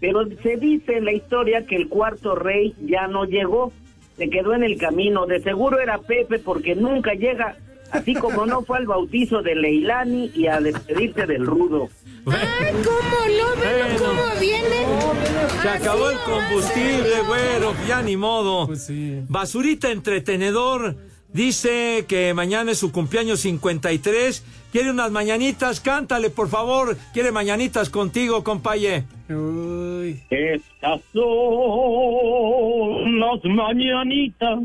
pero 0.00 0.26
se 0.42 0.56
dice 0.56 0.96
en 0.96 1.04
la 1.04 1.12
historia 1.12 1.66
que 1.66 1.76
el 1.76 1.88
cuarto 1.88 2.34
rey 2.34 2.74
ya 2.80 3.08
no 3.08 3.24
llegó, 3.24 3.72
se 4.16 4.30
quedó 4.30 4.54
en 4.54 4.64
el 4.64 4.78
camino. 4.78 5.26
De 5.26 5.40
seguro 5.40 5.80
era 5.80 5.98
Pepe 5.98 6.38
porque 6.38 6.74
nunca 6.74 7.12
llega, 7.12 7.56
así 7.90 8.14
como 8.14 8.46
no 8.46 8.62
fue 8.62 8.78
al 8.78 8.86
bautizo 8.86 9.42
de 9.42 9.54
Leilani 9.54 10.30
y 10.34 10.46
a 10.46 10.60
despedirse 10.60 11.26
del 11.26 11.46
rudo. 11.46 11.88
¡Ay, 12.26 12.72
cómo 12.84 13.18
no! 13.38 13.60
¿Ven 13.60 13.98
Bueno. 13.98 13.98
cómo 13.98 14.40
viene? 14.40 14.86
Se 15.62 15.68
acabó 15.68 16.10
el 16.10 16.18
combustible, 16.18 17.20
güero, 17.26 17.74
ya 17.86 18.02
ni 18.02 18.16
modo. 18.16 18.68
Basurita 19.28 19.90
Entretenedor 19.90 20.96
dice 21.32 22.04
que 22.08 22.34
mañana 22.34 22.72
es 22.72 22.78
su 22.78 22.92
cumpleaños 22.92 23.40
53. 23.40 24.44
Quiere 24.72 24.90
unas 24.90 25.10
mañanitas, 25.10 25.80
cántale, 25.80 26.28
por 26.30 26.48
favor. 26.48 26.96
Quiere 27.14 27.32
mañanitas 27.32 27.88
contigo, 27.88 28.44
compaye. 28.44 29.04
Estas 30.30 31.00
son 31.12 33.20
las 33.20 33.44
mañanitas. 33.44 34.58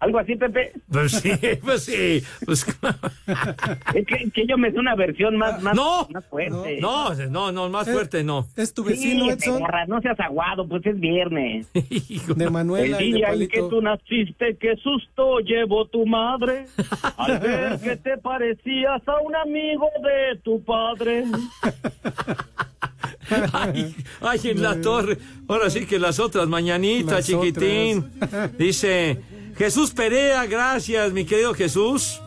Algo 0.00 0.18
así, 0.18 0.34
Pepe. 0.34 0.72
Pues 0.90 1.12
sí, 1.12 1.30
pues 1.62 1.84
sí. 1.84 2.22
Pues, 2.46 2.66
Es 3.94 4.06
que, 4.06 4.30
que 4.30 4.46
yo 4.46 4.56
me 4.56 4.72
sé 4.72 4.78
una 4.78 4.94
versión 4.94 5.36
más, 5.36 5.62
más, 5.62 5.74
No, 5.76 6.08
más 6.10 6.24
fuerte. 6.26 6.78
no, 6.80 7.14
no, 7.14 7.52
no, 7.52 7.68
más 7.68 7.88
fuerte 7.88 8.24
no. 8.24 8.46
Es 8.56 8.72
tu 8.72 8.82
Sí, 8.88 9.20
perra, 9.38 9.84
no 9.86 10.00
seas 10.00 10.18
aguado, 10.18 10.66
pues 10.66 10.84
es 10.86 10.98
viernes. 10.98 11.68
De 12.36 12.50
Manuela 12.50 12.98
El 12.98 13.12
día 13.12 13.32
en 13.34 13.48
que 13.48 13.60
tú 13.60 13.82
naciste, 13.82 14.56
qué 14.58 14.74
susto 14.76 15.40
llevó 15.40 15.86
tu 15.86 16.06
madre 16.06 16.66
al 17.18 17.38
ver 17.38 17.80
que 17.80 17.96
te 17.96 18.16
parecías 18.16 19.06
a 19.06 19.20
un 19.20 19.36
amigo 19.36 19.86
de 20.02 20.38
tu 20.40 20.62
padre. 20.64 21.24
Ay, 23.52 23.94
ay, 24.22 24.40
en 24.44 24.62
la 24.62 24.80
torre. 24.80 25.18
Ahora 25.46 25.68
sí 25.70 25.86
que 25.86 25.98
las 25.98 26.18
otras 26.18 26.48
mañanitas, 26.48 27.12
Las 27.12 27.26
chiquitín. 27.26 28.10
Dice 28.58 29.20
Jesús 29.60 29.92
Perea, 29.92 30.46
gracias, 30.46 31.12
mi 31.12 31.26
querido 31.26 31.52
Jesús. 31.52 32.22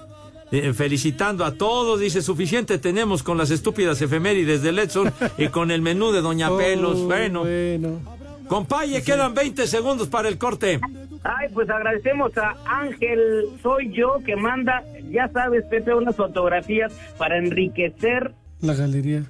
Eh, 0.52 0.72
felicitando 0.72 1.44
a 1.44 1.56
todos, 1.56 2.00
dice, 2.00 2.22
suficiente 2.22 2.78
tenemos 2.78 3.24
con 3.24 3.40
las 3.40 3.50
estúpidas 3.50 4.00
efemérides 4.04 4.62
de 4.62 4.72
Letson 4.72 5.12
y 5.40 5.48
con 5.48 5.72
el 5.72 5.82
menú 5.82 6.12
de 6.12 6.22
Doña 6.22 6.52
Oh, 6.52 6.58
Pelos. 6.58 7.02
Bueno, 7.02 7.44
compaye, 8.48 9.02
quedan 9.02 9.34
20 9.34 9.66
segundos 9.66 10.10
para 10.10 10.30
el 10.30 10.38
corte. 10.38 10.80
Ay, 11.24 11.48
pues 11.52 11.68
agradecemos 11.72 12.38
a 12.38 12.56
Ángel 12.68 13.46
Soy 13.64 13.92
Yo 13.92 14.20
que 14.24 14.36
manda, 14.36 14.84
ya 15.10 15.28
sabes, 15.30 15.66
Pepe, 15.66 15.92
unas 15.96 16.16
fotografías 16.16 16.94
para 17.18 17.40
enriquecer 17.40 18.36
La 18.62 18.76
galería. 18.76 19.24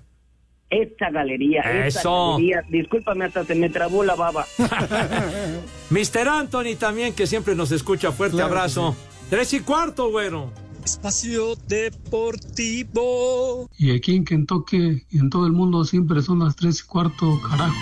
Esta 0.82 1.10
galería. 1.12 1.62
esta 1.62 2.00
Eso. 2.02 2.32
galería. 2.32 2.64
Discúlpame, 2.70 3.26
hasta 3.26 3.44
se 3.46 3.56
me 3.56 3.70
trabó 3.70 4.04
la 4.04 4.16
baba. 4.16 4.46
Mr. 5.90 6.28
Anthony 6.28 6.76
también, 6.78 7.14
que 7.14 7.28
siempre 7.28 7.56
nos 7.56 7.72
escucha. 7.72 8.12
Fuerte 8.12 8.36
Claro 8.38 8.52
abrazo. 8.52 8.96
Tres 9.30 9.54
y 9.54 9.60
cuarto, 9.62 10.10
güero. 10.12 10.52
Espacio 10.84 11.56
Deportivo. 11.68 13.00
Y 13.78 13.96
aquí 13.96 14.16
en 14.16 14.26
Kentucky 14.26 15.04
y 15.10 15.18
en 15.20 15.30
todo 15.30 15.46
el 15.48 15.54
mundo 15.54 15.86
siempre 15.86 16.22
son 16.22 16.40
las 16.40 16.56
tres 16.58 16.82
y 16.82 16.84
cuarto, 16.88 17.40
carajo. 17.50 17.74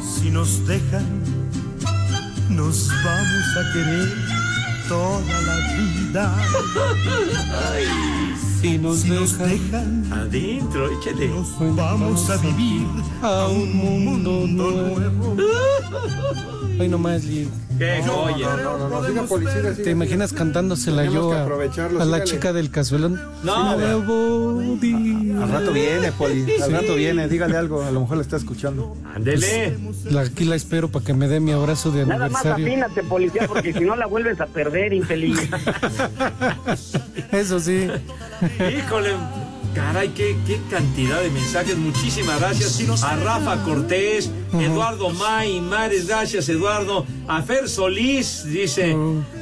Si 0.00 0.30
nos 0.30 0.66
dejan, 0.66 1.22
nos 2.50 2.88
vamos 3.04 3.56
a 3.56 3.72
querer 3.72 4.41
toda 4.92 5.40
la 5.48 5.56
vida. 5.78 6.24
Si 8.60 8.78
nos 8.78 9.08
dejan, 9.08 10.06
Adentro, 10.12 10.80
échale. 10.98 11.30
vamos 11.74 12.28
a 12.28 12.36
vivir 12.36 12.86
a 13.22 13.48
un 13.48 13.72
mundo 13.74 14.46
nuevo. 14.46 15.36
Hoy 16.78 16.88
nomás, 16.88 17.24
Lee. 17.24 17.48
Qué 17.78 18.02
joya. 18.06 18.56
¿Te 19.82 19.90
imaginas 19.90 20.32
cantándosela 20.32 21.04
yo 21.04 21.32
a, 21.32 22.04
la 22.04 22.24
chica 22.24 22.52
del 22.52 22.70
cazuelón? 22.70 23.20
No. 23.42 23.70
Al 23.70 25.50
rato 25.50 25.72
viene, 25.72 26.12
Poli. 26.12 26.42
Al 26.60 26.66
Sí. 26.68 26.72
rato 26.72 26.94
viene. 26.94 27.28
Dígale 27.28 27.56
algo. 27.56 27.82
A 27.82 27.90
lo 27.90 28.00
mejor 28.00 28.16
la 28.18 28.22
está 28.22 28.36
escuchando. 28.36 28.96
Ándele. 29.14 29.76
La- 30.10 30.22
aquí 30.22 30.44
la 30.44 30.56
espero 30.56 30.88
para 30.90 31.04
que 31.04 31.14
me 31.14 31.28
dé 31.28 31.40
mi 31.40 31.52
abrazo 31.52 31.90
de 31.90 32.06
Nada 32.06 32.28
más 32.28 32.44
aniversario. 32.44 32.66
afínate, 32.66 33.02
policía, 33.04 33.46
porque 33.48 33.72
si 33.72 33.80
no 33.80 33.96
la 33.96 34.06
vuelves 34.06 34.40
a 34.40 34.46
perder, 34.46 34.92
infeliz. 34.92 35.38
Eso 37.32 37.58
sí. 37.60 37.88
Híjole, 38.76 39.10
caray, 39.74 40.08
qué, 40.10 40.36
qué 40.46 40.60
cantidad 40.70 41.20
de 41.20 41.30
mensajes. 41.30 41.76
Muchísimas 41.76 42.40
gracias 42.40 43.02
a 43.02 43.16
Rafa 43.16 43.62
Cortés, 43.64 44.30
Eduardo 44.52 45.10
May, 45.10 45.60
Mares, 45.60 46.08
gracias 46.08 46.48
Eduardo. 46.48 47.06
A 47.28 47.42
Fer 47.42 47.68
Solís, 47.68 48.44
dice, 48.44 48.96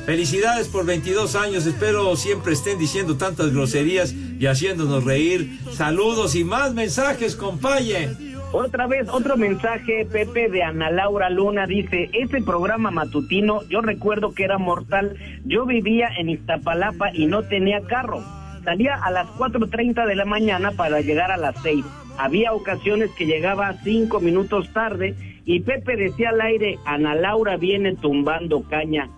felicidades 0.07 0.69
por 0.69 0.85
22 0.87 1.35
años, 1.37 1.67
espero 1.67 2.15
siempre 2.17 2.53
estén 2.53 2.79
diciendo 2.79 3.17
tantas 3.17 3.53
groserías 3.53 4.13
y 4.13 4.47
haciéndonos 4.47 5.05
reír. 5.05 5.59
Saludos 5.73 6.35
y 6.35 6.45
más 6.45 6.75
mensajes, 6.75 7.37
compaye. 7.37 8.09
Otra 8.53 8.89
vez, 8.89 9.09
otro 9.09 9.37
mensaje, 9.37 10.05
Pepe, 10.11 10.49
de 10.49 10.65
Ana 10.65 10.91
Laura 10.91 11.31
Luna, 11.31 11.67
dice, 11.67 12.11
ese 12.13 12.43
programa 12.43 12.91
matutino, 12.91 13.63
yo 13.69 13.81
recuerdo 13.81 14.35
que 14.35 14.43
era 14.43 14.59
mortal, 14.59 15.17
yo 15.45 15.67
vivía 15.67 16.09
en 16.19 16.31
Iztapalapa 16.31 17.15
y 17.15 17.27
no 17.27 17.45
tenía 17.45 17.81
carro. 17.83 18.25
Salía 18.65 18.95
a 18.95 19.11
las 19.11 19.27
4.30 19.29 20.07
de 20.07 20.15
la 20.15 20.25
mañana 20.25 20.73
para 20.73 21.01
llegar 21.01 21.31
a 21.31 21.37
las 21.37 21.57
6. 21.63 21.85
Había 22.19 22.53
ocasiones 22.53 23.11
que 23.13 23.25
llegaba 23.25 23.75
cinco 23.83 24.21
minutos 24.21 24.71
tarde 24.73 25.15
y 25.45 25.61
Pepe 25.61 25.97
decía 25.97 26.31
al 26.31 26.41
aire, 26.41 26.79
Ana 26.85 27.15
Laura 27.15 27.57
viene 27.57 27.97
tumbando 27.97 28.63
caña, 28.63 29.09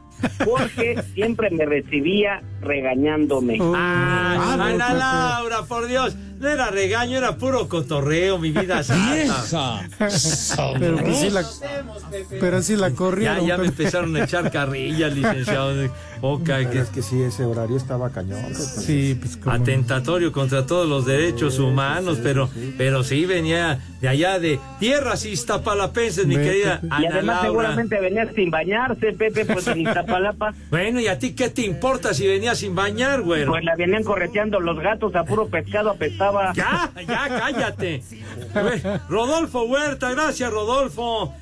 porque 0.44 1.02
siempre 1.14 1.50
me 1.50 1.66
recibía 1.66 2.42
regañándome. 2.60 3.58
Ah, 3.60 4.54
no, 4.56 4.64
Ana. 4.64 4.94
Laura, 4.94 5.62
por 5.68 5.88
Dios, 5.88 6.16
no 6.42 6.48
era 6.48 6.70
regaño, 6.70 7.16
era 7.16 7.36
puro 7.36 7.68
cotorreo, 7.68 8.38
mi 8.38 8.50
vida 8.50 8.82
santa. 8.82 9.88
Pero 10.78 10.96
que 10.96 11.14
sí 11.14 11.30
la, 11.30 11.44
pero 12.40 12.62
sí 12.62 12.76
la 12.76 12.88
Ya, 12.90 12.94
corrieron. 12.96 13.46
ya 13.46 13.56
me 13.56 13.64
Pepe. 13.66 13.82
empezaron 13.82 14.16
a 14.16 14.24
echar 14.24 14.50
carrillas, 14.50 15.12
licenciado. 15.16 15.72
Pero 16.20 16.70
que 16.70 16.78
es 16.78 16.88
que 16.90 17.02
sí, 17.02 17.20
ese 17.22 17.44
horario 17.44 17.76
estaba 17.76 18.10
cañón. 18.10 18.54
Sí, 18.54 19.16
pues 19.20 19.36
como. 19.36 19.54
atentatorio 19.56 20.30
contra 20.30 20.66
todos 20.66 20.88
los 20.88 21.04
derechos 21.04 21.58
humanos, 21.58 22.18
pero, 22.22 22.48
pero 22.78 23.02
sí 23.02 23.26
venía 23.26 23.80
de 24.00 24.08
allá 24.08 24.38
de 24.38 24.60
tierras 24.78 25.24
iztapalapenses, 25.24 26.26
mi 26.26 26.36
querida 26.36 26.80
Pepe. 26.80 26.86
Y 27.00 27.06
Ana 27.06 27.08
además 27.16 27.26
Laura. 27.26 27.42
seguramente 27.42 28.00
venía 28.00 28.28
sin 28.34 28.50
bañarse, 28.50 29.12
Pepe, 29.12 29.44
pues 29.46 29.66
en 29.68 29.80
Iztapalapa. 29.80 30.54
Bueno, 30.70 31.00
¿y 31.00 31.06
a 31.08 31.18
ti 31.18 31.32
qué 31.34 31.50
te 31.50 31.62
importa 31.62 32.14
si 32.14 32.26
venías 32.26 32.58
sin 32.58 32.74
bañar, 32.74 33.22
güero? 33.22 33.50
Pues 33.52 33.64
la 33.64 33.74
venían 33.76 34.02
correteando 34.04 34.58
los 34.60 34.78
gatos 34.80 35.14
a 35.14 35.24
puro 35.24 35.48
pescado 35.48 35.94
Ya, 36.54 36.92
ya, 37.06 37.28
cállate. 37.28 38.02
Rodolfo 39.08 39.62
Huerta, 39.64 40.10
gracias, 40.10 40.50
Rodolfo. 40.50 41.34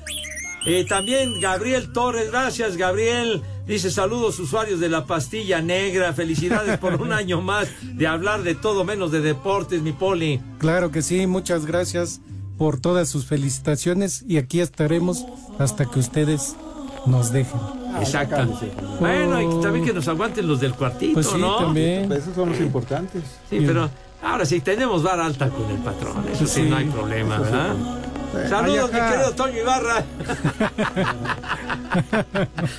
Eh, 0.65 0.85
también 0.87 1.39
Gabriel 1.41 1.91
Torres, 1.91 2.29
gracias, 2.31 2.77
Gabriel. 2.77 3.41
Dice 3.65 3.89
saludos 3.89 4.37
usuarios 4.39 4.79
de 4.79 4.89
la 4.89 5.05
pastilla 5.05 5.61
negra. 5.61 6.13
Felicidades 6.13 6.77
por 6.77 6.95
un 7.01 7.13
año 7.13 7.41
más 7.41 7.67
de 7.81 8.05
hablar 8.07 8.43
de 8.43 8.53
todo 8.55 8.83
menos 8.83 9.11
de 9.11 9.21
deportes, 9.21 9.81
mi 9.81 9.91
poli. 9.91 10.39
Claro 10.59 10.91
que 10.91 11.01
sí, 11.01 11.25
muchas 11.25 11.65
gracias 11.65 12.21
por 12.57 12.79
todas 12.79 13.09
sus 13.09 13.25
felicitaciones 13.25 14.23
y 14.27 14.37
aquí 14.37 14.59
estaremos 14.59 15.25
hasta 15.57 15.85
que 15.85 15.99
ustedes 15.99 16.55
nos 17.07 17.31
dejen. 17.31 17.59
Exacto. 17.99 18.59
Bueno, 18.99 19.41
y 19.41 19.61
también 19.63 19.83
que 19.85 19.93
nos 19.93 20.07
aguanten 20.07 20.47
los 20.47 20.59
del 20.59 20.73
cuartito, 20.73 21.13
Pues 21.15 21.27
sí, 21.27 21.39
¿no? 21.39 21.57
también. 21.57 22.07
Pues 22.07 22.19
esos 22.23 22.35
son 22.35 22.49
los 22.49 22.59
importantes. 22.59 23.23
Sí, 23.49 23.63
pero 23.65 23.89
ahora 24.23 24.45
sí, 24.45 24.61
tenemos 24.61 25.03
vara 25.03 25.25
alta 25.25 25.49
con 25.49 25.69
el 25.69 25.77
patrón. 25.77 26.25
Eso 26.31 26.47
sí, 26.47 26.63
Sí. 26.63 26.69
no 26.69 26.77
hay 26.77 26.85
problema, 26.85 27.37
sí. 27.37 27.43
¿verdad? 27.43 27.75
Saludos, 28.49 28.91
mi 28.93 28.99
querido 28.99 29.31
Toño 29.35 29.57
Ibarra. 29.59 30.01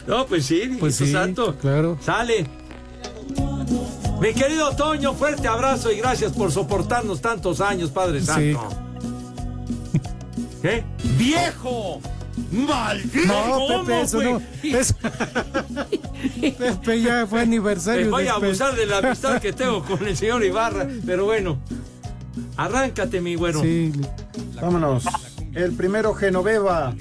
no, 0.07 0.27
pues 0.27 0.47
sí, 0.47 0.77
Pues 0.81 0.97
sí, 0.97 1.13
santo. 1.13 1.55
claro. 1.61 1.99
Sale. 2.01 2.47
Mi 4.21 4.33
querido 4.33 4.71
Toño, 4.77 5.15
fuerte 5.15 5.49
abrazo 5.49 5.91
y 5.91 5.99
gracias 5.99 6.33
por 6.33 6.53
soportarnos 6.53 7.21
tantos 7.21 7.61
años, 7.61 7.91
Padre. 7.91 8.23
Santo. 8.23 8.69
¿Qué? 10.63 10.85
¡Viejo! 11.19 12.01
¡Maldito! 12.53 13.27
No, 13.27 13.67
Pepe, 13.67 13.81
¿Cómo, 13.83 14.03
eso 14.03 14.23
no. 14.23 14.43
Es... 14.63 14.93
Pepe, 16.59 17.01
ya 17.01 17.27
fue 17.27 17.39
Me 17.41 17.45
aniversario. 17.45 18.11
voy 18.11 18.27
a 18.27 18.35
abusar 18.35 18.77
de 18.77 18.87
la 18.87 18.99
amistad 18.99 19.41
que 19.41 19.53
tengo 19.53 19.83
con 19.85 20.07
el 20.07 20.17
señor 20.17 20.45
Ibarra, 20.45 20.87
pero 21.07 21.25
bueno. 21.25 21.59
Arráncate, 22.57 23.21
mi 23.21 23.35
güero. 23.35 23.63
Sí, 23.63 23.93
Vámonos. 24.61 25.05
El 25.55 25.73
primero, 25.73 26.15
Genoveva. 26.15 26.95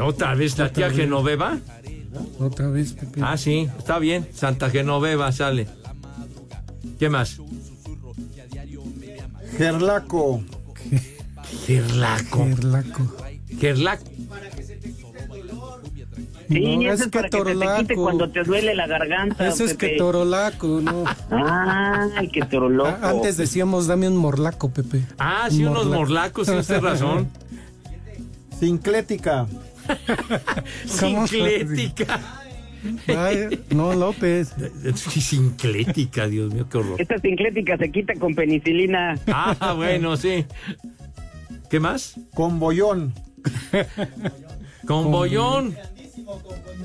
¿Otra 0.00 0.34
vez 0.34 0.58
la 0.58 0.72
tía 0.72 0.90
Genoveva? 0.90 1.58
otra 2.38 2.68
vez, 2.68 2.92
Pepe. 2.92 3.20
Ah, 3.22 3.36
sí, 3.36 3.68
está 3.78 3.98
bien. 3.98 4.28
Santa 4.34 4.68
Genoveva 4.70 5.30
sale. 5.32 5.66
¿Qué 6.98 7.08
más? 7.08 7.38
Gerlaco. 9.56 10.42
Gerlaco. 11.66 12.44
Gerlaco. 12.44 13.16
Gerlaco. 13.58 14.04
Sí, 16.48 16.76
No, 16.76 16.82
ese 16.82 16.92
es 16.92 17.00
es 17.00 17.06
que 17.06 17.10
para 17.18 17.28
que 17.28 17.36
se 17.38 17.42
te 17.42 17.44
quite 17.44 17.54
torolaco. 17.58 18.02
cuando 18.02 18.30
te 18.30 18.42
duele 18.44 18.74
la 18.74 18.86
garganta. 18.86 19.46
Ese 19.48 19.64
es 19.64 19.74
que 19.74 19.88
torolaco, 19.96 20.80
¿no? 20.82 21.04
Ay, 21.30 22.28
que 22.28 22.42
toroloco. 22.42 22.90
Ah, 23.02 23.10
Antes 23.10 23.36
decíamos, 23.36 23.86
dame 23.86 24.08
un 24.08 24.16
morlaco, 24.16 24.70
Pepe. 24.70 25.02
Ah, 25.18 25.48
sí, 25.50 25.64
unos 25.64 25.84
Morlaco. 25.86 26.00
morlacos, 26.00 26.46
tiene 26.46 26.60
usted 26.60 26.80
razón. 26.80 27.28
Sinclética. 28.60 29.46
Sinclética. 30.86 32.20
Ay, 33.08 33.64
no, 33.70 33.94
López. 33.94 34.54
Sí, 34.94 35.20
Sinclética, 35.20 36.26
Dios 36.26 36.52
mío, 36.52 36.66
qué 36.70 36.78
horror. 36.78 37.00
Esta 37.00 37.18
sinclética 37.18 37.76
se 37.78 37.90
quita 37.90 38.14
con 38.14 38.34
penicilina. 38.34 39.18
Ah, 39.26 39.72
bueno, 39.76 40.16
sí. 40.16 40.44
¿Qué 41.70 41.80
más? 41.80 42.16
Con 42.34 42.58
bollón. 42.60 43.14
Con 44.86 45.10
bollón. 45.10 45.74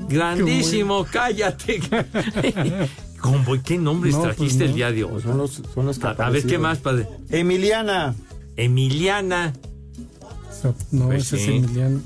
Grandísimo, 0.07 1.05
cállate. 1.09 1.79
¿qué 3.65 3.77
nombres 3.77 4.15
No, 4.15 4.21
pues 4.23 4.35
trajiste 4.35 4.63
no. 4.63 4.69
el 4.69 4.75
día 4.75 4.91
de 4.91 5.03
hoy? 5.03 5.21
Son 5.21 5.37
los, 5.37 5.61
son 5.73 5.85
los 5.85 5.99
que 5.99 6.07
A, 6.07 6.11
a 6.11 6.29
ver, 6.29 6.45
¿qué 6.45 6.57
más, 6.57 6.79
padre? 6.79 7.07
Emiliana. 7.29 8.15
Emiliana. 8.55 9.53
No, 10.91 11.07
Pues 11.07 11.25
ese 11.25 11.35
es 11.37 11.41
sí. 11.43 11.55
Emiliano. 11.57 12.01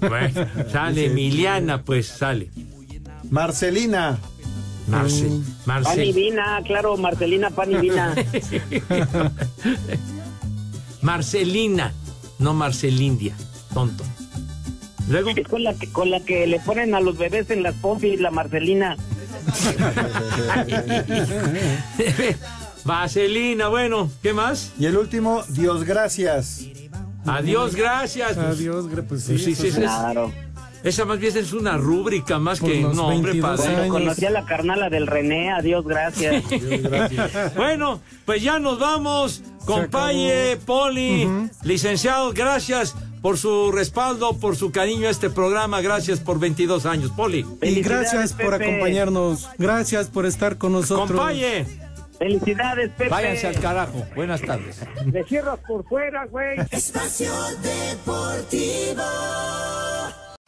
Bueno, 0.00 0.46
sale 0.70 1.06
Emiliana, 1.06 1.82
pues 1.82 2.06
sale. 2.06 2.50
Marcelina. 3.30 4.18
Marcel. 4.88 5.28
Pan 5.28 5.42
y 5.42 5.66
Marcel. 5.66 6.12
vina, 6.12 6.60
claro, 6.64 6.96
Marcelina, 6.96 7.50
pan 7.50 7.72
y 7.72 7.76
vina. 7.76 8.14
Marcelina, 11.02 11.92
no 12.38 12.54
Marcelindia, 12.54 13.36
tonto. 13.74 14.04
Luego, 15.08 15.30
Es 15.30 15.48
con 15.48 15.62
la, 15.62 15.74
que, 15.74 15.92
con 15.92 16.10
la 16.10 16.20
que 16.20 16.46
le 16.46 16.58
ponen 16.60 16.94
a 16.94 17.00
los 17.00 17.16
bebés 17.16 17.50
en 17.50 17.62
las 17.62 17.74
pompis, 17.74 18.20
la 18.20 18.30
Marcelina. 18.30 18.96
Vaselina, 22.84 23.68
bueno, 23.68 24.10
¿qué 24.22 24.32
más? 24.32 24.72
Y 24.78 24.86
el 24.86 24.96
último, 24.96 25.42
Dios 25.48 25.84
gracias. 25.84 26.62
Adiós, 27.26 27.74
gracias. 27.74 28.38
Adiós, 28.38 28.86
pues 29.08 29.24
sí. 29.24 29.32
Pues 29.32 29.44
sí, 29.44 29.54
sí. 29.54 29.70
Claro. 29.72 30.32
Esa 30.84 31.04
más 31.04 31.18
bien 31.18 31.36
es 31.36 31.52
una 31.52 31.76
rúbrica 31.76 32.38
más 32.38 32.60
Por 32.60 32.70
que 32.70 32.82
no, 32.82 33.08
hombre, 33.08 33.32
22 33.32 33.60
padre. 33.60 33.88
Conocí 33.88 34.24
a 34.24 34.30
la 34.30 34.44
carnala 34.44 34.88
del 34.88 35.08
René, 35.08 35.50
adiós, 35.50 35.84
gracias. 35.84 36.44
Bueno, 37.56 38.00
pues 38.24 38.42
ya 38.42 38.60
nos 38.60 38.78
vamos. 38.78 39.42
Compañe, 39.64 40.56
Poli, 40.64 41.28
licenciado, 41.64 42.32
gracias 42.32 42.94
por 43.26 43.38
su 43.38 43.72
respaldo, 43.72 44.38
por 44.38 44.54
su 44.54 44.70
cariño 44.70 45.08
a 45.08 45.10
este 45.10 45.30
programa. 45.30 45.80
Gracias 45.80 46.20
por 46.20 46.38
22 46.38 46.86
años, 46.86 47.10
Poli. 47.10 47.44
Y 47.60 47.82
gracias 47.82 48.32
por 48.32 48.52
Pepe. 48.52 48.66
acompañarnos. 48.66 49.48
Gracias 49.58 50.06
por 50.06 50.26
estar 50.26 50.58
con 50.58 50.70
nosotros. 50.70 51.08
Compañe. 51.08 51.66
Felicidades, 52.20 52.92
Pepe. 52.92 53.10
Váyanse 53.10 53.48
al 53.48 53.58
carajo. 53.58 54.06
Buenas 54.14 54.42
tardes. 54.42 54.78
Le 55.12 55.24
cierras 55.24 55.58
por 55.66 55.84
fuera, 55.88 56.24
güey. 56.26 56.56
Espacio 56.70 57.32
Deportivo. 57.64 59.02